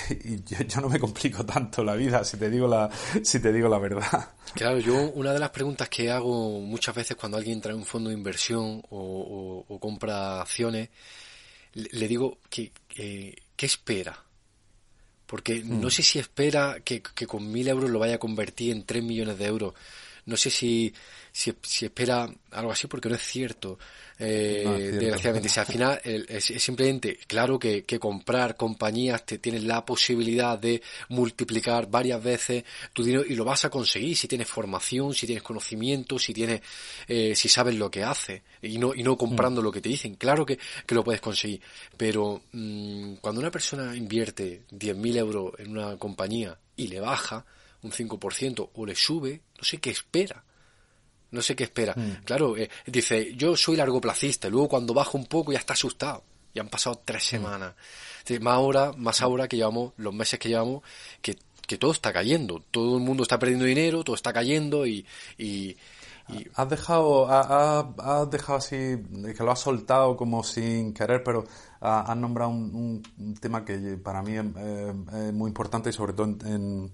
yo, 0.47 0.81
no 0.81 0.89
me 0.89 0.99
complico 0.99 1.45
tanto 1.47 1.85
la 1.85 1.95
vida, 1.95 2.25
si 2.25 2.37
te 2.37 2.49
digo 2.49 2.67
la, 2.67 2.91
si 3.23 3.41
te 3.41 3.53
digo 3.53 3.69
la 3.69 3.79
verdad. 3.79 4.31
Claro, 4.55 4.79
yo 4.79 5.11
una 5.15 5.33
de 5.33 5.39
las 5.39 5.51
preguntas 5.51 5.89
que 5.89 6.11
hago 6.11 6.61
muchas 6.61 6.95
veces 6.95 7.17
cuando 7.17 7.37
alguien 7.37 7.57
entra 7.57 7.73
en 7.73 7.79
un 7.79 7.85
fondo 7.85 8.09
de 8.11 8.17
inversión 8.17 8.83
o, 8.91 9.65
compra 9.81 10.41
acciones, 10.41 10.89
le, 11.75 12.09
digo 12.09 12.39
que, 12.49 12.73
¿qué 12.89 13.67
espera? 13.67 14.22
Porque 15.33 15.63
no 15.65 15.89
mm. 15.89 15.91
sé 15.91 16.03
si 16.03 16.19
espera 16.19 16.81
que, 16.85 17.01
que, 17.01 17.27
con 17.27 17.51
mil 17.51 17.67
euros 17.67 17.89
lo 17.89 17.99
vaya 17.99 18.17
a 18.17 18.19
convertir 18.19 18.71
en 18.71 18.85
tres 18.85 19.03
millones 19.03 19.39
de 19.39 19.47
euros. 19.47 19.73
No 20.27 20.37
sé 20.37 20.51
si, 20.51 20.93
si, 21.33 21.53
si 21.63 21.87
espera 21.87 22.29
algo 22.51 22.71
así 22.71 22.87
porque 22.87 23.09
no 23.09 23.15
es 23.15 23.23
cierto. 23.23 23.79
Eh, 24.19 24.93
desgraciadamente, 24.93 25.49
si 25.49 25.59
al 25.59 25.67
final 25.67 26.01
es, 26.05 26.45
simplemente, 26.45 27.19
claro 27.27 27.59
que, 27.59 27.85
que, 27.85 27.99
comprar 27.99 28.57
compañías 28.57 29.25
te 29.25 29.39
tienes 29.39 29.65
la 29.65 29.85
posibilidad 29.85 30.59
de 30.59 30.81
multiplicar 31.09 31.91
varias 31.91 32.23
veces 32.23 32.63
tu 32.93 33.03
dinero 33.03 33.25
y 33.27 33.35
lo 33.35 33.45
vas 33.45 33.65
a 33.65 33.71
conseguir 33.71 34.17
si 34.17 34.29
tienes 34.29 34.47
formación, 34.47 35.15
si 35.15 35.27
tienes 35.27 35.43
conocimiento, 35.43 36.19
si 36.19 36.33
tienes, 36.33 36.61
eh, 37.09 37.35
si 37.35 37.49
sabes 37.49 37.75
lo 37.75 37.91
que 37.91 38.05
hace 38.05 38.43
y 38.61 38.79
no, 38.79 38.95
y 38.95 39.03
no 39.03 39.17
comprando 39.17 39.61
mm. 39.61 39.65
lo 39.65 39.73
que 39.73 39.81
te 39.81 39.89
dicen. 39.89 40.15
Claro 40.15 40.47
que, 40.47 40.59
que 40.87 40.95
lo 40.95 41.03
puedes 41.03 41.21
conseguir, 41.21 41.61
pero 41.97 42.43
mm, 42.53 43.15
cuando 43.15 43.41
una 43.41 43.51
persona 43.51 43.97
invierte 43.97 44.63
10.000 44.71 45.17
euros 45.17 45.53
en 45.59 45.71
una 45.71 45.97
compañía 45.97 46.57
y 46.77 46.87
le 46.89 47.01
baja 47.01 47.45
un 47.83 47.91
5% 47.91 48.71
o 48.75 48.87
le 48.87 48.95
sube, 48.95 49.41
no 49.59 49.65
sé 49.65 49.79
qué 49.79 49.91
espera 49.91 50.45
no 51.33 51.43
sé 51.43 51.57
qué 51.57 51.65
espera. 51.65 51.95
Mm. 51.97 52.25
Claro, 52.25 52.57
eh, 52.57 52.71
dice, 52.87 53.35
yo 53.35 53.57
soy 53.57 53.77
largoplacista, 53.77 54.49
y 54.49 54.51
luego 54.51 54.69
cuando 54.69 54.95
bajo 54.95 55.19
un 55.19 55.27
poco 55.27 55.53
ya 55.53 55.59
está 55.59 55.73
asustado. 55.73 56.23
y 56.55 56.61
han 56.61 56.69
pasado 56.69 57.01
tres 57.05 57.25
semanas. 57.25 57.75
más 58.41 58.55
ahora, 58.55 58.93
más 58.97 59.23
ahora 59.23 59.49
que 59.49 59.57
llevamos, 59.57 59.93
los 59.97 60.15
meses 60.15 60.39
que 60.39 60.51
llevamos, 60.51 60.83
que, 61.21 61.37
que 61.67 61.79
todo 61.79 61.93
está 61.93 62.13
cayendo, 62.13 62.63
todo 62.71 62.99
el 62.99 63.03
mundo 63.03 63.23
está 63.23 63.39
perdiendo 63.39 63.65
dinero, 63.65 64.05
todo 64.05 64.15
está 64.15 64.33
cayendo 64.33 64.87
y, 64.87 65.05
y, 65.39 65.77
Has 66.55 66.69
dejado, 66.69 67.27
has, 67.29 68.31
dejado 68.31 68.59
así, 68.59 68.77
que 68.77 69.43
lo 69.43 69.51
has 69.51 69.61
soltado 69.61 70.17
como 70.17 70.43
sin 70.43 70.95
querer, 70.95 71.23
pero 71.23 71.45
has 71.81 72.17
nombrado 72.17 72.51
un, 72.51 73.03
tema 73.41 73.65
que 73.65 73.99
para 74.03 74.23
mí 74.23 74.37
es, 74.37 75.33
muy 75.35 75.49
importante 75.49 75.91
y 75.91 75.93
sobre 75.93 76.13
todo 76.13 76.27
en, 76.47 76.91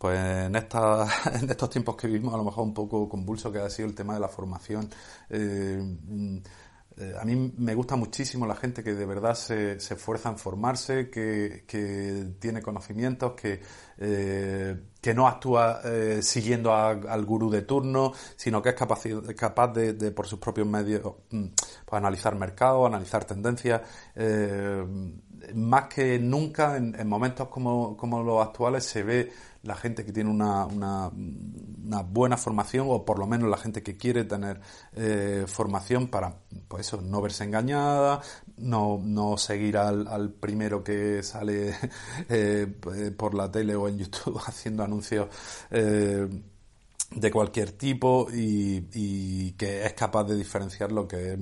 pues 0.00 0.18
en, 0.46 0.56
estos 0.56 1.68
tiempos 1.68 1.94
que 1.94 2.06
vivimos 2.06 2.32
a 2.32 2.38
lo 2.38 2.44
mejor 2.44 2.64
un 2.64 2.72
poco 2.72 3.06
convulso 3.06 3.52
que 3.52 3.58
ha 3.58 3.68
sido 3.68 3.86
el 3.86 3.94
tema 3.94 4.14
de 4.14 4.20
la 4.20 4.28
formación. 4.28 4.88
Eh, 5.28 5.78
eh, 7.00 7.14
a 7.18 7.24
mí 7.24 7.52
me 7.56 7.74
gusta 7.74 7.96
muchísimo 7.96 8.46
la 8.46 8.54
gente 8.54 8.82
que 8.84 8.94
de 8.94 9.06
verdad 9.06 9.34
se, 9.34 9.80
se 9.80 9.94
esfuerza 9.94 10.28
en 10.28 10.36
formarse, 10.38 11.08
que, 11.08 11.64
que 11.66 12.34
tiene 12.38 12.60
conocimientos, 12.60 13.32
que, 13.32 13.60
eh, 13.96 14.76
que 15.00 15.14
no 15.14 15.26
actúa 15.26 15.80
eh, 15.84 16.20
siguiendo 16.22 16.74
al 16.74 17.24
gurú 17.24 17.50
de 17.50 17.62
turno, 17.62 18.12
sino 18.36 18.60
que 18.60 18.70
es 18.70 18.74
capaz, 18.74 19.00
capaz 19.36 19.68
de, 19.68 20.10
por 20.10 20.26
sus 20.26 20.38
propios 20.38 20.66
medios 20.66 21.02
mm, 21.30 21.46
pues, 21.86 21.98
analizar 21.98 22.34
mercados, 22.36 22.86
analizar 22.86 23.24
tendencias. 23.24 23.80
Más 25.54 25.84
que 25.84 26.18
nunca 26.18 26.76
en, 26.76 26.94
en 26.98 27.08
momentos 27.08 27.48
como, 27.48 27.96
como 27.96 28.22
los 28.22 28.42
actuales 28.44 28.84
se 28.84 29.02
ve 29.02 29.32
la 29.62 29.74
gente 29.74 30.04
que 30.04 30.12
tiene 30.12 30.30
una, 30.30 30.64
una, 30.66 31.10
buena 32.02 32.36
formación 32.36 32.86
o 32.88 33.04
por 33.04 33.18
lo 33.18 33.26
menos 33.26 33.50
la 33.50 33.56
gente 33.56 33.82
que 33.82 33.96
quiere 33.96 34.24
tener 34.24 34.60
eh, 34.94 35.44
formación 35.46 36.08
para 36.08 36.34
pues 36.68 36.86
eso, 36.86 37.00
no 37.02 37.20
verse 37.20 37.44
engañada, 37.44 38.22
no, 38.56 38.98
no 39.02 39.36
seguir 39.36 39.76
al, 39.76 40.06
al 40.08 40.30
primero 40.30 40.82
que 40.82 41.22
sale 41.22 41.74
eh, 42.28 42.66
por 43.16 43.34
la 43.34 43.50
tele 43.50 43.74
o 43.74 43.88
en 43.88 43.98
YouTube 43.98 44.40
haciendo 44.46 44.82
anuncios 44.82 45.28
eh, 45.70 46.26
de 47.10 47.30
cualquier 47.30 47.72
tipo 47.72 48.28
y, 48.32 48.86
y, 48.94 49.52
que 49.52 49.84
es 49.84 49.92
capaz 49.94 50.24
de 50.24 50.36
diferenciar 50.36 50.92
lo 50.92 51.08
que 51.08 51.32
es 51.32 51.38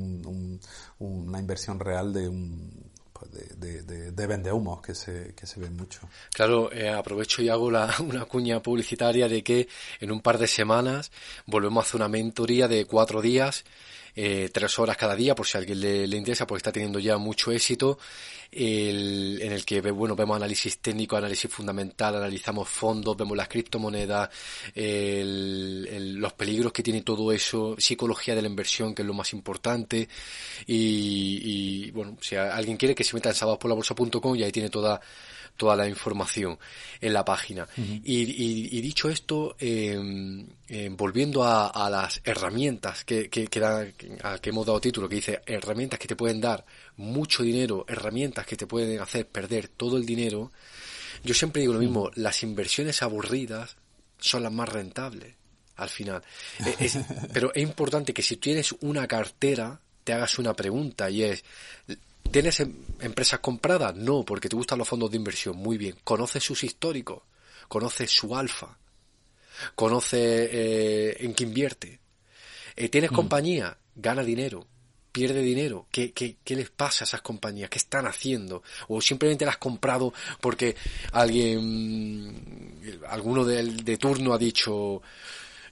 una 0.99 1.39
inversión 1.39 1.79
real 1.79 2.13
de 2.13 2.27
un 2.27 2.88
pues, 3.19 3.59
de, 3.59 3.83
de, 3.83 4.13
de 4.13 4.27
vendehumos 4.27 4.81
que 4.81 4.95
se, 4.95 5.35
que 5.35 5.47
se 5.47 5.61
ven 5.61 5.77
mucho. 5.77 6.01
Claro, 6.33 6.73
eh, 6.73 6.91
aprovecho 6.91 7.43
y 7.43 7.49
hago 7.49 7.71
la, 7.71 7.95
una 8.01 8.25
cuña 8.25 8.63
publicitaria 8.63 9.29
de 9.29 9.43
que 9.43 9.69
en 10.01 10.11
un 10.11 10.21
par 10.21 10.39
de 10.39 10.47
semanas 10.47 11.11
volvemos 11.47 11.85
a 11.85 11.89
hacer 11.89 11.97
una 11.97 12.09
mentoría 12.09 12.69
de 12.69 12.85
cuatro 12.85 13.21
días 13.21 13.65
eh, 14.21 14.51
tres 14.53 14.77
horas 14.81 14.97
cada 14.97 15.15
día, 15.15 15.37
por 15.37 15.47
si 15.47 15.57
a 15.57 15.61
alguien 15.61 15.81
le, 15.81 16.17
interesa, 16.17 16.45
porque 16.45 16.59
está 16.59 16.73
teniendo 16.73 16.99
ya 16.99 17.19
mucho 17.19 17.53
éxito, 17.53 18.01
en 18.51 19.53
el 19.53 19.65
que 19.65 19.81
bueno, 19.93 20.17
vemos 20.17 20.35
análisis 20.35 20.79
técnico, 20.79 21.17
análisis 21.17 21.49
fundamental, 21.49 22.17
analizamos 22.17 22.69
fondos, 22.69 23.17
vemos 23.17 23.37
las 23.37 23.47
criptomonedas, 23.47 24.29
los 24.75 26.33
peligros 26.33 26.73
que 26.73 26.83
tiene 26.83 27.03
todo 27.03 27.31
eso, 27.31 27.77
psicología 27.79 28.35
de 28.35 28.43
la 28.43 28.49
inversión, 28.49 28.93
que 28.93 29.03
es 29.03 29.07
lo 29.07 29.15
más 29.15 29.33
importante, 29.35 30.09
y, 30.67 31.89
bueno, 31.93 32.19
si 32.21 32.35
alguien 32.35 32.77
quiere 32.77 32.97
que 32.97 33.05
se 33.05 33.15
meta 33.15 33.29
en 33.29 33.37
sábadosporlabolsa.com 33.37 34.35
y 34.35 34.43
ahí 34.43 34.51
tiene 34.51 34.69
toda 34.69 35.01
toda 35.59 35.77
la 35.77 35.87
información 35.87 36.59
en 37.01 37.13
la 37.13 37.25
página. 37.25 37.69
y, 37.77 38.81
dicho 38.81 39.11
esto, 39.11 39.57
em, 39.59 40.47
em, 40.69 40.97
volviendo 40.97 41.45
a, 41.45 41.91
las 41.91 42.23
herramientas 42.25 43.05
que, 43.05 43.29
que, 43.29 43.49
que, 43.49 43.63
a 43.63 44.39
que 44.41 44.51
hemos 44.51 44.65
dado 44.65 44.81
título, 44.81 45.09
que 45.09 45.17
dice 45.17 45.43
herramientas 45.45 45.99
que 45.99 46.09
te 46.09 46.17
pueden 46.17 46.41
dar 46.41 46.65
mucho 46.97 47.43
dinero, 47.43 47.85
herramientas 47.87 48.47
que 48.47 48.57
te 48.57 48.67
pueden 48.67 49.01
hacer 49.01 49.27
perder 49.27 49.69
todo 49.69 49.99
el 49.99 50.07
dinero, 50.07 50.51
yo 51.25 51.35
siempre 51.35 51.61
digo 51.61 51.75
lo 51.75 51.81
mismo, 51.81 52.11
las 52.15 52.43
inversiones 52.43 53.03
aburridas 53.03 53.77
son 54.19 54.45
las 54.45 54.53
más 54.53 54.69
rentables 54.69 55.35
al 55.77 55.89
final. 55.89 56.23
E, 56.59 56.91
pero 57.33 57.53
es 57.55 57.63
importante 57.63 58.13
que 58.13 58.23
si 58.23 58.37
tienes 58.37 58.75
una 58.81 59.07
cartera, 59.07 59.81
te 60.05 60.13
hagas 60.13 60.39
una 60.39 60.55
pregunta 60.55 61.11
y 61.11 61.23
es, 61.23 61.45
¿Tienes 62.31 62.61
em, 62.61 62.75
empresas 63.01 63.41
compradas? 63.41 63.95
No, 63.97 64.25
porque 64.25 64.49
te 64.49 64.57
gustan 64.57 64.79
los 64.79 64.89
fondos 64.89 65.11
de 65.11 65.17
inversión. 65.17 65.57
Muy 65.57 65.79
bien. 65.79 65.97
¿Conoces 66.05 66.43
sus 66.45 66.63
históricos? 66.65 67.23
¿Conoces 67.69 68.11
su 68.11 68.37
alfa? 68.37 68.79
¿Conoces 69.75 70.49
eh, 70.53 71.17
en 71.21 71.35
qué 71.35 71.45
invierte? 71.45 72.01
Eh, 72.77 72.89
¿Tienes 72.89 73.13
mm. 73.13 73.15
compañía? 73.15 73.79
Gana 73.95 74.23
dinero. 74.23 74.67
Pierde 75.11 75.41
dinero. 75.41 75.87
¿Qué, 75.91 76.13
¿Qué, 76.13 76.37
qué, 76.45 76.55
les 76.55 76.71
pasa 76.71 77.05
a 77.05 77.07
esas 77.07 77.23
compañías? 77.23 77.71
¿Qué 77.71 77.79
están 77.79 78.07
haciendo? 78.07 78.63
¿O 78.89 79.01
simplemente 79.01 79.47
las 79.47 79.55
has 79.55 79.59
comprado 79.59 80.13
porque 80.41 80.77
alguien, 81.13 83.01
alguno 83.09 83.45
de, 83.45 83.65
de 83.65 83.97
turno 83.97 84.35
ha 84.35 84.39
dicho, 84.39 85.03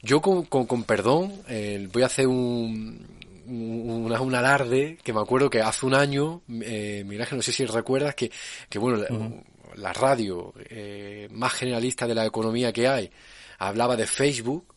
yo 0.03 0.21
con, 0.21 0.47
con, 0.47 0.85
perdón, 0.85 1.43
eh, 1.49 1.87
voy 1.93 2.03
a 2.03 2.07
hacer 2.07 2.27
un, 2.27 3.07
un, 3.47 4.35
alarde 4.35 4.99
que 5.03 5.13
me 5.13 5.21
acuerdo 5.21 5.51
que 5.51 5.61
hace 5.61 5.87
un 5.87 5.95
año, 5.95 6.43
eh, 6.49 7.05
mira 7.07 7.27
que 7.27 7.37
no 7.37 7.43
sé 7.43 7.53
si 7.53 7.65
recuerdas 7.65 8.15
que, 8.15 8.31
que 8.69 8.79
bueno, 8.79 9.03
la, 9.75 9.93
radio 9.93 10.53
eh, 10.69 11.29
más 11.33 11.53
generalista 11.53 12.07
de 12.07 12.15
la 12.15 12.27
economía 12.27 12.73
que 12.73 12.89
hay 12.89 13.11
hablaba 13.59 13.97
de 13.97 14.07
Facebook 14.07 14.77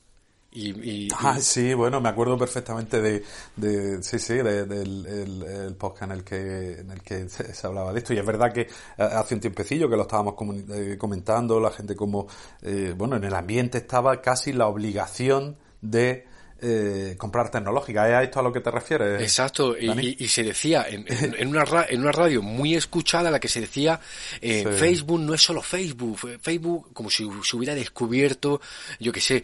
y, 0.52 1.10
ah, 1.16 1.38
sí, 1.40 1.76
bueno, 1.76 2.02
me 2.02 2.10
acuerdo 2.10 2.36
perfectamente 2.36 3.00
de, 3.00 3.24
de 3.56 4.02
sí, 4.02 4.18
sí, 4.18 4.34
del 4.34 5.06
el, 5.06 5.76
podcast 5.76 6.04
en 6.04 6.12
el 6.12 6.24
que 6.24 6.80
en 6.80 6.90
el 6.90 7.04
que 7.04 7.30
se, 7.30 7.68
hablaba 7.68 7.94
de 7.94 8.00
esto. 8.00 8.16
Y 8.16 8.18
es 8.18 8.26
verdad 8.26 8.52
que 8.52 8.62
eh, 8.62 8.68
hace 8.98 9.36
un 9.36 9.42
tiempecillo 9.42 9.88
que 9.88 9.96
lo 9.96 10.04
estábamos 10.04 10.34
eh, 10.72 10.98
comentando, 10.98 11.60
la 11.60 11.70
gente 11.70 11.96
como, 11.96 12.28
eh, 12.64 12.96
bueno, 12.98 13.16
en 13.18 13.26
el 13.26 13.36
ambiente 13.36 13.78
estaba 13.78 14.22
casi 14.22 14.52
la 14.52 14.66
obligación 14.66 15.56
de 15.82 16.26
eh, 16.62 17.16
comprar 17.18 17.52
tecnológica. 17.52 18.08
¿Es 18.08 18.16
a 18.16 18.24
esto 18.24 18.40
a 18.40 18.44
lo 18.44 18.52
que 18.52 18.62
te 18.62 18.72
refieres? 18.72 19.22
Exacto, 19.22 19.78
y, 19.78 20.28
se 20.28 20.44
decía 20.44 20.86
en, 20.88 21.06
en, 21.08 21.48
una 21.48 21.66
en 21.90 22.02
una 22.02 22.12
radio 22.12 22.42
muy 22.42 22.76
escuchada 22.76 23.32
la 23.32 23.40
que 23.40 23.48
se 23.48 23.62
decía 23.62 24.00
eh, 24.42 24.66
Facebook 24.66 25.20
no 25.20 25.34
es 25.34 25.42
solo 25.42 25.62
Facebook, 25.62 26.40
Facebook 26.42 26.94
como 26.94 27.10
si 27.10 27.28
se 27.44 27.56
hubiera 27.56 27.76
descubierto, 27.76 28.62
yo 29.00 29.12
que 29.12 29.22
sé, 29.22 29.38
eh, 29.38 29.44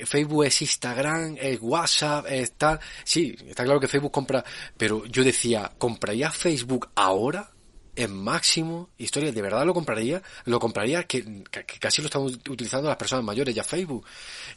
eh, 0.00 0.06
Facebook 0.06 0.44
es 0.44 0.62
Instagram, 0.62 1.36
es 1.40 1.58
WhatsApp, 1.60 2.26
está, 2.28 2.80
sí, 3.04 3.36
está 3.46 3.64
claro 3.64 3.80
que 3.80 3.88
Facebook 3.88 4.12
compra, 4.12 4.44
pero 4.76 5.04
yo 5.06 5.24
decía, 5.24 5.70
¿compraría 5.78 6.30
Facebook 6.30 6.88
ahora? 6.94 7.50
En 7.98 8.14
máximo 8.14 8.90
historia, 8.96 9.32
¿de 9.32 9.42
verdad 9.42 9.66
lo 9.66 9.74
compraría? 9.74 10.22
Lo 10.44 10.60
compraría 10.60 11.02
que, 11.02 11.42
casi 11.80 12.00
lo 12.00 12.06
están 12.06 12.22
utilizando 12.22 12.88
las 12.88 12.96
personas 12.96 13.24
mayores 13.24 13.52
ya 13.52 13.64
Facebook, 13.64 14.04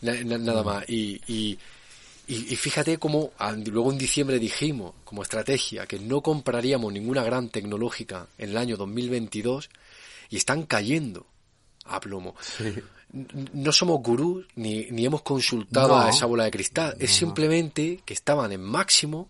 nada 0.02 0.62
mm. 0.62 0.66
más. 0.66 0.88
Y, 0.88 1.20
y, 1.28 1.58
y, 2.28 2.56
fíjate 2.56 3.00
cómo 3.00 3.32
luego 3.66 3.92
en 3.92 3.98
diciembre 3.98 4.38
dijimos 4.38 4.94
como 5.04 5.24
estrategia 5.24 5.88
que 5.88 5.98
no 5.98 6.22
compraríamos 6.22 6.94
ninguna 6.94 7.24
gran 7.24 7.50
tecnológica 7.50 8.28
en 8.38 8.52
el 8.52 8.58
año 8.58 8.78
2022 8.78 9.72
y 10.30 10.38
están 10.38 10.64
cayendo 10.64 11.26
a 11.86 12.00
plomo. 12.00 12.36
No 13.54 13.72
somos 13.72 14.02
gurús 14.04 14.46
ni, 14.56 14.86
ni 14.92 15.06
hemos 15.06 15.24
consultado 15.24 15.98
a 15.98 16.12
esa 16.12 16.28
bola 16.28 16.44
de 16.44 16.52
cristal. 16.52 16.96
es 17.00 17.12
simplemente 17.12 18.02
que 18.06 18.14
estaban 18.14 18.52
en 18.52 18.62
máximo, 18.62 19.30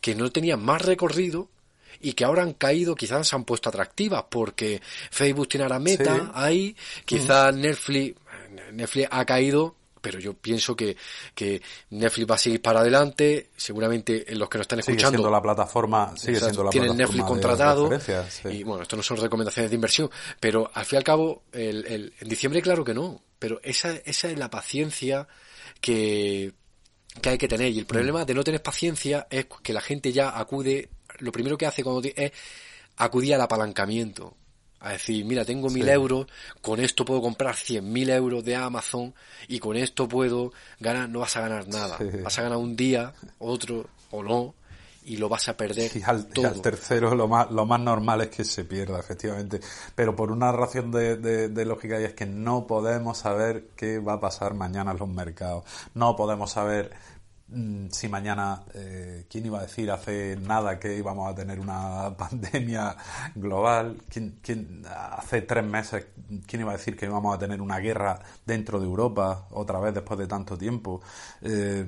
que 0.00 0.16
no 0.16 0.30
tenían 0.30 0.60
más 0.60 0.82
recorrido 0.82 1.48
y 2.00 2.12
que 2.12 2.24
ahora 2.24 2.42
han 2.42 2.54
caído, 2.54 2.94
quizás 2.94 3.28
se 3.28 3.36
han 3.36 3.44
puesto 3.44 3.68
atractivas 3.68 4.24
porque 4.28 4.80
Facebook 5.10 5.48
tiene 5.48 5.64
ahora 5.64 5.78
meta 5.78 6.32
ahí, 6.34 6.76
quizás 7.04 7.54
Netflix, 7.54 8.18
Netflix 8.72 9.08
ha 9.10 9.24
caído 9.24 9.76
pero 10.04 10.20
yo 10.20 10.34
pienso 10.34 10.76
que, 10.76 10.98
que 11.34 11.62
Netflix 11.88 12.30
va 12.30 12.34
a 12.34 12.38
seguir 12.38 12.60
para 12.60 12.80
adelante, 12.80 13.48
seguramente 13.56 14.26
los 14.34 14.50
que 14.50 14.58
nos 14.58 14.64
están 14.66 14.80
escuchando... 14.80 15.08
Sigue 15.08 15.16
siendo 15.16 15.30
la 15.30 15.40
plataforma, 15.40 16.14
sigue 16.14 16.38
siendo 16.38 16.62
la 16.62 16.68
tienen 16.68 16.94
Netflix 16.94 17.24
contratado, 17.24 17.90
y 18.50 18.62
bueno, 18.64 18.82
esto 18.82 18.96
no 18.96 19.02
son 19.02 19.16
recomendaciones 19.16 19.70
de 19.70 19.74
inversión, 19.74 20.10
pero 20.38 20.70
al 20.74 20.84
fin 20.84 20.96
y 20.96 20.98
al 20.98 21.04
cabo, 21.04 21.44
el, 21.52 21.86
el, 21.86 22.12
en 22.20 22.28
diciembre 22.28 22.60
claro 22.60 22.84
que 22.84 22.92
no, 22.92 23.22
pero 23.38 23.60
esa, 23.62 23.92
esa 24.04 24.28
es 24.28 24.38
la 24.38 24.50
paciencia 24.50 25.26
que, 25.80 26.52
que 27.22 27.30
hay 27.30 27.38
que 27.38 27.48
tener, 27.48 27.72
y 27.72 27.78
el 27.78 27.86
problema 27.86 28.26
de 28.26 28.34
no 28.34 28.44
tener 28.44 28.62
paciencia 28.62 29.26
es 29.30 29.46
que 29.62 29.72
la 29.72 29.80
gente 29.80 30.12
ya 30.12 30.38
acude 30.38 30.90
lo 31.18 31.32
primero 31.32 31.56
que 31.56 31.66
hace 31.66 31.82
cuando 31.82 32.02
es 32.14 32.32
acudir 32.96 33.34
al 33.34 33.40
apalancamiento. 33.40 34.36
A 34.80 34.92
decir, 34.92 35.24
mira, 35.24 35.46
tengo 35.46 35.70
mil 35.70 35.88
euros, 35.88 36.26
con 36.60 36.78
esto 36.78 37.06
puedo 37.06 37.22
comprar 37.22 37.56
cien 37.56 37.90
mil 37.90 38.10
euros 38.10 38.44
de 38.44 38.54
Amazon 38.54 39.14
y 39.48 39.58
con 39.58 39.78
esto 39.78 40.06
puedo 40.06 40.52
ganar, 40.78 41.08
no 41.08 41.20
vas 41.20 41.36
a 41.38 41.40
ganar 41.40 41.66
nada. 41.68 41.98
Vas 42.22 42.38
a 42.38 42.42
ganar 42.42 42.58
un 42.58 42.76
día, 42.76 43.14
otro 43.38 43.88
o 44.10 44.22
no, 44.22 44.54
y 45.04 45.16
lo 45.18 45.28
vas 45.28 45.48
a 45.48 45.56
perder 45.56 45.90
y 45.94 46.02
al, 46.02 46.26
tercero 46.62 47.14
lo 47.14 47.28
más, 47.28 47.50
lo 47.50 47.66
más 47.66 47.80
normal 47.80 48.22
es 48.22 48.28
que 48.28 48.44
se 48.44 48.64
pierda, 48.64 48.98
efectivamente. 48.98 49.60
Pero 49.94 50.16
por 50.16 50.30
una 50.30 50.50
razón 50.50 50.90
de, 50.90 51.16
de, 51.16 51.64
lógica 51.64 52.00
y 52.00 52.04
es 52.04 52.14
que 52.14 52.26
no 52.26 52.66
podemos 52.66 53.18
saber 53.18 53.68
qué 53.76 53.98
va 53.98 54.14
a 54.14 54.20
pasar 54.20 54.54
mañana 54.54 54.92
en 54.92 54.98
los 54.98 55.08
mercados. 55.08 55.64
No 55.94 56.16
podemos 56.16 56.52
saber 56.52 56.92
si 57.90 58.08
mañana, 58.08 58.64
eh, 58.72 59.26
¿quién 59.28 59.46
iba 59.46 59.58
a 59.58 59.62
decir 59.62 59.90
hace 59.90 60.36
nada 60.36 60.78
que 60.80 60.96
íbamos 60.96 61.30
a 61.30 61.34
tener 61.34 61.60
una 61.60 62.14
pandemia 62.18 62.96
global? 63.34 63.98
¿Quién, 64.08 64.38
quién, 64.42 64.82
hace 64.86 65.42
tres 65.42 65.64
meses, 65.64 66.06
¿quién 66.46 66.62
iba 66.62 66.72
a 66.72 66.76
decir 66.76 66.96
que 66.96 67.06
íbamos 67.06 67.34
a 67.34 67.38
tener 67.38 67.60
una 67.60 67.78
guerra 67.78 68.18
dentro 68.44 68.80
de 68.80 68.86
Europa 68.86 69.46
otra 69.50 69.78
vez 69.78 69.94
después 69.94 70.18
de 70.18 70.26
tanto 70.26 70.56
tiempo? 70.56 71.02
Eh, 71.42 71.86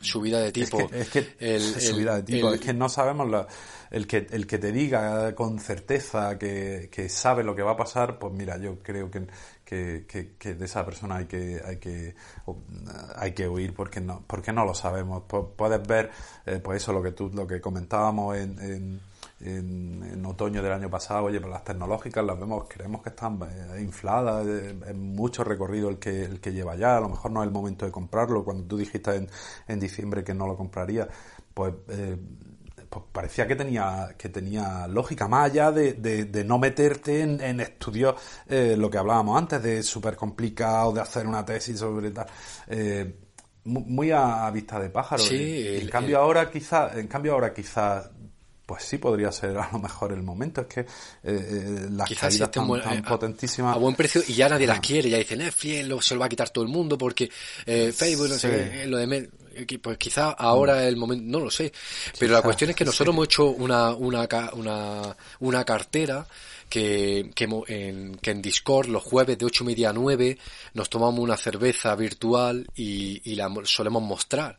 subida 0.00 0.40
de 0.40 0.50
tipo. 0.50 0.78
Es 0.92 1.10
que, 1.10 1.60
subida 1.60 2.16
de 2.16 2.22
tipo. 2.22 2.52
es 2.52 2.60
que 2.60 2.72
no 2.72 2.88
sabemos 2.88 3.46
el 3.90 4.06
que 4.06 4.26
el 4.30 4.46
que 4.46 4.58
te 4.58 4.72
diga 4.72 5.34
con 5.34 5.58
certeza 5.58 6.38
que, 6.38 6.88
que 6.90 7.08
sabe 7.08 7.44
lo 7.44 7.54
que 7.54 7.62
va 7.62 7.72
a 7.72 7.76
pasar, 7.76 8.18
pues 8.18 8.32
mira, 8.32 8.56
yo 8.56 8.78
creo 8.82 9.10
que 9.10 9.26
que, 9.70 10.34
que, 10.36 10.54
de 10.54 10.64
esa 10.64 10.84
persona 10.84 11.16
hay 11.16 11.26
que 11.26 11.62
hay 11.64 11.76
que 11.76 12.16
hay 13.14 13.32
que 13.32 13.48
huir 13.48 13.72
porque 13.72 14.00
no 14.00 14.24
porque 14.26 14.52
no 14.52 14.64
lo 14.64 14.74
sabemos. 14.74 15.22
Puedes 15.56 15.86
ver 15.86 16.10
eh, 16.44 16.60
pues 16.62 16.82
eso 16.82 16.92
lo 16.92 17.02
que 17.02 17.12
tú 17.12 17.30
lo 17.32 17.46
que 17.46 17.60
comentábamos 17.60 18.36
en, 18.36 19.00
en, 19.40 20.26
otoño 20.26 20.60
del 20.62 20.72
año 20.72 20.90
pasado. 20.90 21.24
Oye 21.26 21.40
pues 21.40 21.52
las 21.52 21.62
tecnológicas 21.62 22.24
las 22.24 22.38
vemos 22.38 22.64
creemos 22.68 23.02
que 23.02 23.10
están 23.10 23.38
eh, 23.42 23.80
infladas 23.80 24.46
eh, 24.46 24.76
es 24.88 24.94
mucho 24.96 25.44
recorrido 25.44 25.88
el 25.88 25.98
que 25.98 26.24
el 26.24 26.40
que 26.40 26.52
lleva 26.52 26.74
ya. 26.74 26.96
A 26.96 27.00
lo 27.00 27.08
mejor 27.08 27.30
no 27.30 27.42
es 27.42 27.46
el 27.46 27.52
momento 27.52 27.86
de 27.86 27.92
comprarlo. 27.92 28.44
Cuando 28.44 28.64
tú 28.64 28.76
dijiste 28.76 29.14
en, 29.14 29.28
en 29.68 29.78
diciembre 29.78 30.24
que 30.24 30.34
no 30.34 30.48
lo 30.48 30.56
compraría 30.56 31.08
pues 31.54 31.74
pues 32.90 33.04
parecía 33.12 33.46
que 33.46 33.54
tenía, 33.54 34.16
que 34.18 34.28
tenía 34.28 34.88
lógica, 34.88 35.28
más 35.28 35.50
allá 35.50 35.70
de, 35.70 35.94
de, 35.94 36.44
no 36.44 36.58
meterte 36.58 37.20
en, 37.20 37.60
estudios, 37.60 38.16
eh, 38.48 38.74
lo 38.76 38.90
que 38.90 38.98
hablábamos 38.98 39.38
antes, 39.38 39.62
de 39.62 39.82
súper 39.84 40.16
complicado, 40.16 40.92
de 40.92 41.00
hacer 41.00 41.26
una 41.26 41.44
tesis 41.44 41.78
sobre 41.78 42.10
tal. 42.10 42.26
Eh, 42.66 43.14
muy 43.64 44.10
a, 44.10 44.50
vista 44.50 44.80
de 44.80 44.90
pájaro. 44.90 45.22
Sí, 45.22 45.64
en 45.80 45.88
cambio 45.88 46.18
ahora 46.18 46.50
quizá, 46.50 46.98
en 46.98 47.06
cambio 47.06 47.34
ahora 47.34 47.54
quizá 47.54 48.10
pues 48.66 48.84
sí 48.84 48.98
podría 48.98 49.30
ser 49.30 49.56
a 49.58 49.68
lo 49.70 49.78
mejor 49.78 50.12
el 50.12 50.22
momento. 50.22 50.62
Es 50.62 50.66
que 50.66 50.80
eh, 51.22 51.86
las 51.90 52.08
Quizás 52.08 52.30
caídas 52.30 52.50
tan, 52.50 53.02
potentísimas. 53.02 53.76
A, 53.76 53.78
buen 53.78 53.94
precio 53.94 54.22
y 54.26 54.32
ya 54.32 54.48
nadie 54.48 54.66
las 54.66 54.80
quiere. 54.80 55.10
Ya 55.10 55.18
dicen, 55.18 55.38
Netflix 55.38 55.86
lo, 55.86 56.00
se 56.00 56.14
lo 56.14 56.20
va 56.20 56.26
a 56.26 56.28
quitar 56.28 56.50
todo 56.50 56.64
el 56.64 56.70
mundo 56.70 56.98
porque 56.98 57.28
Facebook, 57.28 58.28
no 58.28 58.38
sé, 58.38 58.86
lo 58.86 58.96
de 58.96 59.30
pues 59.82 59.98
quizá 59.98 60.30
ahora 60.30 60.82
es 60.82 60.88
el 60.88 60.96
momento, 60.96 61.24
no 61.26 61.44
lo 61.44 61.50
sé, 61.50 61.72
pero 62.18 62.32
la 62.32 62.42
cuestión 62.42 62.70
es 62.70 62.76
que 62.76 62.84
nosotros 62.84 63.14
hemos 63.14 63.26
hecho 63.26 63.46
una, 63.46 63.90
una, 63.94 64.28
una, 64.54 65.16
una 65.40 65.64
cartera 65.64 66.26
que, 66.68 67.30
que, 67.34 67.44
en, 67.44 68.16
que 68.16 68.30
en 68.30 68.40
Discord 68.40 68.88
los 68.88 69.02
jueves 69.02 69.36
de 69.36 69.44
ocho 69.44 69.64
y 69.64 69.68
media 69.68 69.90
a 69.90 69.92
9 69.92 70.38
nos 70.74 70.88
tomamos 70.88 71.20
una 71.20 71.36
cerveza 71.36 71.94
virtual 71.96 72.66
y, 72.76 73.20
y 73.30 73.34
la 73.34 73.50
solemos 73.64 74.02
mostrar. 74.02 74.58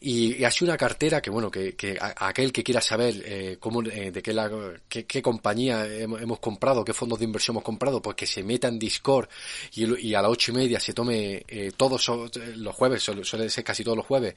Y, 0.00 0.44
y, 0.44 0.50
sido 0.50 0.70
una 0.70 0.76
cartera 0.76 1.20
que, 1.20 1.30
bueno, 1.30 1.50
que, 1.50 1.74
que 1.74 1.96
aquel 2.00 2.52
que 2.52 2.62
quiera 2.62 2.80
saber 2.80 3.22
eh, 3.24 3.56
cómo, 3.60 3.82
eh, 3.82 4.10
de 4.10 4.22
qué, 4.22 4.32
la, 4.32 4.50
qué, 4.88 5.06
qué 5.06 5.22
compañía 5.22 5.86
hemos, 5.86 6.38
comprado, 6.38 6.84
qué 6.84 6.92
fondos 6.92 7.18
de 7.18 7.24
inversión 7.24 7.54
hemos 7.54 7.64
comprado, 7.64 8.00
pues 8.00 8.16
que 8.16 8.26
se 8.26 8.42
meta 8.42 8.68
en 8.68 8.78
Discord 8.78 9.28
y, 9.74 10.08
y 10.08 10.14
a 10.14 10.22
las 10.22 10.30
ocho 10.30 10.52
y 10.52 10.54
media 10.54 10.80
se 10.80 10.92
tome 10.92 11.44
eh, 11.48 11.72
todos 11.76 12.08
los 12.56 12.74
jueves, 12.74 13.02
suele, 13.02 13.48
ser 13.50 13.64
casi 13.64 13.84
todos 13.84 13.96
los 13.96 14.06
jueves, 14.06 14.34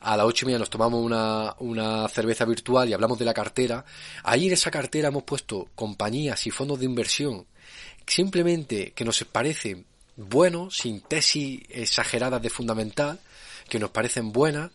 a 0.00 0.16
las 0.16 0.26
ocho 0.26 0.44
y 0.44 0.46
media 0.46 0.58
nos 0.58 0.70
tomamos 0.70 1.02
una, 1.02 1.54
una 1.58 2.08
cerveza 2.08 2.44
virtual 2.44 2.88
y 2.88 2.92
hablamos 2.92 3.18
de 3.18 3.24
la 3.24 3.34
cartera. 3.34 3.84
Ahí 4.24 4.46
en 4.46 4.52
esa 4.52 4.70
cartera 4.70 5.08
hemos 5.08 5.24
puesto 5.24 5.68
compañías 5.74 6.46
y 6.46 6.50
fondos 6.50 6.78
de 6.78 6.84
inversión 6.84 7.46
simplemente 8.06 8.92
que 8.92 9.04
nos 9.04 9.22
parecen 9.24 9.84
buenos, 10.16 10.78
sin 10.78 11.00
tesis 11.00 11.62
exageradas 11.68 12.40
de 12.40 12.50
fundamental, 12.50 13.20
que 13.68 13.78
nos 13.78 13.90
parecen 13.90 14.32
buenas, 14.32 14.70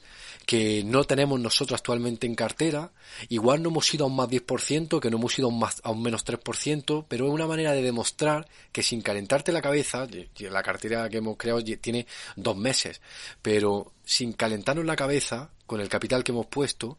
que 0.46 0.84
no 0.84 1.04
tenemos 1.04 1.40
nosotros 1.40 1.80
actualmente 1.80 2.28
en 2.28 2.36
cartera. 2.36 2.92
Igual 3.30 3.62
no 3.62 3.70
hemos 3.70 3.94
ido 3.94 4.06
a 4.06 4.08
un 4.08 4.16
más 4.16 4.30
10%, 4.30 5.00
que 5.00 5.10
no 5.10 5.18
hemos 5.18 5.38
ido 5.38 5.48
a 5.48 5.52
un, 5.52 5.60
más, 5.60 5.82
a 5.84 5.92
un 5.92 6.02
menos 6.02 6.26
3%, 6.26 7.06
pero 7.08 7.28
es 7.28 7.34
una 7.34 7.48
manera 7.48 7.72
de 7.74 7.82
demostrar 7.82 8.48
que 8.72 8.84
sin 8.84 9.02
calentarte 9.02 9.52
la 9.52 9.62
cabeza, 9.62 10.08
la 10.40 10.64
cartera 10.64 11.10
que 11.10 11.18
hemos 11.18 11.38
creado 11.38 11.64
tiene 11.64 12.08
dos 12.36 12.58
meses, 12.58 13.02
pero 13.42 13.94
sin 14.04 14.34
calentarnos 14.34 14.86
la 14.86 14.96
cabeza, 14.96 15.52
con 15.66 15.80
el 15.80 15.90
capital 15.90 16.24
que 16.24 16.32
hemos 16.32 16.48
puesto, 16.48 16.98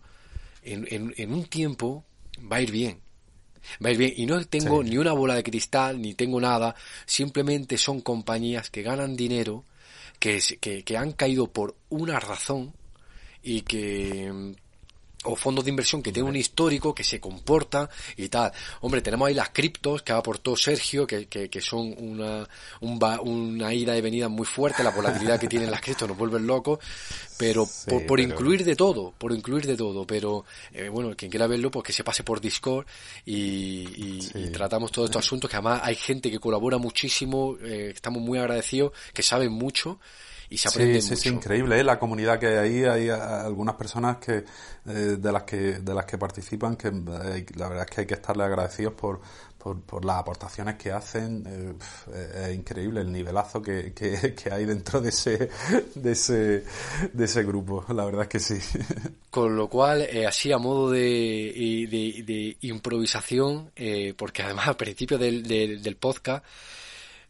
en, 0.62 0.86
en, 1.16 1.32
un 1.32 1.44
tiempo 1.44 2.04
va 2.50 2.56
a 2.56 2.62
ir 2.62 2.70
bien. 2.70 3.00
Va 3.84 3.90
a 3.90 3.92
ir 3.92 3.98
bien. 3.98 4.14
Y 4.16 4.26
no 4.26 4.42
tengo 4.46 4.82
ni 4.82 4.96
una 4.96 5.12
bola 5.12 5.34
de 5.34 5.42
cristal, 5.42 6.00
ni 6.00 6.14
tengo 6.14 6.40
nada. 6.40 6.74
Simplemente 7.04 7.76
son 7.76 8.00
compañías 8.00 8.70
que 8.70 8.82
ganan 8.82 9.16
dinero 9.16 9.64
que, 10.22 10.84
que, 10.84 10.96
han 10.96 11.12
caído 11.12 11.52
por 11.52 11.74
una 11.88 12.20
razón 12.20 12.72
y 13.42 13.62
que 13.62 14.54
o 15.24 15.36
fondos 15.36 15.64
de 15.64 15.70
inversión 15.70 16.02
que 16.02 16.12
tienen 16.12 16.30
un 16.30 16.36
histórico, 16.36 16.94
que 16.94 17.04
se 17.04 17.20
comporta 17.20 17.88
y 18.16 18.28
tal. 18.28 18.52
Hombre, 18.80 19.00
tenemos 19.02 19.28
ahí 19.28 19.34
las 19.34 19.50
criptos 19.50 20.02
que 20.02 20.12
ha 20.12 20.16
aportado 20.16 20.56
Sergio, 20.56 21.06
que, 21.06 21.26
que, 21.26 21.48
que 21.48 21.60
son 21.60 21.94
una, 21.98 22.48
un 22.80 23.02
una 23.22 23.74
ida 23.74 23.96
y 23.96 24.00
venida 24.00 24.28
muy 24.28 24.46
fuerte, 24.46 24.82
la 24.82 24.90
volatilidad 24.90 25.40
que 25.40 25.48
tienen 25.48 25.70
las 25.70 25.80
criptos 25.80 26.08
nos 26.08 26.16
vuelven 26.16 26.46
locos, 26.46 26.78
pero 27.36 27.66
por, 28.06 28.20
incluir 28.20 28.64
de 28.64 28.76
todo, 28.76 29.12
por 29.18 29.32
incluir 29.32 29.66
de 29.66 29.76
todo, 29.76 30.06
pero 30.06 30.44
eh, 30.72 30.88
bueno, 30.88 31.14
quien 31.16 31.30
quiera 31.30 31.46
verlo, 31.46 31.70
pues 31.70 31.84
que 31.84 31.92
se 31.92 32.04
pase 32.04 32.22
por 32.22 32.40
Discord 32.40 32.86
y, 33.24 34.20
tratamos 34.52 34.92
todos 34.92 35.08
estos 35.08 35.24
asuntos, 35.24 35.50
que 35.50 35.56
además 35.56 35.80
hay 35.82 35.96
gente 35.96 36.30
que 36.30 36.38
colabora 36.38 36.78
muchísimo, 36.78 37.56
eh, 37.62 37.92
estamos 37.94 38.22
muy 38.22 38.38
agradecidos, 38.38 38.92
que 39.12 39.22
saben 39.22 39.50
mucho 39.50 39.98
y 40.52 40.58
se 40.58 40.68
aprende 40.68 41.00
sí, 41.00 41.16
Sí, 41.16 41.28
increíble, 41.30 41.80
¿eh? 41.80 41.84
la 41.84 41.98
comunidad 41.98 42.38
que 42.38 42.46
hay 42.46 42.84
ahí, 42.84 43.08
hay 43.08 43.08
algunas 43.08 43.74
personas 43.76 44.18
que 44.18 44.44
eh, 44.86 45.16
de 45.18 45.32
las 45.32 45.44
que 45.44 45.56
de 45.56 45.94
las 45.94 46.04
que 46.04 46.18
participan 46.18 46.76
que 46.76 46.88
eh, 46.88 47.46
la 47.56 47.68
verdad 47.68 47.86
es 47.88 47.94
que 47.94 48.00
hay 48.02 48.06
que 48.06 48.14
estarle 48.14 48.44
agradecidos 48.44 48.92
por, 48.92 49.20
por, 49.58 50.04
las 50.04 50.16
aportaciones 50.18 50.74
que 50.74 50.92
hacen. 50.92 51.78
es 52.34 52.54
increíble 52.54 53.00
el 53.00 53.10
nivelazo 53.10 53.62
que, 53.62 53.94
que, 53.94 54.52
hay 54.52 54.66
dentro 54.66 55.00
de 55.00 55.08
ese, 55.08 55.48
de 55.94 56.12
ese 56.12 56.64
de 57.12 57.24
ese 57.24 57.42
grupo, 57.44 57.84
la 57.88 58.04
verdad 58.04 58.22
es 58.22 58.28
que 58.28 58.40
sí. 58.40 58.58
Con 59.30 59.56
lo 59.56 59.68
cual, 59.68 60.06
así 60.28 60.52
a 60.52 60.58
modo 60.58 60.90
de, 60.90 61.86
de, 61.88 62.56
improvisación, 62.60 63.70
porque 64.16 64.42
además 64.42 64.68
al 64.68 64.76
principio 64.76 65.16
del, 65.16 65.42
del 65.44 65.96
podcast 65.96 66.44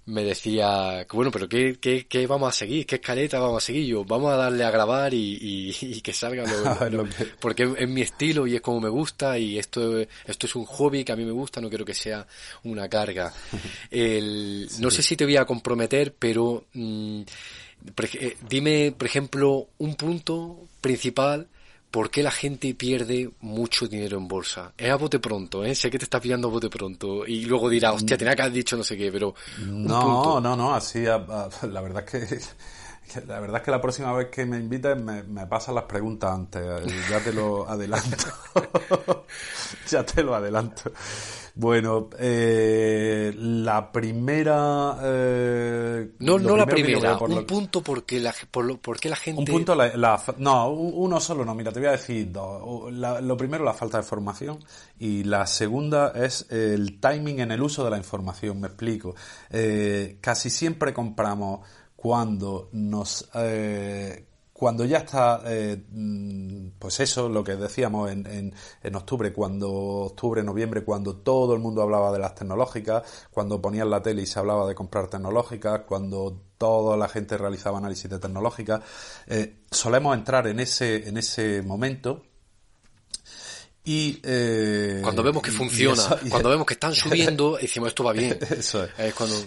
me 0.04 0.24
decía, 0.24 1.06
bueno, 1.12 1.30
pero 1.30 1.48
¿qué, 1.48 1.78
qué, 1.80 2.06
qué 2.08 2.26
vamos 2.26 2.48
a 2.48 2.52
seguir? 2.52 2.86
¿Qué 2.86 2.96
escaleta 2.96 3.38
vamos 3.38 3.62
a 3.62 3.66
seguir? 3.66 3.86
Yo, 3.86 4.04
vamos 4.04 4.32
a 4.32 4.36
darle 4.36 4.64
a 4.64 4.70
grabar 4.70 5.14
y, 5.14 5.72
y, 5.80 6.00
que 6.02 6.12
salga 6.12 6.44
lo, 6.90 7.06
porque 7.40 7.72
es, 7.78 7.88
mi 7.88 8.02
estilo 8.02 8.46
y 8.46 8.56
es 8.56 8.60
como 8.60 8.80
me 8.80 8.88
gusta 8.88 9.38
y 9.38 9.58
esto, 9.58 10.00
esto 10.00 10.46
es 10.46 10.56
un 10.56 10.64
hobby 10.64 11.04
que 11.04 11.12
a 11.12 11.16
mí 11.16 11.24
me 11.24 11.30
gusta, 11.32 11.60
no 11.60 11.68
quiero 11.68 11.84
que 11.84 11.94
sea 11.94 12.26
una 12.64 12.88
carga. 12.88 13.32
El, 13.90 14.68
No 14.80 14.90
sé 14.90 15.02
si 15.02 15.16
te 15.16 15.24
voy 15.24 15.36
a 15.36 15.44
comprometer, 15.44 16.14
pero 16.18 16.64
mm, 16.72 17.22
eh, 18.14 18.36
dime, 18.48 18.94
por 18.96 19.06
ejemplo, 19.06 19.68
un 19.78 19.94
punto 19.94 20.68
principal 20.80 21.46
¿por 21.92 22.10
qué 22.10 22.22
la 22.22 22.32
gente 22.32 22.74
pierde 22.74 23.30
mucho 23.40 23.86
dinero 23.86 24.16
en 24.16 24.26
bolsa? 24.26 24.72
Es 24.76 24.90
a 24.90 24.96
bote 24.96 25.20
pronto, 25.20 25.62
¿eh? 25.62 25.74
Sé 25.74 25.90
que 25.90 25.98
te 25.98 26.04
está 26.04 26.18
pillando 26.18 26.48
a 26.48 26.50
bote 26.50 26.70
pronto. 26.70 27.24
Y 27.26 27.44
luego 27.44 27.68
dirá, 27.68 27.92
hostia, 27.92 28.16
tenía 28.16 28.34
que 28.34 28.42
haber 28.42 28.54
dicho 28.54 28.76
no 28.76 28.82
sé 28.82 28.96
qué, 28.96 29.12
pero... 29.12 29.34
No, 29.58 30.40
no, 30.40 30.56
no, 30.56 30.74
así, 30.74 31.02
la 31.02 31.80
verdad 31.80 32.04
es 32.12 32.28
que... 32.28 32.40
La 33.26 33.40
verdad 33.40 33.58
es 33.58 33.62
que 33.62 33.70
la 33.70 33.80
próxima 33.80 34.12
vez 34.12 34.28
que 34.28 34.46
me 34.46 34.58
invites 34.58 34.96
me, 34.96 35.22
me 35.22 35.46
pasan 35.46 35.74
las 35.74 35.84
preguntas 35.84 36.32
antes, 36.32 36.62
ya 37.08 37.20
te 37.20 37.32
lo 37.32 37.68
adelanto. 37.68 38.26
ya 39.88 40.04
te 40.04 40.22
lo 40.22 40.34
adelanto. 40.34 40.92
Bueno, 41.54 42.08
eh, 42.18 43.32
la 43.36 43.92
primera... 43.92 44.96
Eh, 45.02 46.12
no, 46.20 46.38
no 46.38 46.56
la 46.56 46.64
primera, 46.64 47.18
un 47.18 47.44
punto 47.44 47.82
porque 47.82 48.18
la, 48.18 48.34
por, 48.50 48.78
porque 48.78 49.10
la 49.10 49.16
gente... 49.16 49.40
Un 49.40 49.46
punto, 49.46 49.74
la, 49.74 50.22
no, 50.38 50.70
uno 50.70 51.20
solo 51.20 51.44
no, 51.44 51.54
mira, 51.54 51.70
te 51.70 51.80
voy 51.80 51.88
a 51.90 51.92
decir 51.92 52.32
dos. 52.32 52.90
lo 52.90 53.36
primero, 53.36 53.64
la 53.64 53.74
falta 53.74 53.98
de 53.98 54.02
formación 54.02 54.64
y 54.98 55.24
la 55.24 55.46
segunda 55.46 56.12
es 56.14 56.46
el 56.50 56.98
timing 56.98 57.40
en 57.40 57.52
el 57.52 57.60
uso 57.60 57.84
de 57.84 57.90
la 57.90 57.98
información, 57.98 58.58
me 58.58 58.68
explico. 58.68 59.14
Eh, 59.50 60.16
casi 60.22 60.48
siempre 60.48 60.94
compramos 60.94 61.60
cuando 62.02 62.68
nos 62.72 63.30
eh, 63.32 64.26
cuando 64.52 64.84
ya 64.84 64.98
está, 64.98 65.40
eh, 65.46 65.86
mm, 65.88 66.78
pues 66.80 66.98
eso, 66.98 67.28
lo 67.28 67.44
que 67.44 67.54
decíamos 67.54 68.10
en, 68.10 68.52
en, 68.82 68.94
octubre, 68.96 69.32
cuando 69.32 69.70
octubre, 69.70 70.42
noviembre, 70.42 70.82
cuando 70.82 71.16
todo 71.16 71.54
el 71.54 71.60
mundo 71.60 71.80
hablaba 71.80 72.10
de 72.10 72.18
las 72.18 72.34
tecnológicas, 72.34 73.28
cuando 73.30 73.62
ponían 73.62 73.88
la 73.88 74.02
tele 74.02 74.22
y 74.22 74.26
se 74.26 74.40
hablaba 74.40 74.66
de 74.66 74.74
comprar 74.74 75.06
tecnológicas, 75.06 75.82
cuando 75.86 76.42
toda 76.58 76.96
la 76.96 77.08
gente 77.08 77.38
realizaba 77.38 77.78
análisis 77.78 78.10
de 78.10 78.18
tecnológicas, 78.18 78.82
eh, 79.28 79.62
solemos 79.70 80.16
entrar 80.16 80.48
en 80.48 80.58
ese, 80.58 81.08
en 81.08 81.18
ese 81.18 81.62
momento 81.62 82.22
Y, 83.84 84.20
eh, 84.22 85.00
cuando 85.02 85.24
vemos 85.24 85.42
que 85.42 85.50
funciona, 85.50 86.16
cuando 86.30 86.50
vemos 86.50 86.64
que 86.66 86.74
están 86.74 86.94
subiendo, 86.94 87.56
decimos 87.60 87.88
esto 87.88 88.04
va 88.04 88.12
bien. 88.12 88.38
Eso 88.50 88.84
es. 88.84 88.90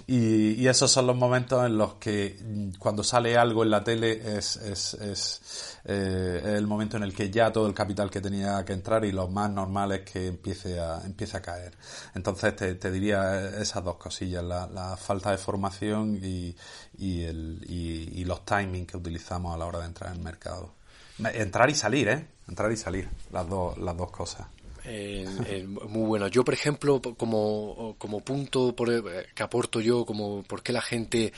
y, 0.08 0.62
y, 0.62 0.68
esos 0.68 0.92
son 0.92 1.08
los 1.08 1.16
momentos 1.16 1.66
en 1.66 1.78
los 1.78 1.94
que 1.94 2.36
cuando 2.78 3.02
sale 3.02 3.38
algo 3.38 3.64
en 3.64 3.70
la 3.70 3.82
tele 3.82 4.38
es, 4.38 4.58
es, 4.58 4.94
es 4.96 5.80
eh, 5.86 6.56
el 6.58 6.68
momento 6.68 6.98
en 6.98 7.04
el 7.04 7.14
que 7.14 7.30
ya 7.30 7.54
todo 7.54 7.66
el 7.66 7.74
capital 7.74 8.12
que 8.12 8.20
tenía 8.20 8.66
que 8.66 8.74
entrar 8.74 9.06
y 9.06 9.14
lo 9.14 9.30
más 9.30 9.50
normal 9.50 9.94
es 9.94 10.02
que 10.02 10.28
empiece 10.28 10.82
a, 10.82 11.02
empiece 11.06 11.38
a 11.38 11.42
caer. 11.42 11.78
Entonces 12.14 12.58
te, 12.58 12.76
te 12.76 12.92
diría 12.92 13.62
esas 13.62 13.86
dos 13.86 13.96
cosillas, 13.96 14.44
la, 14.44 14.68
la 14.68 14.98
falta 14.98 15.32
de 15.32 15.38
formación 15.38 16.20
y, 16.22 16.54
y, 16.98 17.24
el, 17.24 17.66
y, 17.70 18.20
y 18.20 18.26
los 18.26 18.44
timings 18.44 18.88
que 18.88 18.98
utilizamos 18.98 19.56
a 19.56 19.58
la 19.58 19.66
hora 19.66 19.80
de 19.80 19.86
entrar 19.86 20.12
en 20.12 20.18
el 20.18 20.24
mercado. 20.24 20.75
Entrar 21.20 21.70
y 21.70 21.76
salir, 21.76 22.08
¿eh? 22.10 22.28
Entrar 22.48 22.72
y 22.72 22.78
salir, 22.78 23.10
las, 23.32 23.48
dos 23.48 23.78
las 23.78 23.96
dos 23.98 24.12
cosas. 24.12 24.48
muy 24.86 26.06
bueno. 26.06 26.28
Yo, 26.28 26.44
por 26.44 26.54
ejemplo, 26.54 27.02
como, 27.02 27.96
como 27.98 28.20
punto 28.20 28.76
por, 28.76 28.90
que 29.34 29.44
aporto 29.44 29.80
yo, 29.80 30.06
como 30.06 30.44
por 30.44 30.62
qué 30.62 30.74
la 30.74 30.82
gente 30.82 31.34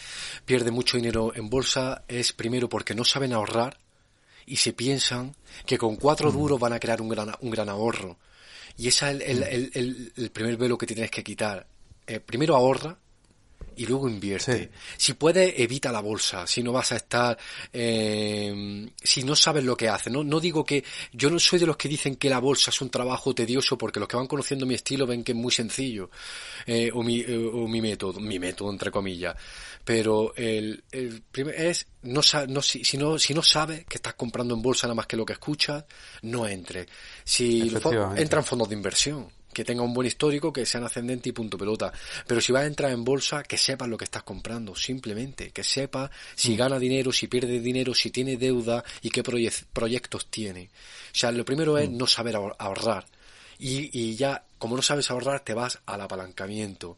pierde 0.45 0.71
mucho 0.71 0.97
dinero 0.97 1.31
en 1.35 1.49
bolsa, 1.49 2.03
es 2.07 2.33
primero 2.33 2.67
porque 2.67 2.95
no 2.95 3.03
saben 3.03 3.33
ahorrar 3.33 3.77
y 4.45 4.55
se 4.55 4.73
piensan 4.73 5.35
que 5.65 5.77
con 5.77 5.97
cuatro 5.97 6.31
mm. 6.31 6.33
duros 6.33 6.59
van 6.59 6.73
a 6.73 6.79
crear 6.79 7.01
un 7.01 7.09
gran, 7.09 7.31
un 7.41 7.51
gran 7.51 7.69
ahorro. 7.69 8.17
Y 8.77 8.87
ese 8.87 9.09
es 9.11 9.21
el, 9.29 9.43
el, 9.43 9.71
el, 9.73 10.13
el 10.15 10.31
primer 10.31 10.57
velo 10.57 10.77
que 10.77 10.87
tienes 10.87 11.11
que 11.11 11.23
quitar. 11.23 11.67
Eh, 12.05 12.19
primero 12.19 12.55
ahorra, 12.55 12.97
y 13.77 13.85
luego 13.85 14.09
invierte. 14.09 14.71
Si 14.97 15.13
puedes, 15.13 15.53
evita 15.57 15.91
la 15.91 16.01
bolsa. 16.01 16.47
Si 16.47 16.63
no 16.63 16.71
vas 16.71 16.91
a 16.91 16.97
estar, 16.97 17.37
eh, 17.71 18.89
si 19.01 19.23
no 19.23 19.35
sabes 19.35 19.63
lo 19.63 19.77
que 19.77 19.87
hace. 19.87 20.09
No, 20.09 20.23
no 20.23 20.39
digo 20.39 20.65
que, 20.65 20.83
yo 21.13 21.29
no 21.29 21.39
soy 21.39 21.59
de 21.59 21.67
los 21.67 21.77
que 21.77 21.87
dicen 21.87 22.15
que 22.15 22.29
la 22.29 22.39
bolsa 22.39 22.71
es 22.71 22.81
un 22.81 22.89
trabajo 22.89 23.33
tedioso 23.33 23.77
porque 23.77 23.99
los 23.99 24.09
que 24.09 24.17
van 24.17 24.27
conociendo 24.27 24.65
mi 24.65 24.73
estilo 24.73 25.05
ven 25.05 25.23
que 25.23 25.31
es 25.31 25.37
muy 25.37 25.51
sencillo. 25.51 26.09
Eh, 26.65 26.91
o, 26.93 27.03
mi, 27.03 27.21
eh, 27.21 27.37
o 27.37 27.67
mi 27.67 27.81
método, 27.81 28.19
mi 28.19 28.39
método 28.39 28.71
entre 28.71 28.91
comillas. 28.91 29.35
Pero 29.85 30.33
el, 30.35 30.83
el 30.91 31.21
primer 31.31 31.55
es, 31.55 31.87
no, 32.01 32.21
no, 32.49 32.61
si, 32.61 32.83
si, 32.83 32.97
no, 32.97 33.19
si 33.19 33.33
no 33.33 33.41
sabes 33.41 33.85
que 33.85 33.97
estás 33.97 34.15
comprando 34.15 34.53
en 34.55 34.61
bolsa 34.61 34.87
nada 34.87 34.95
más 34.95 35.07
que 35.07 35.15
lo 35.15 35.25
que 35.25 35.33
escuchas, 35.33 35.85
no 36.23 36.47
entre. 36.47 36.87
Si 37.23 37.71
entran 38.17 38.43
fondos 38.43 38.69
de 38.69 38.75
inversión 38.75 39.36
que 39.57 39.65
tenga 39.65 39.81
un 39.81 39.91
buen 39.91 40.05
histórico, 40.05 40.53
que 40.53 40.67
sean 40.67 40.83
ascendente 40.83 41.29
y 41.29 41.31
punto 41.31 41.57
pelota. 41.57 41.91
Pero 42.27 42.39
si 42.39 42.51
vas 42.51 42.61
a 42.61 42.67
entrar 42.67 42.91
en 42.91 43.03
bolsa, 43.03 43.41
que 43.41 43.57
sepas 43.57 43.89
lo 43.89 43.97
que 43.97 44.03
estás 44.03 44.21
comprando, 44.21 44.75
simplemente, 44.75 45.49
que 45.49 45.63
sepas 45.63 46.11
si 46.35 46.53
mm. 46.53 46.57
gana 46.57 46.77
dinero, 46.77 47.11
si 47.11 47.25
pierde 47.25 47.59
dinero, 47.59 47.95
si 47.95 48.11
tiene 48.11 48.37
deuda 48.37 48.83
y 49.01 49.09
qué 49.09 49.23
proyectos 49.23 50.27
tiene. 50.27 50.69
O 51.11 51.17
sea, 51.17 51.31
lo 51.31 51.43
primero 51.43 51.75
es 51.79 51.89
mm. 51.89 51.97
no 51.97 52.05
saber 52.05 52.35
ahorrar. 52.35 53.07
Y, 53.57 53.89
y 53.99 54.15
ya, 54.15 54.43
como 54.59 54.75
no 54.75 54.83
sabes 54.83 55.09
ahorrar, 55.09 55.39
te 55.39 55.55
vas 55.55 55.79
al 55.87 56.01
apalancamiento. 56.01 56.95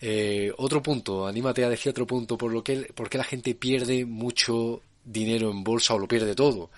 Eh, 0.00 0.50
otro 0.56 0.82
punto, 0.82 1.26
anímate 1.26 1.62
a 1.62 1.68
decir 1.68 1.90
otro 1.90 2.06
punto, 2.06 2.38
por 2.38 2.50
lo 2.50 2.64
que, 2.64 2.90
por 2.94 3.10
qué 3.10 3.18
la 3.18 3.24
gente 3.24 3.54
pierde 3.54 4.06
mucho 4.06 4.80
dinero 5.04 5.50
en 5.50 5.62
bolsa 5.62 5.92
o 5.92 5.98
lo 5.98 6.08
pierde 6.08 6.34
todo 6.34 6.70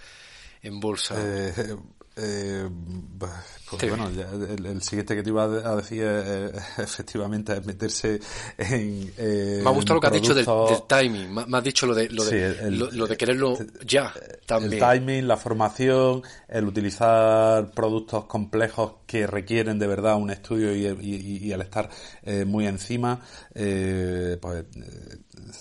en 0.61 0.81
bolsa. 0.81 1.15
Eh, 1.19 1.77
eh, 2.17 2.69
pues 3.19 3.33
bueno, 3.89 4.09
el, 4.09 4.83
siguiente 4.83 5.17
que 5.17 5.23
te 5.23 5.31
iba 5.31 5.45
a 5.45 5.77
decir 5.77 6.05
efectivamente 6.79 7.55
es 7.55 7.67
meterse 7.67 8.21
en. 8.57 9.13
me 9.17 9.69
ha 9.69 9.73
gustado 9.73 9.95
lo 9.95 10.01
que 10.01 10.07
has 10.07 10.13
dicho 10.13 10.35
del, 10.35 10.47
timing. 10.87 11.35
Me, 11.35 11.59
has 11.59 11.65
dicho 11.65 11.87
lo 11.87 11.95
de, 11.95 12.09
lo 12.11 12.25
de, 12.25 12.71
lo, 12.71 13.07
de 13.07 13.17
quererlo 13.17 13.59
ya 13.85 14.13
también. 14.47 14.75
El 14.75 14.79
timing, 14.81 15.27
la 15.27 15.37
formación, 15.37 16.23
el 16.49 16.67
utilizar 16.67 17.71
productos 17.73 18.27
complejos 18.27 18.95
que 19.07 19.27
requieren 19.27 19.79
de 19.79 19.87
verdad 19.87 20.17
un 20.17 20.31
estudio 20.31 20.75
y, 20.75 20.87
y, 20.87 21.49
y 21.49 21.53
al 21.53 21.63
estar 21.63 21.89
eh, 22.23 22.45
muy 22.45 22.67
encima, 22.67 23.21
eh, 23.55 24.39
pues 24.41 24.65
eh, 24.77 25.19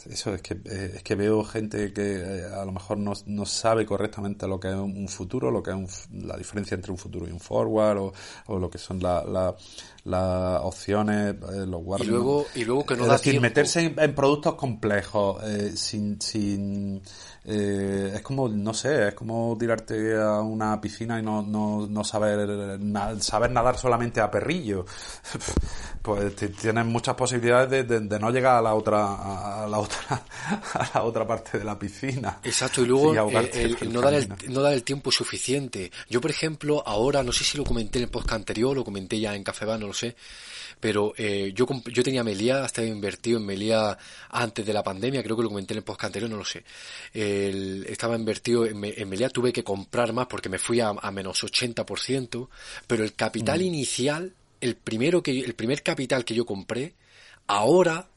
eso 0.10 0.34
es 0.34 0.42
que, 0.42 0.56
eh, 0.66 0.94
es 0.96 1.04
que 1.04 1.16
veo 1.16 1.44
gente 1.44 1.94
que 1.94 2.16
eh, 2.16 2.46
a 2.46 2.66
lo 2.66 2.72
mejor 2.72 2.98
no, 2.98 3.14
no, 3.26 3.46
sabe 3.46 3.86
correctamente 3.86 4.48
lo 4.48 4.60
que 4.60 4.70
es 4.70 4.76
un 4.76 5.08
futuro, 5.08 5.52
lo 5.52 5.64
que 5.64 5.72
es 5.72 6.08
la 6.12 6.38
diferencia 6.38 6.76
entre 6.76 6.92
un 6.92 6.98
futuro 6.98 7.28
y 7.28 7.32
un 7.32 7.40
forward, 7.40 7.98
o, 7.98 8.14
o 8.48 8.60
lo 8.60 8.70
que 8.70 8.78
son 8.78 9.00
las 9.00 9.26
la, 10.06 10.62
opciones, 10.64 11.36
eh, 11.36 11.66
los 11.66 11.84
guardias. 11.84 12.10
Y 12.10 12.12
luego, 12.12 12.46
y 12.56 12.66
luego 12.66 12.86
que 12.86 12.96
no 12.96 13.06
es 13.06 13.12
decir, 13.12 13.40
meterse 13.40 13.94
en, 13.96 14.16
productos 14.16 14.56
complejos, 14.56 15.42
sin, 15.76 16.22
sin 16.22 17.02
es 17.46 18.22
como, 18.22 18.48
no 18.48 18.74
sé, 18.74 19.10
es 19.10 19.14
como 19.14 19.58
tirarte 19.60 20.16
a 20.16 20.40
una 20.40 20.80
piscina 20.80 21.20
y 21.20 21.24
no, 21.24 21.42
no, 21.42 21.86
no 21.88 22.04
saber, 22.04 22.80
saber 23.20 23.52
nadar 23.52 23.78
solamente 23.78 24.22
a 24.22 24.32
perrillo. 24.32 24.86
pues 26.02 26.36
tienes 26.36 26.86
muchas 26.86 27.16
posibilidades 27.16 27.88
de, 27.88 28.00
de, 28.00 28.20
no 28.20 28.30
llegar 28.30 28.56
a 28.58 28.62
la 28.62 28.74
otra, 28.74 29.64
a 29.64 29.68
la 29.68 29.80
otra, 29.80 30.00
a 30.74 30.92
la 30.94 31.04
otra 31.04 31.28
parte 31.28 31.58
de 31.58 31.66
la 31.66 31.78
piscina. 31.78 32.40
Exacto, 32.44 32.82
y 32.82 32.86
luego 32.86 33.14
no, 33.14 33.30
dar 33.30 33.50
el, 33.54 33.78
no 34.50 34.62
dar 34.62 34.74
el 34.74 34.84
tiempo 34.84 35.12
suficiente. 35.12 35.92
Yo, 36.10 36.22
por 36.22 36.32
ejemplo, 36.32 36.84
ahora, 36.86 37.24
no 37.24 37.32
sé 37.32 37.44
si 37.44 37.58
lo 37.58 37.66
comenté 37.66 38.00
en 38.00 38.06
el 38.06 38.10
podcast 38.10 38.36
anterior, 38.36 38.76
lo 38.76 38.84
comenté 38.86 39.20
ya 39.20 39.36
en 39.36 39.44
Café 39.44 39.66
no 39.66 39.88
lo 39.88 39.94
sé, 39.94 40.16
pero 40.84 41.14
eh, 41.16 41.54
yo, 41.56 41.66
yo 41.86 42.04
tenía 42.04 42.26
Melia, 42.26 42.66
estaba 42.66 42.86
invertido 42.86 43.38
en 43.40 43.46
Melia 43.46 43.98
antes 44.30 44.66
de 44.66 44.74
la 44.74 44.84
pandemia, 44.84 45.24
creo 45.24 45.38
que 45.38 45.44
lo 45.44 45.48
comenté 45.48 45.74
en 45.74 45.78
el 45.78 45.84
podcast 45.86 46.08
anterior, 46.08 46.30
no 46.30 46.36
lo 46.36 46.44
sé. 46.44 46.66
estaba 47.14 48.18
invertido 48.18 48.66
en, 48.66 48.84
en 48.84 49.08
Melia, 49.08 49.30
tuve 49.30 49.54
que 49.54 49.64
comprar 49.64 50.12
más 50.12 50.28
porque 50.28 50.50
me 50.50 50.60
fui 50.60 50.82
a, 50.82 50.90
a 50.90 51.10
menos 51.10 51.42
80%, 51.42 52.50
pero 52.86 53.06
el 53.06 53.14
capital 53.14 53.60
mm. 53.60 53.64
inicial 53.64 54.34
el 54.60 54.76
primero 54.76 55.24
que 55.24 55.40
el 55.40 55.54
primer 55.56 55.84
capital 55.84 56.26
que 56.26 56.36
yo 56.36 56.46
compré, 56.46 56.96
ahora, 57.48 58.10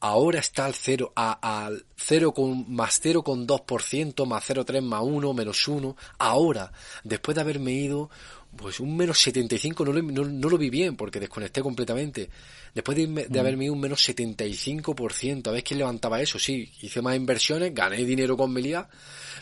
ahora 0.00 0.40
está 0.40 0.64
al 0.64 0.74
cero, 0.74 1.12
al 1.14 1.84
0 1.96 2.32
con, 2.32 2.72
más 2.72 3.00
0,2%, 3.02 4.26
más 4.26 4.48
0,3, 4.48 4.80
más 4.80 5.02
1, 5.04 5.34
menos 5.34 5.68
1, 5.68 5.96
ahora, 6.18 6.72
después 7.04 7.34
de 7.34 7.42
haberme 7.42 7.72
ido, 7.72 8.10
pues 8.56 8.80
un 8.80 8.96
menos 8.96 9.20
75 9.20 9.84
no 9.84 9.92
lo, 9.92 10.02
no, 10.02 10.48
lo 10.48 10.58
vi 10.58 10.70
bien 10.70 10.96
porque 10.96 11.20
desconecté 11.20 11.62
completamente. 11.62 12.28
Después 12.74 12.96
de, 12.96 13.06
de 13.06 13.28
mm. 13.28 13.38
haberme 13.38 13.64
ido 13.66 13.74
un 13.74 13.80
menos 13.80 14.08
75%, 14.08 15.46
a 15.46 15.50
ver 15.50 15.62
quién 15.62 15.78
levantaba 15.78 16.20
eso, 16.20 16.38
sí, 16.38 16.72
hice 16.80 17.02
más 17.02 17.14
inversiones, 17.14 17.74
gané 17.74 18.04
dinero 18.04 18.36
con 18.36 18.52
Melia, 18.52 18.88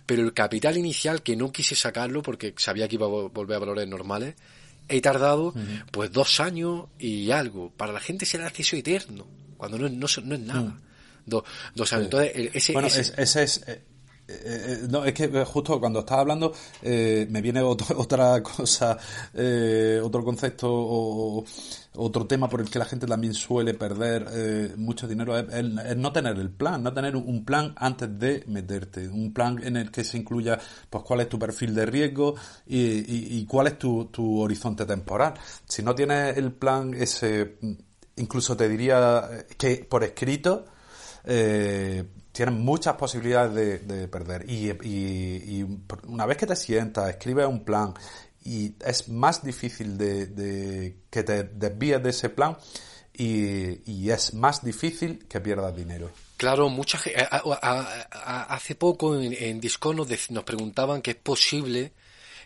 pero 0.04 0.22
el 0.22 0.32
capital 0.32 0.76
inicial 0.76 1.22
que 1.22 1.36
no 1.36 1.52
quise 1.52 1.74
sacarlo 1.74 2.22
porque 2.22 2.54
sabía 2.56 2.88
que 2.88 2.96
iba 2.96 3.06
a 3.06 3.10
volver 3.10 3.56
a 3.56 3.60
valores 3.60 3.88
normales, 3.88 4.34
he 4.88 5.00
tardado 5.00 5.54
pues 5.90 6.10
dos 6.10 6.40
años 6.40 6.86
y 6.98 7.30
algo. 7.30 7.70
Para 7.70 7.92
la 7.92 8.00
gente 8.00 8.26
será 8.26 8.46
acceso 8.46 8.76
eterno, 8.76 9.26
cuando 9.58 9.76
no, 9.76 9.88
no, 9.88 10.06
no 10.24 10.34
es 10.34 10.40
nada. 10.40 10.60
Mm. 10.62 10.88
años. 11.28 12.04
Entonces, 12.04 12.50
ese, 12.54 12.72
bueno, 12.72 12.88
ese, 12.88 13.42
es... 13.42 13.58
Eh, 13.66 13.82
eh, 14.30 14.34
eh, 14.82 14.86
no, 14.90 15.06
es 15.06 15.14
que 15.14 15.26
justo 15.46 15.80
cuando 15.80 16.00
estaba 16.00 16.20
hablando 16.20 16.52
me 16.82 17.40
viene 17.40 17.62
otra 17.62 18.42
cosa, 18.42 18.98
otro 20.02 20.24
concepto 20.24 20.68
o, 20.70 21.44
otro 21.94 22.26
tema 22.26 22.46
por 22.46 22.60
el 22.60 22.68
que 22.68 22.78
la 22.78 22.84
gente 22.84 23.06
también 23.06 23.32
suele 23.32 23.72
perder 23.72 24.76
mucho 24.76 25.08
dinero 25.08 25.36
es, 25.38 25.96
no 25.96 26.12
tener 26.12 26.36
el 26.38 26.50
plan, 26.50 26.82
no 26.82 26.92
tener 26.92 27.16
un 27.16 27.42
plan 27.42 27.72
antes 27.76 28.18
de 28.18 28.44
meterte, 28.48 29.08
un 29.08 29.32
plan 29.32 29.60
en 29.64 29.78
el 29.78 29.90
que 29.90 30.04
se 30.04 30.18
incluya 30.18 30.58
pues 30.90 31.02
cuál 31.04 31.22
es 31.22 31.28
tu 31.30 31.38
perfil 31.38 31.74
de 31.74 31.86
riesgo 31.86 32.34
y, 32.66 33.46
cuál 33.46 33.68
es 33.68 33.78
tu, 33.78 34.04
tu, 34.12 34.40
horizonte 34.40 34.84
temporal. 34.84 35.34
Si 35.66 35.82
no 35.82 35.94
tienes 35.94 36.36
el 36.36 36.52
plan 36.52 36.92
ese, 36.92 37.56
incluso 38.18 38.56
te 38.56 38.68
diría 38.68 39.46
que 39.56 39.86
por 39.88 40.04
escrito, 40.04 40.66
eh, 41.24 42.04
tienes 42.32 42.54
muchas 42.54 42.94
posibilidades 42.94 43.86
de, 43.86 44.08
perder. 44.08 44.48
Y, 44.48 44.70
y, 44.70 45.66
una 46.06 46.26
vez 46.26 46.36
que 46.36 46.46
te 46.46 46.56
sientas, 46.56 47.08
escribes 47.10 47.46
un 47.46 47.64
plan 47.64 47.94
y 48.44 48.74
es 48.84 49.08
más 49.08 49.42
difícil 49.44 49.98
de, 49.98 50.96
que 51.10 51.22
te 51.22 51.44
desvíes 51.44 52.02
de 52.02 52.10
ese 52.10 52.30
plan 52.30 52.56
y, 53.12 54.10
es 54.10 54.32
más 54.34 54.64
difícil 54.64 55.26
que 55.28 55.40
pierdas 55.40 55.74
dinero. 55.74 56.10
Claro, 56.36 56.68
mucha 56.68 56.98
hace 58.48 58.74
poco 58.76 59.20
en, 59.20 59.32
en 59.32 59.60
nos, 59.60 60.30
nos 60.30 60.44
preguntaban 60.44 61.02
que 61.02 61.10
es 61.10 61.16
posible 61.16 61.92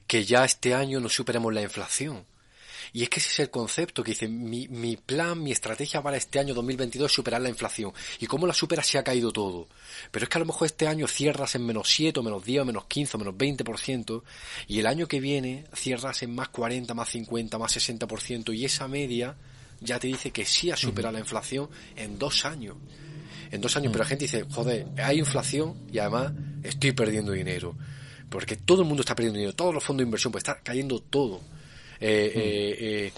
que 0.07 0.25
ya 0.25 0.45
este 0.45 0.75
año 0.75 0.99
no 0.99 1.09
superemos 1.09 1.53
la 1.53 1.63
inflación. 1.63 2.25
Y 2.95 3.03
es 3.03 3.09
que 3.09 3.21
ese 3.21 3.31
es 3.31 3.39
el 3.41 3.51
concepto 3.51 4.03
que 4.05 4.11
dice, 4.11 4.29
mi, 4.29 4.69
mi 4.69 4.97
plan, 4.97 5.43
mi 5.43 5.51
estrategia 5.51 6.03
para 6.03 6.19
este 6.19 6.39
año 6.39 6.53
2022 6.53 7.11
es 7.11 7.15
superar 7.15 7.41
la 7.41 7.49
inflación. 7.49 7.93
¿Y 8.21 8.27
cómo 8.27 8.47
la 8.47 8.53
supera 8.53 8.83
si 8.83 8.99
ha 8.99 9.05
caído 9.05 9.33
todo? 9.33 9.69
Pero 10.11 10.25
es 10.25 10.29
que 10.29 10.37
a 10.37 10.41
lo 10.41 10.47
mejor 10.47 10.67
este 10.67 10.87
año 10.87 11.09
cierras 11.09 11.55
en 11.55 11.65
menos 11.65 11.89
7, 11.89 12.21
o 12.21 12.23
menos 12.23 12.45
10, 12.45 12.63
o 12.63 12.65
menos 12.67 12.85
15, 12.87 13.17
o 13.17 13.21
menos 13.21 13.35
20%, 13.35 14.23
y 14.69 14.79
el 14.79 14.87
año 14.87 15.09
que 15.09 15.21
viene 15.21 15.65
cierras 15.75 16.23
en 16.23 16.35
más 16.35 16.51
40, 16.51 16.93
más 16.93 17.09
50, 17.09 17.59
más 17.59 17.77
60%, 17.77 18.55
y 18.55 18.65
esa 18.67 18.89
media 18.89 19.37
ya 19.81 19.99
te 19.99 20.07
dice 20.07 20.31
que 20.31 20.45
sí 20.45 20.71
ha 20.71 20.77
superado 20.77 21.13
la 21.13 21.21
inflación 21.21 21.69
en 21.97 22.19
dos 22.19 22.45
años. 22.45 22.77
En 23.51 23.61
dos 23.61 23.77
años, 23.77 23.91
pero 23.93 24.05
la 24.05 24.09
gente 24.09 24.25
dice, 24.25 24.45
joder, 24.51 24.87
hay 24.99 25.19
inflación 25.19 25.75
y 25.91 25.99
además 25.99 26.33
estoy 26.63 26.93
perdiendo 26.93 27.33
dinero. 27.33 27.75
Porque 28.29 28.57
todo 28.57 28.83
el 28.83 28.89
mundo 28.89 29.03
está 29.03 29.15
perdiendo 29.15 29.39
dinero, 29.39 29.55
todos 29.55 29.75
los 29.75 29.85
fondos 29.85 30.03
de 30.03 30.09
inversión, 30.09 30.33
pues 30.33 30.43
está 30.43 30.61
cayendo 30.63 31.01
todo. 31.01 31.41
Eh, 32.03 33.13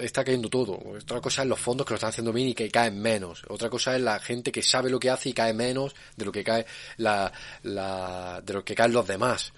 está 0.00 0.24
cayendo 0.24 0.48
todo. 0.48 0.78
Otra 1.00 1.20
cosa 1.20 1.42
es 1.42 1.48
los 1.48 1.58
fondos 1.58 1.86
que 1.86 1.92
lo 1.92 1.96
están 1.96 2.10
haciendo 2.10 2.32
bien 2.32 2.48
y 2.48 2.54
que 2.54 2.70
caen 2.70 3.00
menos. 3.00 3.42
Otra 3.48 3.68
cosa 3.68 3.96
es 3.96 4.02
la 4.02 4.18
gente 4.20 4.52
que 4.52 4.62
sabe 4.62 4.90
lo 4.90 5.00
que 5.00 5.10
hace 5.10 5.30
y 5.30 5.32
cae 5.32 5.52
menos 5.52 5.94
de 6.16 6.24
lo 6.24 6.32
que 6.32 6.44
cae 6.44 6.64
la, 6.98 7.32
la 7.62 8.40
de 8.44 8.52
lo 8.52 8.64
que 8.64 8.74
caen 8.74 8.92
los 8.92 9.06
demás. 9.06 9.52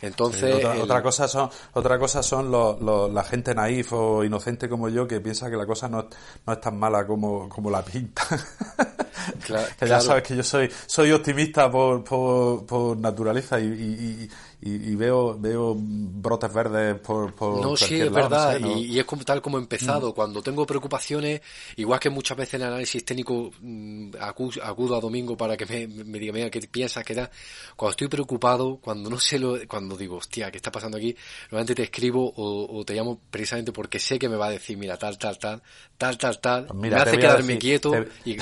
Entonces, 0.00 0.64
otra, 0.64 1.02
cosa 1.02 1.26
son, 1.26 1.50
otra 1.72 1.98
cosa 1.98 2.22
son 2.22 2.50
los, 2.50 2.80
la 3.12 3.24
gente 3.24 3.54
naif 3.54 3.92
o 3.92 4.22
inocente 4.22 4.68
como 4.68 4.88
yo 4.88 5.08
que 5.08 5.20
piensa 5.20 5.50
que 5.50 5.56
la 5.56 5.66
cosa 5.66 5.88
no, 5.88 6.08
no 6.46 6.52
es 6.52 6.60
tan 6.60 6.78
mala 6.78 7.06
como, 7.06 7.48
como 7.48 7.70
la 7.70 7.84
pinta. 7.84 8.22
que 9.78 9.86
ya 9.86 10.00
sabes 10.00 10.22
que 10.22 10.36
yo 10.36 10.42
soy, 10.42 10.70
soy 10.86 11.10
optimista 11.10 11.70
por, 11.70 12.04
por, 12.04 12.64
por 12.64 12.96
naturaleza 12.96 13.58
y, 13.58 13.64
y, 13.64 14.30
veo 14.60 15.38
veo 15.38 15.76
brotes 15.78 16.52
verdes 16.52 16.98
por, 17.00 17.32
por 17.32 17.62
no 17.62 17.76
sí 17.76 18.00
es 18.00 18.10
verdad 18.10 18.58
y, 18.58 18.98
es 18.98 19.04
como, 19.04 19.24
tal 19.24 19.40
como 19.40 19.58
he 19.58 19.60
empezado. 19.60 20.10
Mm. 20.10 20.14
cuando 20.14 20.42
tengo 20.42 20.66
preocupaciones 20.66 21.40
igual 21.76 22.00
que 22.00 22.10
muchas 22.10 22.36
veces 22.36 22.54
en 22.54 22.62
el 22.62 22.68
análisis 22.68 23.04
técnico 23.04 23.52
mm, 23.60 24.10
acudo, 24.20 24.96
a 24.96 25.00
Domingo 25.00 25.36
para 25.36 25.56
que 25.56 25.64
me, 25.64 26.04
me 26.04 26.18
diga 26.18 26.32
mira 26.32 26.50
qué 26.50 26.60
piensas 26.62 27.04
qué 27.04 27.14
da 27.14 27.30
cuando 27.76 27.92
estoy 27.92 28.08
preocupado 28.08 28.78
cuando 28.78 29.08
no 29.08 29.20
sé 29.20 29.38
lo 29.38 29.56
cuando 29.68 29.96
digo 29.96 30.16
hostia 30.16 30.50
qué 30.50 30.56
está 30.56 30.72
pasando 30.72 30.96
aquí 30.96 31.14
normalmente 31.50 31.76
te 31.76 31.82
escribo 31.84 32.32
o, 32.36 32.84
te 32.84 32.94
llamo 32.94 33.20
precisamente 33.30 33.72
porque 33.72 34.00
sé 34.00 34.18
que 34.18 34.28
me 34.28 34.36
va 34.36 34.48
a 34.48 34.50
decir 34.50 34.76
mira 34.76 34.96
tal 34.96 35.16
tal 35.18 35.38
tal 35.38 35.62
tal 35.96 36.18
tal 36.18 36.40
tal 36.40 36.66
pues 36.66 36.78
me 36.80 36.94
hace 36.96 37.16
quedarme 37.16 37.58
quieto 37.58 37.92
y, 38.24 38.36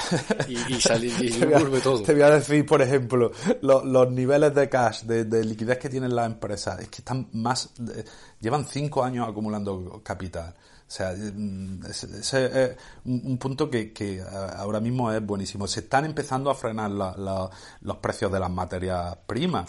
y, 0.69 0.81
salir 0.81 1.13
y 1.21 1.43
a, 1.43 1.83
todo. 1.83 2.03
te 2.03 2.15
voy 2.15 2.23
a 2.23 2.31
decir 2.31 2.65
por 2.65 2.81
ejemplo 2.81 3.33
los, 3.61 4.11
niveles 4.11 4.55
de 4.55 4.69
cash 4.69 5.03
de, 5.03 5.25
de 5.25 5.45
liquidez 5.45 5.79
que 5.79 5.89
tiene 5.91 6.06
las 6.15 6.27
empresas 6.27 6.81
es 6.81 6.89
que 6.89 6.99
están 6.99 7.29
más, 7.33 7.71
llevan 8.41 8.67
cinco 8.67 9.03
años 9.03 9.29
acumulando 9.29 10.01
capital. 10.05 10.55
O 10.89 10.91
sea, 10.91 11.13
mm, 11.13 11.85
ese 11.87 12.65
es 12.65 12.77
un 13.05 13.39
punto 13.39 13.69
que, 13.69 13.93
que, 13.93 14.23
ahora 14.57 14.81
mismo 14.81 15.11
es 15.11 15.25
buenísimo. 15.25 15.67
Se 15.67 15.81
están 15.81 16.05
empezando 16.05 16.51
a 16.51 16.55
frenar 16.55 16.91
los 16.91 17.97
precios 17.99 18.31
de 18.31 18.41
las 18.41 18.51
materias 18.51 19.17
primas. 19.27 19.69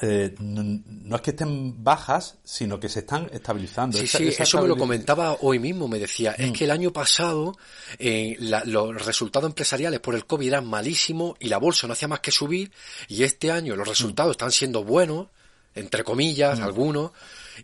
Eh, 0.00 0.34
no, 0.40 1.14
es 1.14 1.22
que 1.22 1.30
estén 1.30 1.84
bajas, 1.84 2.38
sino 2.42 2.80
que 2.80 2.88
se 2.88 3.00
están 3.00 3.28
estabilizando. 3.32 3.96
Sí, 3.96 4.08
sí, 4.08 4.34
eso 4.36 4.60
me 4.60 4.66
lo 4.66 4.76
comentaba 4.76 5.36
hoy 5.40 5.60
mismo, 5.60 5.86
me 5.86 6.00
decía, 6.00 6.32
es 6.32 6.50
mm. 6.50 6.52
que 6.52 6.64
el 6.64 6.72
año 6.72 6.92
pasado 6.92 7.56
eh, 8.00 8.36
los 8.40 9.04
resultados 9.04 9.48
empresariales 9.48 10.00
por 10.00 10.16
el 10.16 10.26
COVID 10.26 10.48
eran 10.48 10.66
malísimos 10.66 11.36
y 11.38 11.48
la 11.48 11.58
bolsa 11.58 11.86
no 11.86 11.92
hacía 11.92 12.08
más 12.08 12.18
que 12.18 12.32
subir 12.32 12.72
y 13.06 13.22
este 13.22 13.52
año 13.52 13.76
los 13.76 13.86
resultados 13.86 14.32
están 14.32 14.50
siendo 14.50 14.82
buenos 14.82 15.28
entre 15.74 16.04
comillas, 16.04 16.60
mm. 16.60 16.62
algunos, 16.62 17.10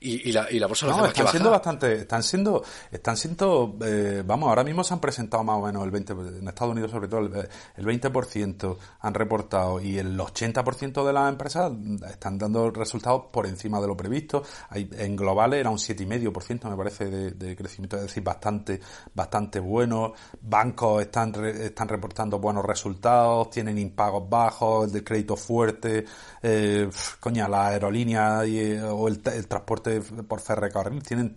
y, 0.01 0.29
y, 0.29 0.33
la, 0.33 0.47
y 0.51 0.59
la 0.59 0.67
bolsa 0.67 0.87
no, 0.87 1.05
están 1.07 1.29
siendo 1.29 1.51
bastante, 1.51 1.93
están 1.95 2.23
siendo, 2.23 2.63
están 2.91 3.17
siendo, 3.17 3.77
eh, 3.85 4.23
vamos, 4.25 4.49
ahora 4.49 4.65
mismo 4.65 4.85
se 4.85 4.95
han 4.95 5.01
presentado 5.01 5.43
más 5.43 5.57
o 5.57 5.67
menos 5.67 5.85
el 5.85 5.91
20, 5.91 6.13
en 6.13 6.49
Estados 6.49 6.73
Unidos 6.73 6.91
sobre 6.91 7.09
todo 7.09 7.21
el, 7.21 7.49
el 7.77 7.87
20% 7.87 8.77
han 9.01 9.15
reportado 9.15 9.81
y 9.81 9.99
el 9.99 10.19
80% 10.19 11.05
de 11.05 11.13
las 11.13 11.29
empresas 11.29 11.73
están 12.11 12.39
dando 12.39 12.71
resultados 12.71 13.25
por 13.33 13.47
encima 13.47 13.81
de 13.81 13.87
lo 13.87 13.97
previsto. 13.97 14.43
Hay, 14.69 14.89
en 14.93 15.17
global 15.17 15.55
era 15.55 15.71
un 15.71 15.79
7,5% 15.79 16.71
me 16.71 16.77
parece 16.77 17.07
de, 17.07 17.31
de, 17.33 17.57
crecimiento, 17.57 17.97
es 17.97 18.03
decir, 18.03 18.23
bastante, 18.23 18.81
bastante 19.15 19.61
bueno. 19.61 20.13
Bancos 20.43 21.03
están, 21.03 21.35
están 21.45 21.89
reportando 21.89 22.39
buenos 22.39 22.65
resultados, 22.65 23.51
tienen 23.51 23.79
impagos 23.79 24.29
bajos, 24.29 24.87
el 24.87 24.93
de 24.93 25.05
crédito 25.05 25.37
fuerte, 25.37 26.05
eh, 26.43 26.89
coña, 27.19 27.49
la 27.49 27.69
aerolínea 27.69 28.45
y, 28.47 28.79
o 28.79 29.09
el, 29.09 29.21
el 29.33 29.49
transporte 29.49 29.80
por 30.27 30.41
ferrocarril 30.41 31.03
tienen 31.03 31.37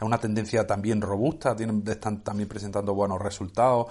una 0.00 0.18
tendencia 0.18 0.66
también 0.66 1.00
robusta, 1.00 1.54
tienen, 1.54 1.82
están 1.86 2.22
también 2.22 2.48
presentando 2.48 2.94
buenos 2.94 3.20
resultados, 3.20 3.86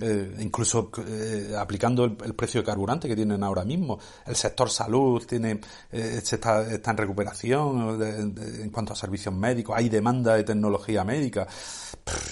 eh, 0.00 0.36
incluso 0.40 0.90
eh, 1.06 1.54
aplicando 1.58 2.04
el, 2.04 2.34
precio 2.34 2.60
de 2.60 2.66
carburante 2.66 3.08
que 3.08 3.16
tienen 3.16 3.42
ahora 3.42 3.64
mismo. 3.64 3.98
El 4.26 4.36
sector 4.36 4.70
salud 4.70 5.24
tiene 5.26 5.60
eh, 5.90 6.20
está, 6.22 6.64
en 6.64 6.96
recuperación 6.96 8.02
en 8.02 8.70
cuanto 8.70 8.92
a 8.92 8.96
servicios 8.96 9.34
médicos, 9.34 9.76
hay 9.76 9.88
demanda 9.88 10.34
de 10.34 10.44
tecnología 10.44 11.04
médica. 11.04 11.46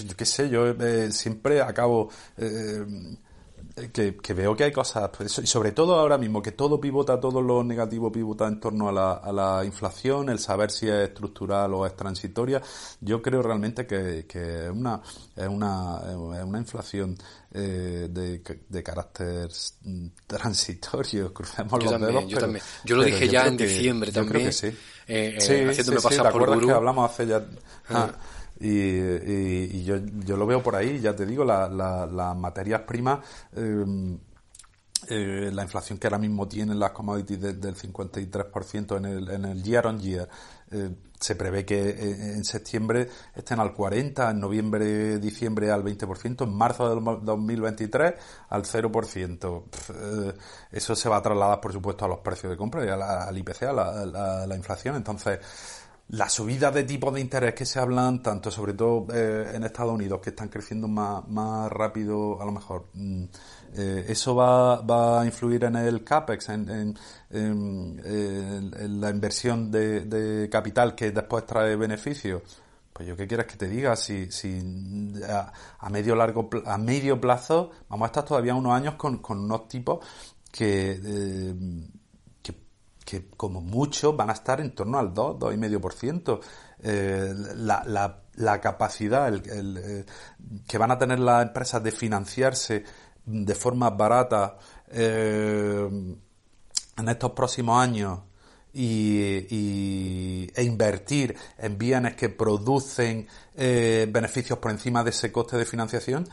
yo 0.04 0.16
qué 0.16 0.24
sé, 0.24 0.48
yo 0.48 0.74
siempre 1.10 1.60
acabo 1.60 2.10
que, 3.74 4.34
veo 4.34 4.56
que 4.56 4.64
hay 4.64 4.72
cosas, 4.72 5.10
pues, 5.16 5.38
y 5.38 5.46
sobre 5.46 5.72
todo 5.72 5.94
ahora 5.98 6.18
mismo, 6.18 6.42
que 6.42 6.52
todo 6.52 6.80
pivota, 6.80 7.20
todo 7.20 7.40
lo 7.40 7.62
negativo 7.62 8.10
pivota 8.10 8.46
en 8.46 8.60
torno 8.60 8.88
a 8.88 8.92
la, 8.92 9.12
a 9.12 9.32
la 9.32 9.64
inflación, 9.64 10.28
el 10.28 10.38
saber 10.38 10.70
si 10.70 10.88
es 10.88 11.08
estructural 11.08 11.72
o 11.74 11.86
es 11.86 11.94
transitoria, 11.94 12.60
yo 13.00 13.22
creo 13.22 13.42
realmente 13.42 13.86
que, 13.86 14.26
que 14.26 14.66
es, 14.66 14.70
una, 14.70 15.00
es, 15.36 15.48
una, 15.48 16.00
es 16.04 16.44
una 16.44 16.58
inflación 16.58 17.16
eh, 17.52 18.08
de, 18.10 18.42
de, 18.68 18.82
carácter 18.82 19.50
transitorio, 20.26 21.32
crucemos 21.34 21.72
yo 21.84 21.90
los 21.90 22.00
también, 22.00 22.28
Yo 22.28 22.38
también. 22.38 22.64
Yo 22.84 22.96
lo 22.96 23.04
dije 23.04 23.28
ya 23.28 23.46
en 23.46 23.56
diciembre 23.56 24.12
también. 24.12 24.32
Creo 24.32 24.46
que 24.46 24.52
sí. 24.52 24.66
Eh, 25.06 25.36
eh, 25.36 25.40
sí, 25.40 25.82
sí, 25.82 25.84
sí, 25.84 26.18
por 26.32 26.66
que 26.66 26.72
hablamos 26.72 27.10
hace 27.10 27.26
ya... 27.26 27.44
Ah. 27.88 28.10
ah 28.12 28.18
y, 28.60 28.68
y, 28.68 29.84
yo, 29.84 29.96
yo, 30.24 30.36
lo 30.36 30.46
veo 30.46 30.62
por 30.62 30.76
ahí, 30.76 31.00
ya 31.00 31.16
te 31.16 31.24
digo, 31.24 31.44
las 31.44 31.70
la, 31.72 32.34
materias 32.34 32.82
primas, 32.82 33.20
em, 33.56 34.18
eh, 35.08 35.50
la 35.52 35.62
inflación 35.62 35.98
que 35.98 36.06
ahora 36.06 36.18
mismo 36.18 36.46
tienen 36.46 36.78
las 36.78 36.90
commodities 36.90 37.40
del 37.40 37.74
53% 37.74 38.98
en 38.98 39.04
el, 39.06 39.30
en 39.30 39.44
el 39.46 39.62
year 39.62 39.86
on 39.86 39.98
year, 39.98 40.28
eh, 40.70 40.90
se 41.20 41.34
prevé 41.34 41.66
que 41.66 41.90
eh, 41.90 42.32
en 42.34 42.44
septiembre 42.44 43.08
estén 43.34 43.60
al 43.60 43.74
40%, 43.74 44.30
en 44.30 44.40
noviembre, 44.40 45.18
diciembre 45.18 45.70
al 45.70 45.84
20%, 45.84 46.44
en 46.44 46.54
marzo 46.54 46.88
del 46.94 47.04
2023 47.24 48.14
al 48.48 48.62
0%. 48.62 49.64
Eh, 49.94 50.34
eso 50.72 50.96
se 50.96 51.08
va 51.08 51.18
a 51.18 51.22
trasladar, 51.22 51.60
por 51.60 51.72
supuesto, 51.72 52.06
a 52.06 52.08
los 52.08 52.20
precios 52.20 52.50
de 52.50 52.56
compra 52.56 52.84
y 52.84 52.88
al 52.88 53.36
IPC, 53.36 53.64
a 53.64 53.72
la, 53.72 54.42
a 54.42 54.46
la 54.46 54.56
inflación. 54.56 54.96
Entonces, 54.96 55.40
la 56.10 56.28
subida 56.28 56.72
de 56.72 56.82
tipos 56.82 57.14
de 57.14 57.20
interés 57.20 57.54
que 57.54 57.64
se 57.64 57.78
hablan, 57.78 58.20
tanto 58.22 58.50
sobre 58.50 58.74
todo 58.74 59.06
eh, 59.14 59.52
en 59.54 59.62
Estados 59.62 59.92
Unidos, 59.92 60.20
que 60.20 60.30
están 60.30 60.48
creciendo 60.48 60.88
más, 60.88 61.26
más 61.28 61.70
rápido, 61.70 62.40
a 62.42 62.44
lo 62.44 62.52
mejor, 62.52 62.86
mm, 62.94 63.24
eh, 63.74 64.06
¿eso 64.08 64.34
va, 64.34 64.80
va 64.80 65.22
a 65.22 65.24
influir 65.24 65.64
en 65.64 65.76
el 65.76 66.02
CAPEX, 66.02 66.48
en, 66.48 66.96
en, 67.30 69.00
la 69.00 69.10
inversión 69.10 69.70
de, 69.70 70.00
de, 70.00 70.48
capital 70.48 70.96
que 70.96 71.12
después 71.12 71.46
trae 71.46 71.76
beneficios? 71.76 72.42
Pues 72.92 73.06
yo 73.06 73.16
qué 73.16 73.28
quieres 73.28 73.46
que 73.46 73.56
te 73.56 73.68
diga, 73.68 73.94
si, 73.94 74.32
si 74.32 74.58
a, 75.28 75.90
medio 75.90 76.16
largo 76.16 76.50
a 76.66 76.76
medio 76.76 77.20
plazo 77.20 77.70
vamos 77.88 78.06
a 78.06 78.08
estar 78.08 78.24
todavía 78.24 78.54
unos 78.54 78.72
años 78.72 78.94
con, 78.96 79.18
con 79.18 79.38
unos 79.38 79.68
tipos 79.68 80.04
que 80.50 81.00
eh, 81.02 81.54
que 83.10 83.28
como 83.36 83.60
mucho 83.60 84.12
van 84.12 84.30
a 84.30 84.34
estar 84.34 84.60
en 84.60 84.74
torno 84.74 84.98
al 84.98 85.12
2, 85.12 85.36
2,5%. 85.38 86.40
Eh, 86.82 87.34
la, 87.56 87.82
la, 87.84 88.22
la 88.36 88.60
capacidad 88.60 89.28
el, 89.28 89.76
eh, 89.76 90.04
que 90.66 90.78
van 90.78 90.90
a 90.90 90.98
tener 90.98 91.18
las 91.18 91.46
empresas 91.46 91.82
de 91.82 91.90
financiarse 91.90 92.84
de 93.24 93.54
forma 93.54 93.90
barata 93.90 94.56
eh, 94.88 95.88
en 96.96 97.08
estos 97.08 97.32
próximos 97.32 97.82
años 97.82 98.20
y, 98.72 100.48
e 100.54 100.62
invertir 100.62 101.36
en 101.58 101.76
bienes 101.76 102.14
que 102.14 102.28
producen 102.28 103.26
eh, 103.56 104.08
beneficios 104.10 104.58
por 104.58 104.70
encima 104.70 105.02
de 105.02 105.10
ese 105.10 105.32
coste 105.32 105.56
de 105.56 105.64
financiación, 105.64 106.28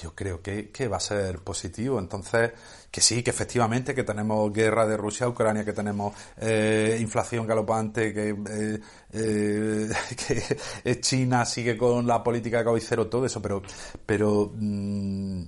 yo 0.00 0.14
creo 0.14 0.40
que, 0.42 0.70
que, 0.70 0.88
va 0.88 0.98
a 0.98 1.00
ser 1.00 1.38
positivo. 1.40 1.98
Entonces, 1.98 2.52
que 2.90 3.00
sí, 3.00 3.22
que 3.22 3.30
efectivamente, 3.30 3.94
que 3.94 4.04
tenemos 4.04 4.52
guerra 4.52 4.86
de 4.86 4.96
Rusia 4.96 5.28
Ucrania, 5.28 5.64
que 5.64 5.72
tenemos 5.72 6.14
eh, 6.38 6.98
inflación 7.00 7.46
galopante, 7.46 8.12
que, 8.12 8.30
eh, 8.30 8.80
eh, 9.12 9.88
que 10.84 11.00
China 11.00 11.44
sigue 11.44 11.76
con 11.76 12.06
la 12.06 12.22
política 12.22 12.62
de 12.62 12.80
cero, 12.80 13.06
todo 13.06 13.26
eso, 13.26 13.40
pero, 13.40 13.62
pero 14.04 14.52
mm, 14.54 15.42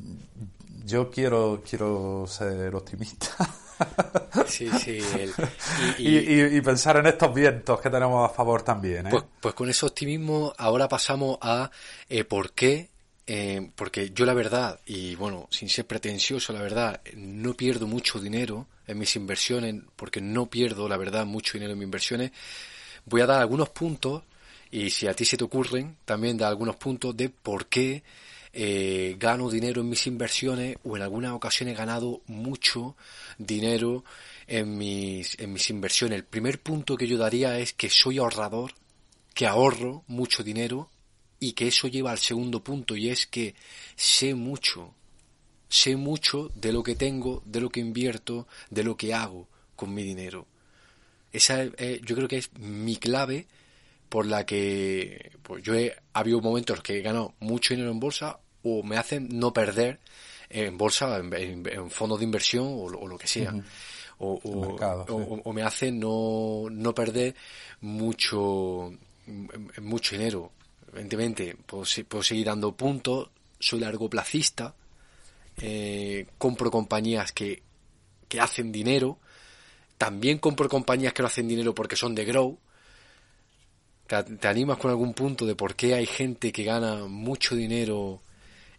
yo 0.84 1.10
quiero, 1.10 1.62
quiero 1.68 2.26
ser 2.26 2.74
optimista. 2.74 3.36
Sí, 4.46 4.70
sí. 4.78 5.00
y, 5.98 6.60
pensar 6.60 6.96
en 6.96 7.06
estos 7.06 7.34
vientos 7.34 7.80
que 7.80 7.90
tenemos 7.90 8.28
a 8.28 8.32
favor 8.32 8.62
también. 8.62 9.06
¿eh? 9.06 9.10
Pues, 9.10 9.24
pues 9.40 9.54
con 9.54 9.68
ese 9.68 9.86
optimismo 9.86 10.52
ahora 10.56 10.88
pasamos 10.88 11.38
a 11.40 11.70
eh, 12.08 12.24
por 12.24 12.52
qué 12.52 12.90
eh, 13.26 13.70
porque 13.74 14.10
yo 14.10 14.24
la 14.24 14.34
verdad, 14.34 14.80
y 14.86 15.14
bueno, 15.16 15.48
sin 15.50 15.68
ser 15.68 15.86
pretencioso, 15.86 16.52
la 16.52 16.62
verdad, 16.62 17.00
no 17.14 17.54
pierdo 17.54 17.86
mucho 17.86 18.20
dinero 18.20 18.68
en 18.86 18.98
mis 18.98 19.16
inversiones, 19.16 19.82
porque 19.96 20.20
no 20.20 20.46
pierdo, 20.46 20.88
la 20.88 20.96
verdad, 20.96 21.26
mucho 21.26 21.54
dinero 21.54 21.72
en 21.72 21.78
mis 21.78 21.86
inversiones. 21.86 22.30
Voy 23.04 23.20
a 23.20 23.26
dar 23.26 23.40
algunos 23.40 23.70
puntos, 23.70 24.22
y 24.70 24.90
si 24.90 25.06
a 25.06 25.14
ti 25.14 25.24
se 25.24 25.36
te 25.36 25.44
ocurren, 25.44 25.96
también 26.04 26.36
da 26.36 26.48
algunos 26.48 26.76
puntos 26.76 27.16
de 27.16 27.28
por 27.28 27.66
qué 27.66 28.02
eh, 28.52 29.16
gano 29.18 29.50
dinero 29.50 29.82
en 29.82 29.88
mis 29.90 30.06
inversiones 30.06 30.76
o 30.82 30.96
en 30.96 31.02
algunas 31.02 31.32
ocasiones 31.32 31.74
he 31.74 31.78
ganado 31.78 32.22
mucho 32.26 32.96
dinero 33.36 34.02
en 34.46 34.78
mis, 34.78 35.38
en 35.38 35.52
mis 35.52 35.68
inversiones. 35.68 36.16
El 36.16 36.24
primer 36.24 36.60
punto 36.60 36.96
que 36.96 37.06
yo 37.06 37.18
daría 37.18 37.58
es 37.58 37.74
que 37.74 37.90
soy 37.90 38.18
ahorrador 38.18 38.72
que 39.34 39.46
ahorro 39.46 40.04
mucho 40.06 40.42
dinero 40.42 40.88
y 41.38 41.52
que 41.52 41.68
eso 41.68 41.88
lleva 41.88 42.10
al 42.10 42.18
segundo 42.18 42.62
punto 42.62 42.96
y 42.96 43.10
es 43.10 43.26
que 43.26 43.54
sé 43.94 44.34
mucho, 44.34 44.94
sé 45.68 45.96
mucho 45.96 46.50
de 46.54 46.72
lo 46.72 46.82
que 46.82 46.94
tengo, 46.94 47.42
de 47.44 47.60
lo 47.60 47.70
que 47.70 47.80
invierto, 47.80 48.46
de 48.70 48.84
lo 48.84 48.96
que 48.96 49.14
hago 49.14 49.48
con 49.74 49.92
mi 49.92 50.02
dinero. 50.02 50.46
Esa 51.32 51.62
eh, 51.62 52.00
yo 52.04 52.16
creo 52.16 52.28
que 52.28 52.38
es 52.38 52.50
mi 52.58 52.96
clave 52.96 53.46
por 54.08 54.26
la 54.26 54.46
que 54.46 55.32
pues 55.42 55.62
yo 55.62 55.74
he 55.74 55.94
habido 56.12 56.40
momentos 56.40 56.80
que 56.80 56.98
he 56.98 57.02
ganado 57.02 57.34
mucho 57.40 57.74
dinero 57.74 57.90
en 57.90 58.00
bolsa 58.00 58.38
o 58.62 58.82
me 58.82 58.96
hacen 58.96 59.28
no 59.30 59.52
perder 59.52 60.00
en 60.48 60.78
bolsa, 60.78 61.18
en, 61.18 61.90
fondos 61.90 62.18
de 62.18 62.24
inversión 62.24 62.66
o, 62.68 62.88
lo 62.88 63.18
que 63.18 63.26
sea. 63.26 63.54
o, 64.18 64.40
o, 65.44 65.52
me 65.52 65.62
hacen 65.62 65.98
no, 65.98 66.68
no 66.70 66.94
perder 66.94 67.34
mucho, 67.80 68.92
mucho 69.82 70.16
dinero. 70.16 70.52
Evidentemente, 70.96 71.56
puedo, 71.66 71.84
puedo 72.08 72.22
seguir 72.22 72.46
dando 72.46 72.72
puntos, 72.72 73.28
soy 73.58 73.80
largoplacista, 73.80 74.74
eh, 75.58 76.26
compro 76.38 76.70
compañías 76.70 77.32
que, 77.32 77.62
que 78.28 78.40
hacen 78.40 78.72
dinero, 78.72 79.18
también 79.98 80.38
compro 80.38 80.70
compañías 80.70 81.12
que 81.12 81.22
no 81.22 81.28
hacen 81.28 81.48
dinero 81.48 81.74
porque 81.74 81.96
son 81.96 82.14
de 82.14 82.24
grow. 82.24 82.58
¿Te, 84.06 84.48
animas 84.48 84.78
con 84.78 84.90
algún 84.90 85.12
punto 85.12 85.44
de 85.44 85.54
por 85.54 85.74
qué 85.74 85.94
hay 85.94 86.06
gente 86.06 86.50
que 86.50 86.64
gana 86.64 87.04
mucho 87.06 87.54
dinero 87.54 88.22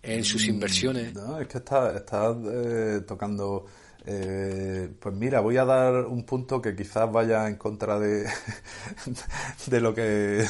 en 0.01 0.23
sus 0.23 0.47
mm, 0.47 0.49
inversiones? 0.49 1.13
No, 1.13 1.39
es 1.39 1.47
que 1.47 1.59
estás 1.59 1.95
está, 1.97 2.35
eh, 2.51 3.01
tocando 3.05 3.65
eh, 4.09 4.89
pues 5.01 5.13
mira, 5.15 5.41
voy 5.41 5.57
a 5.57 5.65
dar 5.65 6.05
un 6.05 6.23
punto 6.23 6.61
que 6.61 6.77
quizás 6.77 7.11
vaya 7.11 7.45
en 7.49 7.57
contra 7.57 7.99
de, 7.99 8.25
de 9.67 9.81
lo 9.81 9.93
que 9.93 10.45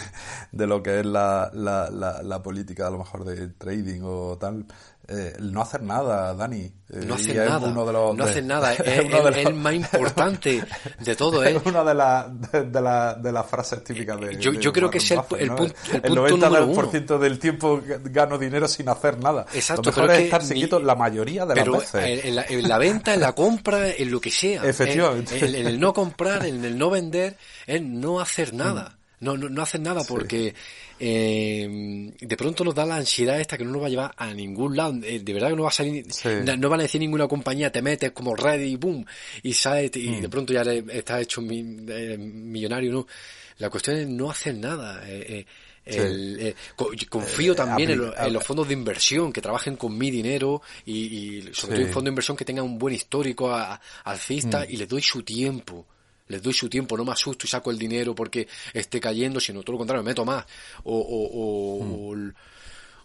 de 0.51 0.67
lo 0.67 0.83
que 0.83 0.99
es 0.99 1.05
la, 1.07 1.49
la, 1.53 1.89
la, 1.89 2.43
política 2.43 2.85
a 2.85 2.91
lo 2.91 2.99
mejor 2.99 3.25
de 3.25 3.47
trading 3.47 4.01
o 4.03 4.37
tal, 4.37 4.67
eh, 5.09 5.35
no 5.39 5.61
hacer 5.61 5.81
nada, 5.83 6.33
Dani. 6.33 6.63
Eh, 6.89 7.03
no 7.05 7.15
hacer 7.15 7.35
nada. 7.37 7.71
no 7.71 8.23
hacer 8.23 8.43
nada. 8.43 8.73
Es, 8.87 9.45
el, 9.45 9.53
más 9.53 9.73
importante 9.73 10.61
de 10.99 11.15
todo. 11.15 11.43
¿eh? 11.45 11.55
Es 11.55 11.65
una 11.65 11.83
de, 11.83 11.93
de, 12.51 12.63
de, 12.63 13.31
las 13.31 13.45
frases 13.45 13.83
típicas 13.83 14.19
de. 14.19 14.37
Yo, 14.37 14.51
yo 14.53 14.73
creo 14.73 14.89
que 14.89 14.97
es 14.97 15.11
el, 15.11 15.19
el, 15.39 15.49
punto, 15.55 15.75
el, 15.93 16.03
el 16.03 16.17
90% 16.17 17.19
del 17.19 17.39
tiempo 17.39 17.81
gano 18.05 18.37
dinero 18.37 18.67
sin 18.67 18.89
hacer 18.89 19.17
nada. 19.17 19.45
Exacto. 19.53 19.91
Lo 19.91 19.95
mejor 19.95 20.11
es 20.11 20.19
estar 20.25 20.43
seguido 20.43 20.79
la 20.79 20.95
mayoría 20.95 21.45
de 21.45 21.55
las 21.55 21.69
veces. 21.69 22.25
En 22.25 22.35
la, 22.35 22.45
en 22.47 22.67
la, 22.67 22.77
venta, 22.77 23.13
en 23.13 23.21
la 23.21 23.33
compra, 23.33 23.89
en 23.89 24.11
lo 24.11 24.19
que 24.19 24.31
sea. 24.31 24.63
Efectivamente. 24.65 25.37
En, 25.39 25.67
el 25.67 25.79
no 25.79 25.93
comprar, 25.93 26.45
en 26.45 26.63
el 26.65 26.77
no 26.77 26.89
vender, 26.89 27.37
es 27.65 27.81
no 27.81 28.19
hacer 28.19 28.53
nada. 28.53 28.96
Mm. 29.19 29.25
No, 29.25 29.37
no, 29.37 29.49
no 29.49 29.61
hacen 29.61 29.83
nada 29.83 30.03
porque 30.03 30.53
eh, 30.99 32.11
de 32.19 32.37
pronto 32.37 32.63
nos 32.63 32.75
da 32.75 32.85
la 32.85 32.97
ansiedad 32.97 33.39
esta 33.39 33.57
que 33.57 33.63
no 33.63 33.71
nos 33.71 33.81
va 33.81 33.87
a 33.87 33.89
llevar 33.89 34.13
a 34.17 34.33
ningún 34.33 34.75
lado. 34.75 34.95
Eh, 35.03 35.19
de 35.19 35.33
verdad 35.33 35.49
que 35.49 35.55
no 35.55 35.63
va 35.63 35.69
a 35.69 35.71
salir, 35.71 36.05
no 36.57 36.69
van 36.69 36.79
a 36.79 36.83
decir 36.83 37.01
ninguna 37.01 37.27
compañía, 37.27 37.71
te 37.71 37.81
metes 37.81 38.11
como 38.11 38.35
ready, 38.35 38.75
boom, 38.75 39.05
y 39.43 39.53
sales 39.53 39.91
y 39.95 40.09
mm. 40.09 40.21
de 40.21 40.29
pronto 40.29 40.53
ya 40.53 40.61
estás 40.61 41.21
hecho 41.21 41.41
eh, 41.41 42.17
millonario, 42.17 42.91
¿no? 42.91 43.07
La 43.59 43.69
cuestión 43.69 43.97
es 43.97 44.07
no 44.07 44.29
hacer 44.29 44.55
nada. 44.55 45.01
Eh, 45.05 45.45
el, 45.85 46.53
confío 47.09 47.55
también 47.55 47.91
en, 47.91 48.33
los 48.33 48.43
fondos 48.43 48.67
de 48.67 48.73
inversión 48.73 49.31
que 49.31 49.41
trabajen 49.41 49.77
con 49.77 49.97
mi 49.97 50.11
dinero 50.11 50.61
y, 50.85 51.43
sobre 51.53 51.77
todo 51.77 51.85
en 51.85 51.93
fondos 51.93 52.03
de 52.03 52.09
inversión 52.09 52.37
que 52.37 52.43
tengan 52.43 52.65
un 52.65 52.77
buen 52.77 52.93
histórico 52.93 53.55
alcista 54.03 54.59
mm. 54.59 54.65
y 54.69 54.77
les 54.77 54.89
doy 54.89 55.01
su 55.01 55.23
tiempo 55.23 55.85
les 56.27 56.41
doy 56.41 56.53
su 56.53 56.69
tiempo, 56.69 56.97
no 56.97 57.05
me 57.05 57.11
asusto 57.11 57.45
y 57.45 57.49
saco 57.49 57.71
el 57.71 57.77
dinero 57.77 58.13
porque 58.13 58.47
esté 58.73 58.99
cayendo, 58.99 59.39
sino 59.39 59.61
todo 59.61 59.73
lo 59.73 59.77
contrario, 59.79 60.03
me 60.03 60.11
meto 60.11 60.25
más. 60.25 60.45
O, 60.83 60.97
o, 60.97 61.79
o, 61.81 62.15
mm. 62.15 62.33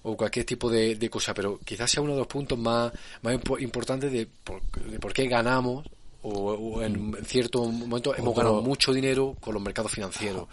o 0.03 0.17
cualquier 0.17 0.45
tipo 0.45 0.71
de, 0.71 0.97
de, 0.97 1.11
cosa, 1.11 1.33
pero 1.35 1.59
quizás 1.65 1.91
sea 1.91 2.03
uno 2.03 2.13
de 2.13 2.19
los 2.19 2.27
puntos 2.27 2.59
más, 2.59 2.93
más 3.23 3.39
importantes 3.61 4.13
de 4.13 4.27
por, 4.27 4.63
de 4.63 4.99
por 4.99 5.13
qué 5.13 5.27
ganamos 5.27 5.87
o, 6.23 6.83
en 6.83 7.11
mm. 7.11 7.17
cierto 7.25 7.65
momento 7.65 8.15
hemos 8.17 8.37
ganado 8.37 8.63
mucho 8.63 8.93
dinero 8.93 9.37
con 9.41 9.55
los 9.55 9.63
mercados 9.63 9.93
financieros. 9.93 10.47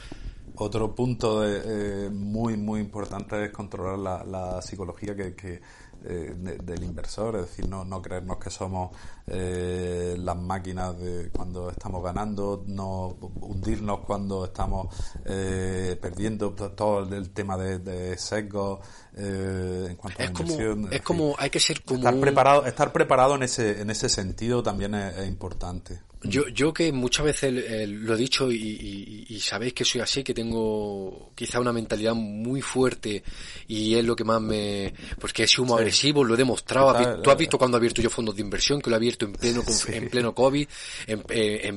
Otro 0.55 0.93
punto 0.93 1.47
eh, 1.47 2.09
muy, 2.09 2.57
muy 2.57 2.81
importante 2.81 3.45
es 3.45 3.51
controlar 3.51 3.97
la, 3.97 4.23
la 4.25 4.61
psicología 4.61 5.15
que, 5.15 5.33
que 5.33 5.61
eh, 6.05 6.33
del 6.35 6.83
inversor, 6.83 7.35
es 7.35 7.41
decir, 7.43 7.67
no, 7.67 7.83
no 7.83 8.01
creernos 8.01 8.37
que 8.37 8.49
somos 8.49 8.91
eh, 9.27 10.15
las 10.17 10.37
máquinas 10.37 10.97
de 10.97 11.29
cuando 11.29 11.69
estamos 11.69 12.03
ganando, 12.03 12.63
no 12.67 13.17
hundirnos 13.41 13.99
cuando 14.01 14.45
estamos 14.45 14.87
eh, 15.25 15.97
perdiendo 16.01 16.51
todo 16.53 17.01
el 17.13 17.31
tema 17.31 17.57
de, 17.57 17.79
de 17.79 18.17
sesgos 18.17 18.79
en 19.15 19.95
cuanto 19.97 20.23
es 20.23 20.29
a 20.29 20.33
como, 20.33 20.51
inversión. 20.51 20.87
Es 20.91 21.01
como, 21.01 21.35
hay 21.37 21.49
que 21.49 21.59
ser 21.59 21.83
como 21.83 21.99
estar 21.99 22.19
preparado, 22.19 22.65
estar 22.65 22.93
preparado 22.93 23.35
en 23.35 23.43
ese, 23.43 23.81
en 23.81 23.89
ese 23.89 24.07
sentido 24.07 24.63
también 24.63 24.95
es 24.95 25.27
importante. 25.27 25.99
Yo, 26.21 26.47
yo 26.49 26.73
que 26.73 26.91
muchas 26.91 27.25
veces 27.25 27.63
eh, 27.65 27.87
lo 27.87 28.13
he 28.13 28.17
dicho 28.17 28.51
y, 28.51 29.39
sabéis 29.41 29.73
que 29.73 29.85
soy 29.85 30.01
así, 30.01 30.21
que 30.21 30.33
tengo 30.33 31.31
quizá 31.33 31.61
una 31.61 31.71
mentalidad 31.71 32.13
muy 32.13 32.61
fuerte 32.61 33.23
y 33.67 33.95
es 33.95 34.03
lo 34.03 34.15
que 34.15 34.25
más 34.25 34.41
me... 34.41 34.93
Pues 35.17 35.31
que 35.31 35.43
he 35.43 35.47
sido 35.47 35.75
agresivo, 35.75 36.23
lo 36.23 36.33
he 36.33 36.37
demostrado. 36.37 37.21
Tú 37.21 37.31
has 37.31 37.37
visto 37.37 37.57
cuando 37.57 37.77
he 37.77 37.79
abierto 37.79 38.01
yo 38.01 38.09
fondos 38.09 38.35
de 38.35 38.41
inversión, 38.41 38.81
que 38.81 38.89
lo 38.89 38.95
he 38.95 38.97
abierto 38.97 39.25
en 39.25 39.33
pleno, 39.33 39.63
en 39.87 40.09
pleno 40.09 40.35
COVID, 40.35 40.67
en, 41.07 41.23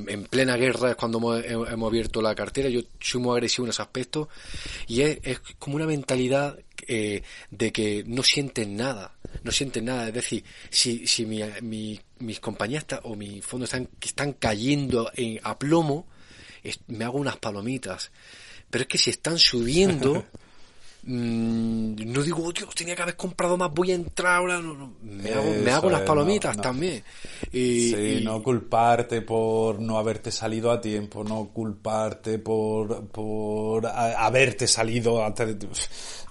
en, 0.08 0.24
plena 0.24 0.56
guerra 0.56 0.90
es 0.90 0.96
cuando 0.96 1.18
hemos, 1.36 1.86
abierto 1.88 2.20
la 2.20 2.34
cartera. 2.34 2.68
Yo 2.68 2.80
soy 2.98 3.20
muy 3.20 3.32
agresivo 3.34 3.66
en 3.66 3.70
ese 3.70 3.82
aspecto 3.82 4.28
y 4.88 5.02
es, 5.02 5.18
es 5.22 5.40
como 5.58 5.76
una 5.76 5.86
mentalidad 5.86 6.58
eh, 6.88 7.22
de 7.50 7.72
que 7.72 8.02
no 8.06 8.24
sienten 8.24 8.76
nada, 8.76 9.14
no 9.44 9.52
sienten 9.52 9.84
nada. 9.84 10.08
Es 10.08 10.14
decir, 10.14 10.44
si, 10.68 11.06
si 11.06 11.24
mi, 11.26 11.40
mi, 11.62 12.00
mis 12.22 12.40
compañías 12.40 12.86
o 13.02 13.16
mis 13.16 13.44
fondos 13.44 13.68
están, 13.68 13.86
que 13.98 14.08
están 14.08 14.32
cayendo 14.32 15.10
en, 15.14 15.40
a 15.42 15.58
plomo, 15.58 16.06
me 16.86 17.04
hago 17.04 17.18
unas 17.18 17.36
palomitas. 17.36 18.10
Pero 18.70 18.82
es 18.82 18.88
que 18.88 18.98
si 18.98 19.10
están 19.10 19.38
subiendo, 19.38 20.24
Mm, 21.04 22.12
no 22.12 22.22
digo, 22.22 22.44
oh, 22.44 22.52
Dios, 22.52 22.72
tenía 22.76 22.94
que 22.94 23.02
haber 23.02 23.16
comprado 23.16 23.56
más, 23.56 23.72
voy 23.74 23.90
a 23.90 23.94
entrar 23.94 24.36
ahora. 24.36 24.60
me, 24.60 25.32
hago, 25.32 25.50
me 25.64 25.70
hago 25.72 25.90
las 25.90 26.02
palomitas 26.02 26.56
también. 26.56 27.02
Y, 27.50 27.90
sí, 27.90 28.20
no 28.22 28.40
culparte 28.42 29.22
por 29.22 29.80
no 29.80 29.98
haberte 29.98 30.30
salido 30.30 30.70
a 30.70 30.80
tiempo, 30.80 31.24
no 31.24 31.50
culparte 31.52 32.38
por, 32.38 33.06
por 33.08 33.86
haberte 33.86 34.68
salido 34.68 35.24
antes 35.24 35.58
de... 35.58 35.68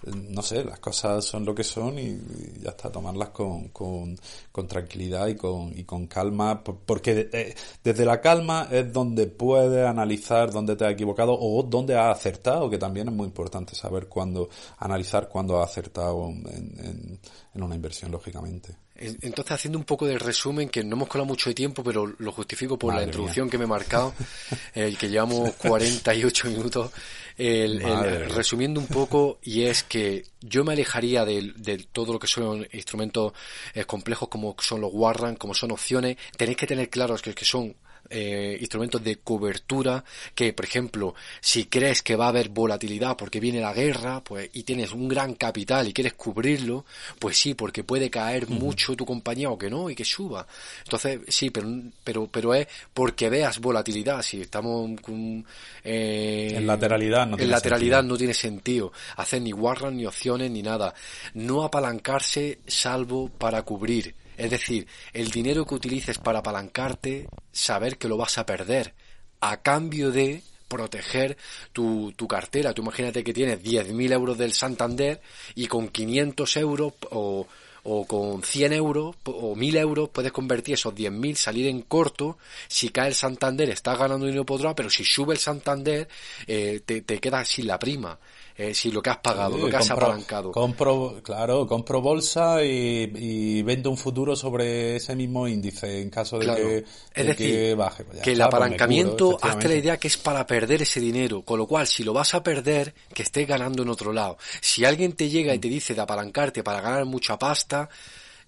No 0.03 0.41
sé, 0.41 0.63
las 0.63 0.79
cosas 0.79 1.23
son 1.23 1.45
lo 1.45 1.53
que 1.53 1.63
son 1.63 1.99
y, 1.99 2.19
ya 2.59 2.71
está, 2.71 2.91
tomarlas 2.91 3.29
con, 3.29 3.67
con, 3.67 4.17
con, 4.51 4.67
tranquilidad 4.67 5.27
y 5.27 5.35
con, 5.35 5.77
y 5.77 5.83
con 5.83 6.07
calma, 6.07 6.63
porque 6.63 7.29
eh, 7.31 7.53
desde 7.83 8.03
la 8.03 8.19
calma 8.19 8.67
es 8.71 8.91
donde 8.91 9.27
puedes 9.27 9.85
analizar 9.85 10.51
dónde 10.51 10.75
te 10.75 10.85
has 10.85 10.93
equivocado 10.93 11.37
o 11.39 11.61
dónde 11.61 11.95
has 11.95 12.17
acertado, 12.17 12.67
que 12.67 12.79
también 12.79 13.09
es 13.09 13.13
muy 13.13 13.27
importante 13.27 13.75
saber 13.75 14.07
cuándo 14.07 14.49
analizar 14.77 15.27
cuándo 15.27 15.61
ha 15.61 15.65
acertado 15.65 16.29
en, 16.29 17.19
una 17.53 17.75
inversión, 17.75 18.11
lógicamente. 18.11 18.75
Entonces, 18.95 19.51
haciendo 19.51 19.79
un 19.79 19.85
poco 19.85 20.05
de 20.05 20.19
resumen, 20.19 20.69
que 20.69 20.83
no 20.83 20.95
hemos 20.95 21.07
colado 21.07 21.25
mucho 21.25 21.49
de 21.49 21.55
tiempo, 21.55 21.83
pero 21.83 22.05
lo 22.05 22.31
justifico 22.31 22.77
por 22.77 22.93
la 22.93 23.03
introducción 23.03 23.49
que 23.49 23.57
me 23.57 23.63
he 23.63 23.67
marcado, 23.67 24.13
el 24.75 24.97
que 24.97 25.09
llevamos 25.09 25.53
48 25.53 26.49
minutos, 26.49 26.91
resumiendo 27.37 28.79
un 28.79 28.87
poco, 28.87 29.39
y 29.41 29.63
es 29.63 29.83
que 29.83 30.25
yo 30.39 30.63
me 30.63 30.73
alejaría 30.73 31.25
de, 31.25 31.87
todo 31.91 32.13
lo 32.13 32.19
que 32.19 32.27
son 32.27 32.67
instrumentos 32.73 33.33
eh, 33.73 33.85
complejos 33.85 34.29
como 34.29 34.55
son 34.59 34.81
los 34.81 34.91
Warran, 34.93 35.35
como 35.35 35.53
son 35.53 35.71
opciones. 35.71 36.17
Tenéis 36.37 36.57
que 36.57 36.67
tener 36.67 36.89
claros 36.89 37.21
que, 37.21 37.33
que 37.33 37.45
son 37.45 37.75
eh, 38.09 38.57
instrumentos 38.59 39.03
de 39.03 39.17
cobertura 39.17 40.03
que, 40.35 40.53
por 40.53 40.65
ejemplo, 40.65 41.15
si 41.39 41.65
crees 41.65 42.01
que 42.01 42.15
va 42.15 42.25
a 42.25 42.29
haber 42.29 42.49
volatilidad 42.49 43.15
porque 43.15 43.39
viene 43.39 43.61
la 43.61 43.73
guerra, 43.73 44.23
pues, 44.23 44.49
y 44.53 44.63
tienes 44.63 44.91
un 44.91 45.07
gran 45.07 45.35
capital 45.35 45.87
y 45.87 45.93
quieres 45.93 46.13
cubrirlo, 46.13 46.85
pues 47.19 47.37
sí, 47.37 47.53
porque 47.53 47.83
puede 47.83 48.09
caer 48.09 48.49
mucho 48.49 48.95
tu 48.95 49.05
compañía 49.05 49.49
o 49.49 49.57
que 49.57 49.69
no 49.69 49.89
y 49.89 49.95
que 49.95 50.05
suba. 50.05 50.45
Entonces, 50.83 51.21
sí, 51.27 51.49
pero, 51.49 51.67
pero, 52.03 52.27
pero 52.27 52.53
es 52.53 52.67
porque 52.93 53.29
veas 53.29 53.59
volatilidad. 53.59 54.21
Si 54.21 54.41
estamos 54.41 54.99
con, 55.01 55.45
eh, 55.83 56.53
en 56.55 56.67
lateralidad, 56.67 57.27
no 57.27 57.37
en 57.37 57.49
lateralidad 57.49 58.03
no 58.03 58.17
tiene 58.17 58.33
sentido 58.33 58.91
hacer 59.17 59.41
ni 59.41 59.53
warrant 59.53 59.95
ni 59.95 60.05
opciones 60.05 60.51
ni 60.51 60.61
nada. 60.61 60.93
No 61.33 61.63
apalancarse 61.63 62.59
salvo 62.67 63.29
para 63.29 63.63
cubrir 63.63 64.15
es 64.41 64.49
decir, 64.49 64.87
el 65.13 65.29
dinero 65.29 65.65
que 65.65 65.75
utilices 65.75 66.17
para 66.17 66.39
apalancarte, 66.39 67.27
saber 67.51 67.97
que 67.97 68.07
lo 68.07 68.17
vas 68.17 68.39
a 68.39 68.45
perder 68.45 68.93
a 69.39 69.61
cambio 69.61 70.11
de 70.11 70.41
proteger 70.67 71.37
tu, 71.73 72.11
tu 72.15 72.27
cartera. 72.27 72.73
Tú 72.73 72.81
imagínate 72.81 73.23
que 73.23 73.33
tienes 73.33 73.61
10.000 73.61 74.13
euros 74.13 74.37
del 74.37 74.53
Santander 74.53 75.21
y 75.53 75.67
con 75.67 75.89
500 75.89 76.57
euros 76.57 76.93
o, 77.11 77.45
o 77.83 78.07
con 78.07 78.41
100 78.41 78.73
euros 78.73 79.15
o 79.25 79.55
1000 79.55 79.77
euros 79.77 80.09
puedes 80.09 80.31
convertir 80.31 80.73
esos 80.73 80.95
10.000, 80.95 81.35
salir 81.35 81.67
en 81.67 81.81
corto. 81.83 82.39
Si 82.67 82.89
cae 82.89 83.09
el 83.09 83.15
Santander, 83.15 83.69
estás 83.69 83.99
ganando 83.99 84.25
dinero 84.25 84.45
por 84.45 84.59
otro 84.59 84.73
pero 84.75 84.89
si 84.89 85.03
sube 85.03 85.33
el 85.33 85.39
Santander, 85.39 86.07
eh, 86.47 86.81
te, 86.83 87.01
te 87.01 87.19
quedas 87.19 87.47
sin 87.47 87.67
la 87.67 87.77
prima. 87.77 88.17
Eh, 88.57 88.73
si 88.73 88.91
lo 88.91 89.01
que 89.01 89.09
has 89.09 89.17
pagado, 89.17 89.57
lo 89.57 89.69
que 89.69 89.75
has 89.77 89.89
apalancado. 89.89 90.51
Compro, 90.51 91.21
claro, 91.23 91.65
compro 91.65 92.01
bolsa 92.01 92.63
y, 92.63 93.61
vendo 93.63 93.89
un 93.89 93.97
futuro 93.97 94.35
sobre 94.35 94.97
ese 94.97 95.15
mismo 95.15 95.47
índice 95.47 96.01
en 96.01 96.09
caso 96.09 96.37
de, 96.37 96.45
que, 96.45 96.85
es 97.13 97.27
decir, 97.27 97.75
baje. 97.75 98.03
Pues 98.03 98.21
que 98.21 98.31
el 98.31 98.37
pues 98.37 98.47
apalancamiento, 98.47 99.37
hazte 99.41 99.67
la 99.67 99.75
idea 99.75 99.97
que 99.97 100.07
es 100.07 100.17
para 100.17 100.45
perder 100.45 100.81
ese 100.81 100.99
dinero, 100.99 101.43
con 101.43 101.57
lo 101.57 101.67
cual 101.67 101.87
si 101.87 102.03
lo 102.03 102.13
vas 102.13 102.33
a 102.33 102.43
perder, 102.43 102.93
que 103.13 103.23
estés 103.23 103.47
ganando 103.47 103.83
en 103.83 103.89
otro 103.89 104.11
lado. 104.11 104.37
Si 104.59 104.85
alguien 104.85 105.13
te 105.13 105.29
llega 105.29 105.53
y 105.53 105.59
te 105.59 105.67
dice 105.67 105.93
de 105.93 106.01
apalancarte 106.01 106.63
para 106.63 106.81
ganar 106.81 107.05
mucha 107.05 107.39
pasta, 107.39 107.89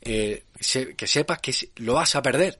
eh, 0.01 0.43
que 0.97 1.08
sepas 1.08 1.39
que 1.39 1.54
lo 1.78 1.93
vas 1.93 2.16
a 2.16 2.22
perder 2.22 2.60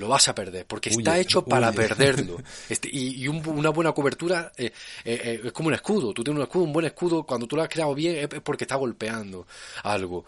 lo 0.00 0.08
vas 0.08 0.26
a 0.28 0.34
perder, 0.34 0.66
porque 0.66 0.90
está 0.90 1.18
hecho 1.18 1.44
para 1.44 1.70
perderlo. 1.72 2.38
Este, 2.68 2.88
y, 2.90 3.26
una 3.28 3.70
buena 3.70 3.92
cobertura 3.92 4.52
eh, 4.56 4.72
eh, 5.04 5.20
eh, 5.24 5.40
es 5.44 5.52
como 5.52 5.68
un 5.68 5.74
escudo. 5.74 6.12
Tú 6.12 6.24
tienes 6.24 6.38
un 6.38 6.44
escudo, 6.44 6.64
un 6.64 6.72
buen 6.72 6.86
escudo, 6.86 7.22
cuando 7.24 7.46
tú 7.46 7.56
lo 7.56 7.62
has 7.62 7.68
creado 7.68 7.94
bien 7.94 8.16
es, 8.16 8.40
porque 8.40 8.64
está 8.64 8.76
golpeando 8.76 9.46
algo. 9.82 10.24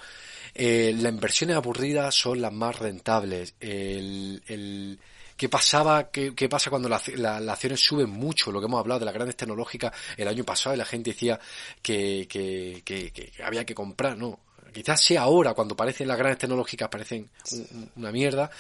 las 0.54 1.12
inversiones 1.12 1.56
aburridas 1.56 2.14
son 2.14 2.40
las 2.40 2.52
más 2.52 2.78
rentables. 2.78 3.54
El, 3.60 4.98
¿Qué 5.36 5.48
pasaba? 5.48 6.10
¿Qué, 6.10 6.48
pasa 6.48 6.70
cuando 6.70 6.88
las 6.88 7.08
acciones 7.08 7.80
suben 7.80 8.10
mucho? 8.10 8.52
Lo 8.52 8.60
que 8.60 8.66
hemos 8.66 8.80
hablado 8.80 9.00
de 9.00 9.06
las 9.06 9.14
grandes 9.14 9.36
tecnológicas 9.36 9.92
el 10.16 10.28
año 10.28 10.44
pasado 10.44 10.74
y 10.74 10.78
la 10.78 10.84
gente 10.84 11.10
decía 11.10 11.40
que, 11.80 12.26
que, 12.28 12.82
que 12.84 13.32
había 13.42 13.64
que 13.64 13.74
comprar, 13.74 14.16
no 14.16 14.38
quizás 14.72 15.02
sea 15.02 15.22
ahora 15.22 15.54
cuando 15.54 15.76
parecen 15.76 16.08
las 16.08 16.18
grandes 16.18 16.38
tecnológicas 16.38 16.88
parecen 16.88 17.30
una 17.96 18.10
mierda 18.10 18.50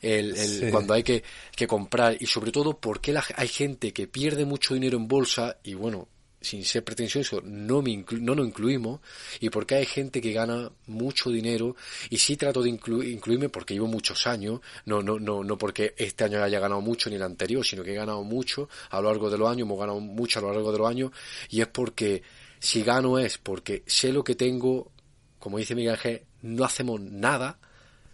el, 0.00 0.68
cuando 0.70 0.94
hay 0.94 1.02
que, 1.02 1.22
comprar 1.66 2.16
y 2.18 2.26
sobre 2.26 2.52
todo 2.52 2.78
porque 2.78 3.14
hay 3.36 3.48
gente 3.48 3.92
que 3.92 4.06
pierde 4.06 4.44
mucho 4.44 4.74
dinero 4.74 4.96
en 4.96 5.06
bolsa 5.06 5.58
y 5.62 5.74
bueno 5.74 6.08
sin 6.40 6.64
ser 6.64 6.82
pretencioso, 6.82 7.42
no, 7.44 7.82
me 7.82 8.04
no 8.12 8.34
nos 8.34 8.46
incluimos, 8.46 9.00
y 9.40 9.50
porque 9.50 9.74
hay 9.74 9.84
gente 9.84 10.20
que 10.20 10.32
gana 10.32 10.70
mucho 10.86 11.30
dinero, 11.30 11.76
y 12.08 12.18
sí 12.18 12.36
trato 12.36 12.62
de 12.62 12.70
incluirme 12.70 13.50
porque 13.50 13.74
llevo 13.74 13.86
muchos 13.86 14.26
años, 14.26 14.60
no, 14.86 15.02
no, 15.02 15.18
no, 15.18 15.44
no 15.44 15.58
porque 15.58 15.94
este 15.98 16.24
año 16.24 16.42
haya 16.42 16.58
ganado 16.58 16.80
mucho 16.80 17.10
ni 17.10 17.16
el 17.16 17.22
anterior, 17.22 17.64
sino 17.64 17.82
que 17.82 17.92
he 17.92 17.96
ganado 17.96 18.24
mucho 18.24 18.68
a 18.88 19.00
lo 19.00 19.10
largo 19.10 19.28
de 19.28 19.36
los 19.36 19.50
años, 19.50 19.66
hemos 19.66 19.78
ganado 19.78 20.00
mucho 20.00 20.38
a 20.38 20.42
lo 20.42 20.52
largo 20.52 20.72
de 20.72 20.78
los 20.78 20.88
años, 20.88 21.10
y 21.50 21.60
es 21.60 21.68
porque 21.68 22.22
si 22.58 22.82
gano 22.82 23.18
es 23.18 23.36
porque 23.36 23.82
sé 23.86 24.12
lo 24.12 24.24
que 24.24 24.34
tengo, 24.34 24.92
como 25.40 25.58
dice 25.58 25.74
Miguel 25.74 25.94
Ángel, 25.94 26.22
no 26.42 26.64
hacemos 26.64 27.00
nada. 27.00 27.58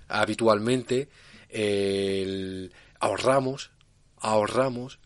Habitualmente, 0.09 1.09
ahorramos, 3.01 3.71
ahorramos, 4.21 4.99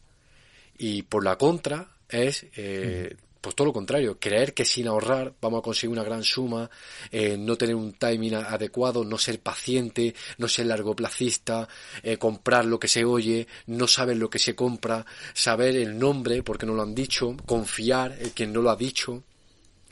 y 0.79 1.03
por 1.03 1.25
la 1.25 1.37
contra 1.37 1.89
es 2.09 2.47
eh, 2.57 3.17
pues 3.41 3.55
todo 3.55 3.67
lo 3.67 3.73
contrario, 3.73 4.19
creer 4.19 4.53
que 4.53 4.65
sin 4.65 4.87
ahorrar 4.87 5.35
vamos 5.41 5.61
a 5.61 5.63
conseguir 5.63 5.93
una 5.93 6.05
gran 6.05 6.23
suma, 6.23 6.71
eh, 7.11 7.37
no 7.39 7.57
tener 7.57 7.75
un 7.75 7.95
timing 7.95 8.35
adecuado, 8.35 9.05
no 9.05 9.17
ser 9.17 9.41
paciente, 9.41 10.15
no 10.39 10.47
ser 10.47 10.67
largoplacista, 10.67 11.67
eh, 12.03 12.19
comprar 12.19 12.67
lo 12.67 12.79
que 12.79 12.89
se 12.89 13.05
oye, 13.05 13.47
no 13.67 13.87
saber 13.87 14.19
lo 14.19 14.29
que 14.29 14.39
se 14.39 14.55
compra, 14.55 15.07
saber 15.33 15.77
el 15.77 15.99
nombre 15.99 16.43
porque 16.43 16.67
no 16.67 16.75
lo 16.75 16.83
han 16.83 16.95
dicho, 16.95 17.35
confiar 17.47 18.17
en 18.21 18.31
quien 18.31 18.53
no 18.53 18.61
lo 18.61 18.71
ha 18.71 18.77
dicho, 18.77 19.23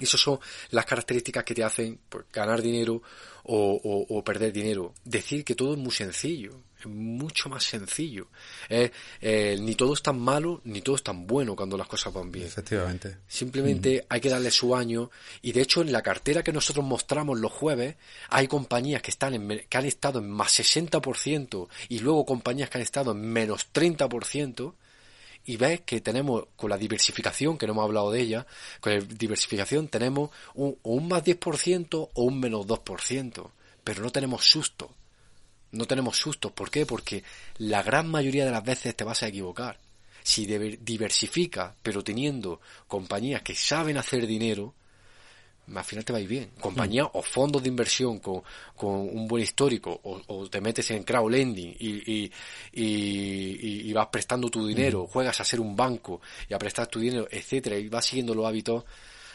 esas 0.05 0.20
son 0.20 0.38
las 0.70 0.86
características 0.86 1.44
que 1.44 1.55
te 1.55 1.64
hacen 1.64 1.99
pues, 2.09 2.24
ganar 2.32 2.62
dinero 2.62 3.03
o, 3.51 4.22
perder 4.24 4.53
dinero. 4.53 4.94
Decir 5.05 5.44
que 5.44 5.55
todo 5.55 5.72
es 5.72 5.78
muy 5.78 5.92
sencillo, 5.92 6.61
es 6.78 6.86
mucho 6.86 7.49
más 7.49 7.64
sencillo. 7.64 8.28
Eh, 8.68 9.57
ni 9.61 9.74
todo 9.74 9.94
es 9.94 10.03
tan 10.03 10.18
malo, 10.18 10.61
ni 10.64 10.82
todo 10.82 10.96
es 10.96 11.03
tan 11.03 11.26
bueno 11.26 11.57
cuando 11.57 11.78
las 11.78 11.88
cosas 11.88 12.12
van 12.12 12.30
bien. 12.30 12.46
Efectivamente. 12.46 13.16
Simplemente 13.26 14.05
hay 14.09 14.20
que 14.20 14.28
darle 14.28 14.51
su 14.51 14.76
año. 14.76 15.11
Y 15.40 15.53
de 15.53 15.62
hecho, 15.62 15.80
en 15.80 15.92
la 15.92 16.03
cartera 16.03 16.42
que 16.42 16.53
nosotros 16.53 16.84
mostramos 16.84 17.38
los 17.38 17.53
jueves, 17.53 17.96
hay 18.28 18.46
compañías 18.49 19.01
que, 19.01 19.11
están 19.11 19.34
en, 19.34 19.64
que 19.68 19.78
han 19.78 19.86
estado 19.86 20.18
en 20.18 20.28
más 20.28 20.59
60% 20.59 21.68
y 21.88 22.01
luego 22.01 22.26
compañías 22.26 22.68
que 22.68 22.78
han 22.78 22.82
estado 22.82 23.12
en 23.12 23.20
menos 23.20 23.72
30% 23.72 24.74
y 25.49 25.57
ves 25.57 25.80
que 25.80 26.03
tenemos 26.03 26.44
con 26.57 26.68
la 26.68 26.76
diversificación, 26.76 27.57
que 27.57 27.66
no 27.66 27.72
hemos 27.72 27.84
hablado 27.84 28.11
de 28.11 28.20
ella, 28.20 28.46
con 28.80 28.92
la 28.92 29.01
diversificación 29.01 29.88
tenemos 29.88 30.28
un, 30.55 30.76
un 30.82 31.09
más 31.09 31.24
10% 31.24 32.11
o 32.12 32.22
un 32.22 32.38
menos 32.38 32.66
2%, 32.66 33.51
pero 33.82 34.03
no 34.03 34.11
tenemos 34.11 34.44
susto. 34.44 34.90
No 35.72 35.86
tenemos 35.86 36.18
susto. 36.18 36.55
¿Por 36.55 36.70
qué? 36.70 36.84
Porque 36.84 37.24
la 37.57 37.82
gran 37.82 38.11
mayoría 38.11 38.44
de 38.44 38.51
las 38.51 38.62
veces 38.62 38.94
te 38.94 39.05
vas 39.05 39.22
a 39.22 39.28
equivocar. 39.28 39.78
Si 40.22 40.44
diversifica, 40.44 41.74
pero 41.82 42.05
teniendo 42.05 42.61
compañías 42.86 43.40
que 43.40 43.55
saben 43.55 43.96
hacer 43.96 44.26
dinero, 44.26 44.74
al 45.74 45.84
final 45.84 46.04
te 46.04 46.12
va 46.12 46.18
a 46.18 46.22
ir 46.22 46.28
bien. 46.28 46.50
Compañía 46.60 47.04
o 47.06 47.22
fondos 47.22 47.62
de 47.62 47.68
inversión 47.68 48.18
con, 48.18 48.42
con 48.76 48.90
un 48.90 49.26
buen 49.26 49.42
histórico 49.42 50.00
o, 50.02 50.48
te 50.48 50.60
metes 50.60 50.90
en 50.90 51.02
crowdlending 51.02 51.76
y, 51.78 51.88
y, 52.12 52.32
y, 52.72 53.90
y, 53.90 53.92
vas 53.92 54.08
prestando 54.08 54.48
tu 54.48 54.66
dinero, 54.66 55.06
juegas 55.06 55.40
a 55.40 55.44
ser 55.44 55.60
un 55.60 55.76
banco 55.76 56.20
y 56.48 56.54
a 56.54 56.58
prestar 56.58 56.86
tu 56.86 57.00
dinero, 57.00 57.26
etcétera, 57.30 57.76
y 57.76 57.88
vas 57.88 58.04
siguiendo 58.04 58.34
los 58.34 58.46
hábitos, 58.46 58.84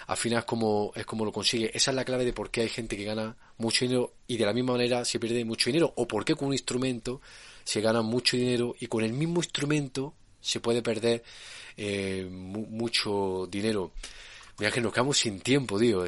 al 0.07 0.17
final 0.17 0.39
es 0.39 0.45
como, 0.45 0.91
es 0.95 1.05
como 1.05 1.25
lo 1.25 1.31
consigue. 1.31 1.71
Esa 1.73 1.91
es 1.91 1.95
la 1.95 2.05
clave 2.05 2.25
de 2.25 2.34
por 2.34 2.49
qué 2.51 2.61
hay 2.61 2.69
gente 2.69 2.97
que 2.97 3.03
gana 3.03 3.36
mucho 3.57 3.86
dinero 3.86 4.13
y 4.27 4.38
de 4.38 4.45
la 4.45 4.53
misma 4.53 4.73
manera 4.73 5.05
se 5.05 5.19
pierde 5.19 5.45
mucho 5.45 5.69
dinero 5.69 5.93
o 5.95 6.07
por 6.07 6.25
qué 6.25 6.36
con 6.36 6.49
un 6.49 6.53
instrumento 6.53 7.21
se 7.63 7.81
gana 7.81 8.01
mucho 8.01 8.36
dinero 8.36 8.75
y 8.79 8.88
con 8.88 9.03
el 9.03 9.13
mismo 9.13 9.38
instrumento 9.38 10.13
se 10.41 10.59
puede 10.59 10.81
perder 10.81 11.23
eh, 11.77 12.27
mucho 12.29 13.47
dinero. 13.49 13.91
Mira 14.60 14.72
que 14.72 14.82
nos 14.82 14.93
quedamos 14.93 15.18
sin 15.18 15.39
tiempo, 15.39 15.80
tío. 15.80 16.06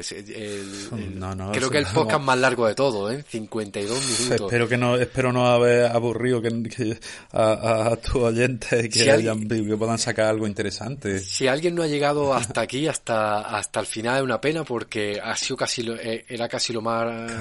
creo 1.52 1.70
que 1.70 1.78
el 1.78 1.86
podcast 1.86 2.22
más 2.22 2.38
largo 2.38 2.68
de 2.68 2.76
todo, 2.76 3.10
¿eh? 3.10 3.24
52 3.28 4.20
minutos. 4.20 4.40
Espero 4.46 4.68
que 4.68 4.76
no, 4.76 4.96
espero 4.96 5.32
no 5.32 5.48
haber 5.48 5.86
aburrido 5.86 6.40
que, 6.40 6.96
a, 7.32 7.88
a 7.88 7.96
tus 7.96 8.14
oyentes 8.14 8.88
que, 8.88 9.10
hayan, 9.10 9.48
que 9.48 9.76
puedan 9.76 9.98
sacar 9.98 10.26
algo 10.26 10.46
interesante. 10.46 11.18
Si 11.18 11.48
alguien 11.48 11.74
no 11.74 11.82
ha 11.82 11.88
llegado 11.88 12.34
hasta 12.34 12.60
aquí, 12.60 12.86
hasta, 12.86 13.40
hasta 13.40 13.80
el 13.80 13.86
final, 13.86 14.18
es 14.18 14.22
una 14.22 14.40
pena 14.40 14.62
porque 14.62 15.20
ha 15.20 15.36
sido 15.36 15.56
casi 15.56 15.82
lo, 15.82 15.96
eh, 15.96 16.24
era 16.28 16.48
casi 16.48 16.72
lo 16.72 16.80
más, 16.80 17.32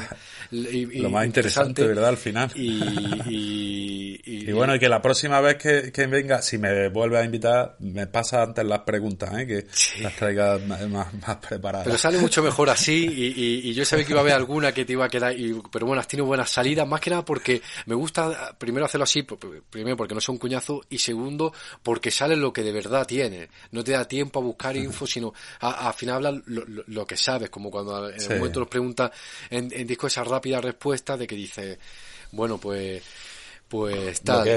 lo 0.49 1.09
más 1.11 1.25
interesante, 1.27 1.85
¿verdad? 1.85 2.09
Al 2.09 2.17
final. 2.17 2.51
Y, 3.27 4.21
y, 4.23 4.51
bueno, 4.51 4.75
y 4.75 4.79
que 4.79 4.87
la 4.87 5.01
próxima 5.01 5.41
vez 5.41 5.57
que, 5.57 5.91
que, 5.91 6.07
venga, 6.07 6.41
si 6.41 6.57
me 6.57 6.89
vuelve 6.89 7.17
a 7.17 7.23
invitar, 7.23 7.75
me 7.79 8.07
pasa 8.07 8.43
antes 8.43 8.63
las 8.65 8.79
preguntas, 8.79 9.31
¿eh? 9.37 9.47
Que 9.47 10.01
las 10.01 10.15
traiga 10.15 10.57
más, 10.95 11.37
preparada. 11.37 11.83
Pero 11.83 11.97
sale 11.97 12.17
mucho 12.17 12.41
mejor 12.41 12.69
así 12.69 13.05
y, 13.07 13.73
yo 13.73 13.85
sabía 13.85 14.05
que 14.05 14.13
iba 14.13 14.19
a 14.19 14.23
haber 14.23 14.33
alguna 14.33 14.71
que 14.71 14.85
te 14.85 14.93
iba 14.93 15.05
a 15.05 15.09
quedar, 15.09 15.37
y, 15.37 15.61
pero 15.71 15.85
bueno, 15.85 15.99
has 15.99 16.07
tenido 16.07 16.25
buenas 16.25 16.49
salidas, 16.49 16.87
más 16.87 17.01
que 17.01 17.09
nada 17.09 17.25
porque 17.25 17.61
me 17.85 17.95
gusta 17.95 18.55
primero 18.57 18.85
hacerlo 18.85 19.03
así, 19.03 19.23
primero 19.23 19.97
porque 19.97 20.13
no 20.13 20.21
soy 20.21 20.33
un 20.33 20.39
cuñazo 20.39 20.81
y 20.89 20.97
segundo 20.97 21.53
porque 21.83 22.11
sale 22.11 22.35
lo 22.35 22.51
que 22.53 22.63
de 22.63 22.71
verdad 22.71 23.05
tiene. 23.05 23.49
No 23.71 23.83
te 23.83 23.91
da 23.91 24.07
tiempo 24.07 24.39
a 24.39 24.43
buscar 24.43 24.75
info, 24.75 25.05
sino 25.05 25.33
al 25.59 25.93
final 25.93 26.15
habla 26.15 26.41
lo, 26.45 27.05
que 27.05 27.17
sabes, 27.17 27.49
como 27.49 27.69
cuando 27.69 28.09
en 28.09 28.21
un 28.31 28.37
momento 28.37 28.59
nos 28.59 28.69
pregunta 28.69 29.11
en, 29.49 29.69
en 29.71 29.87
disco 29.87 30.07
esa 30.07 30.23
rápida 30.23 30.61
respuesta 30.61 31.17
de 31.17 31.27
que 31.27 31.35
dice, 31.35 31.79
bueno, 32.31 32.57
pues 32.57 33.03
pues 33.67 34.21
tal. 34.21 34.47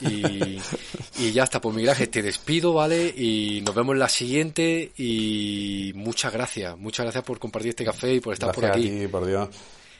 y, 0.00 1.32
ya 1.32 1.44
está, 1.44 1.60
pues 1.60 1.74
Miguel 1.74 1.90
Ángel, 1.90 2.08
te 2.08 2.22
despido, 2.22 2.74
¿vale? 2.74 3.12
Y 3.16 3.62
nos 3.64 3.74
vemos 3.74 3.94
en 3.94 3.98
la 3.98 4.08
siguiente 4.08 4.92
y 4.96 5.92
muchas 5.94 6.32
gracias, 6.32 6.76
muchas 6.76 7.04
gracias 7.04 7.24
por 7.24 7.38
compartir 7.38 7.70
este 7.70 7.84
café 7.84 8.14
y 8.14 8.20
por 8.20 8.34
estar 8.34 8.52
por 8.54 8.66
aquí. 8.66 8.88
A 8.88 9.00
ti, 9.00 9.08
por 9.08 9.26
Dios. 9.26 9.48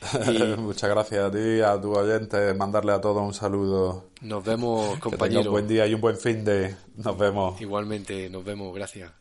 muchas 0.58 0.88
gracias 0.90 1.24
a 1.24 1.30
ti, 1.30 1.60
a 1.60 1.80
tu 1.80 1.92
oyente, 1.92 2.54
mandarle 2.54 2.92
a 2.92 3.00
todos 3.00 3.22
un 3.22 3.34
saludo. 3.34 4.10
Nos 4.22 4.44
vemos, 4.44 4.98
compañero. 4.98 5.42
un 5.42 5.50
buen 5.50 5.68
día 5.68 5.86
y 5.86 5.94
un 5.94 6.00
buen 6.00 6.16
fin 6.16 6.44
de. 6.44 6.74
Nos 6.96 7.18
vemos. 7.18 7.60
Igualmente, 7.60 8.28
nos 8.30 8.44
vemos, 8.44 8.74
gracias. 8.74 9.12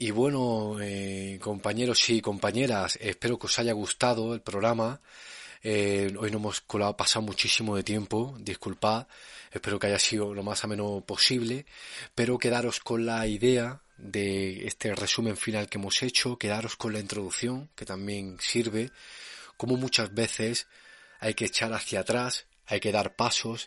Y 0.00 0.12
bueno, 0.12 0.76
eh, 0.80 1.40
compañeros 1.42 2.08
y 2.10 2.20
compañeras, 2.20 2.96
espero 3.00 3.36
que 3.36 3.46
os 3.46 3.58
haya 3.58 3.72
gustado 3.72 4.32
el 4.32 4.40
programa. 4.40 5.00
Eh, 5.62 6.14
hoy 6.18 6.30
no 6.30 6.38
hemos 6.38 6.60
colado, 6.60 6.96
pasado 6.96 7.24
muchísimo 7.24 7.76
de 7.76 7.82
tiempo, 7.82 8.36
disculpad, 8.38 9.06
espero 9.50 9.78
que 9.78 9.88
haya 9.88 9.98
sido 9.98 10.34
lo 10.34 10.42
más 10.42 10.62
ameno 10.64 11.02
posible, 11.06 11.66
pero 12.14 12.38
quedaros 12.38 12.80
con 12.80 13.06
la 13.06 13.26
idea 13.26 13.82
de 13.96 14.66
este 14.66 14.94
resumen 14.94 15.36
final 15.36 15.68
que 15.68 15.78
hemos 15.78 16.02
hecho, 16.02 16.38
quedaros 16.38 16.76
con 16.76 16.92
la 16.92 17.00
introducción, 17.00 17.70
que 17.74 17.84
también 17.84 18.38
sirve, 18.40 18.90
como 19.56 19.76
muchas 19.76 20.14
veces 20.14 20.68
hay 21.18 21.34
que 21.34 21.46
echar 21.46 21.72
hacia 21.72 22.00
atrás, 22.00 22.46
hay 22.66 22.80
que 22.80 22.92
dar 22.92 23.16
pasos 23.16 23.66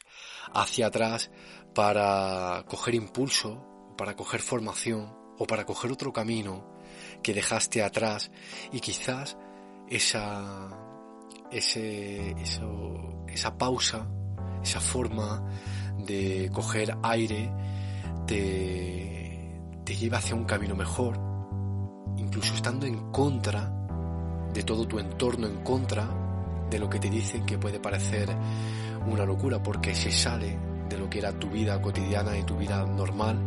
hacia 0.53 0.87
atrás 0.87 1.29
para 1.75 2.63
coger 2.67 2.95
impulso, 2.95 3.93
para 3.97 4.15
coger 4.15 4.41
formación 4.41 5.13
o 5.37 5.45
para 5.45 5.65
coger 5.65 5.91
otro 5.91 6.13
camino 6.13 6.79
que 7.23 7.33
dejaste 7.33 7.83
atrás 7.83 8.31
y 8.71 8.79
quizás 8.79 9.37
esa, 9.89 10.90
ese, 11.51 12.31
eso, 12.31 13.25
esa 13.27 13.57
pausa, 13.57 14.07
esa 14.63 14.79
forma 14.79 15.43
de 15.97 16.49
coger 16.51 16.95
aire 17.03 17.51
te, 18.25 19.61
te 19.83 19.95
lleva 19.95 20.17
hacia 20.17 20.35
un 20.35 20.45
camino 20.45 20.75
mejor, 20.75 21.19
incluso 22.17 22.53
estando 22.55 22.85
en 22.85 23.11
contra 23.11 23.71
de 24.53 24.63
todo 24.63 24.87
tu 24.87 24.99
entorno, 24.99 25.47
en 25.47 25.63
contra 25.63 26.07
de 26.69 26.79
lo 26.79 26.89
que 26.89 26.99
te 26.99 27.09
dicen 27.09 27.45
que 27.45 27.57
puede 27.57 27.79
parecer 27.79 28.29
una 29.07 29.25
locura, 29.25 29.61
porque 29.61 29.95
se 29.95 30.11
sale 30.11 30.57
de 30.87 30.97
lo 30.97 31.09
que 31.09 31.19
era 31.19 31.31
tu 31.31 31.49
vida 31.49 31.81
cotidiana 31.81 32.37
y 32.37 32.43
tu 32.43 32.57
vida 32.57 32.85
normal, 32.85 33.39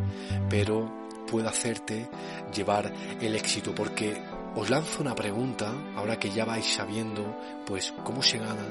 pero 0.48 0.90
puede 1.30 1.48
hacerte 1.48 2.08
llevar 2.54 2.92
el 3.20 3.34
éxito, 3.36 3.74
porque 3.74 4.20
os 4.56 4.70
lanzo 4.70 5.02
una 5.02 5.14
pregunta, 5.14 5.72
ahora 5.96 6.18
que 6.18 6.30
ya 6.30 6.44
vais 6.44 6.64
sabiendo, 6.64 7.36
pues, 7.66 7.92
cómo 8.04 8.22
se 8.22 8.38
gana, 8.38 8.62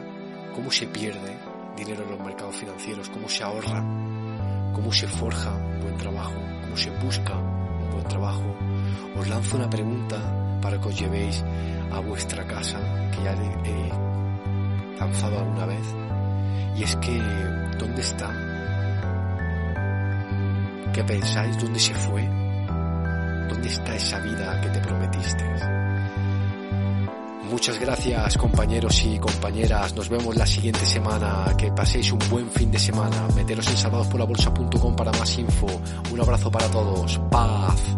cómo 0.56 0.72
se 0.72 0.88
pierde 0.88 1.38
dinero 1.76 2.04
en 2.04 2.12
los 2.12 2.20
mercados 2.20 2.56
financieros, 2.56 3.10
cómo 3.10 3.28
se 3.28 3.44
ahorra, 3.44 3.84
cómo 4.74 4.92
se 4.94 5.08
forja 5.08 5.52
un 5.52 5.82
buen 5.82 5.98
trabajo, 5.98 6.36
cómo 6.62 6.78
se 6.78 6.90
busca 6.92 7.38
un 7.38 7.90
buen 7.92 8.04
trabajo. 8.06 8.56
Os 9.18 9.28
lanzo 9.28 9.58
una 9.58 9.70
pregunta 9.70 10.18
para 10.62 10.80
que 10.80 10.88
os 10.88 10.98
llevéis 10.98 11.44
a 11.92 12.00
vuestra 12.00 12.48
casa, 12.48 12.80
que 13.12 13.24
ya 13.24 13.34
he 13.34 15.00
lanzado 15.00 15.40
alguna 15.40 15.66
vez, 15.66 15.86
y 16.78 16.84
es 16.84 16.96
que, 16.98 17.18
¿dónde 17.78 18.02
está? 18.02 18.32
¿Qué 20.94 21.04
pensáis? 21.04 21.58
¿Dónde 21.60 21.80
se 21.80 21.94
fue? 21.94 22.43
¿Dónde 23.50 23.68
está 23.70 23.96
esa 23.96 24.20
vida 24.20 24.60
que 24.62 24.70
te 24.70 24.80
prometiste? 24.80 25.44
Muchas 27.50 27.80
gracias 27.80 28.38
compañeros 28.38 29.04
y 29.06 29.20
compañeras. 29.20 29.94
Nos 29.94 30.10
vemos 30.10 30.36
la 30.36 30.46
siguiente 30.46 30.86
semana. 30.86 31.46
Que 31.58 31.72
paséis 31.72 32.12
un 32.12 32.20
buen 32.30 32.50
fin 32.50 32.72
de 32.72 32.80
semana. 32.80 33.28
Meteros 33.36 33.68
en 33.68 33.78
salvadosporlabolsa.com 33.78 34.96
para 34.96 35.12
más 35.12 35.38
info. 35.38 35.68
Un 36.12 36.20
abrazo 36.20 36.50
para 36.50 36.68
todos. 36.70 37.20
Paz. 37.30 37.96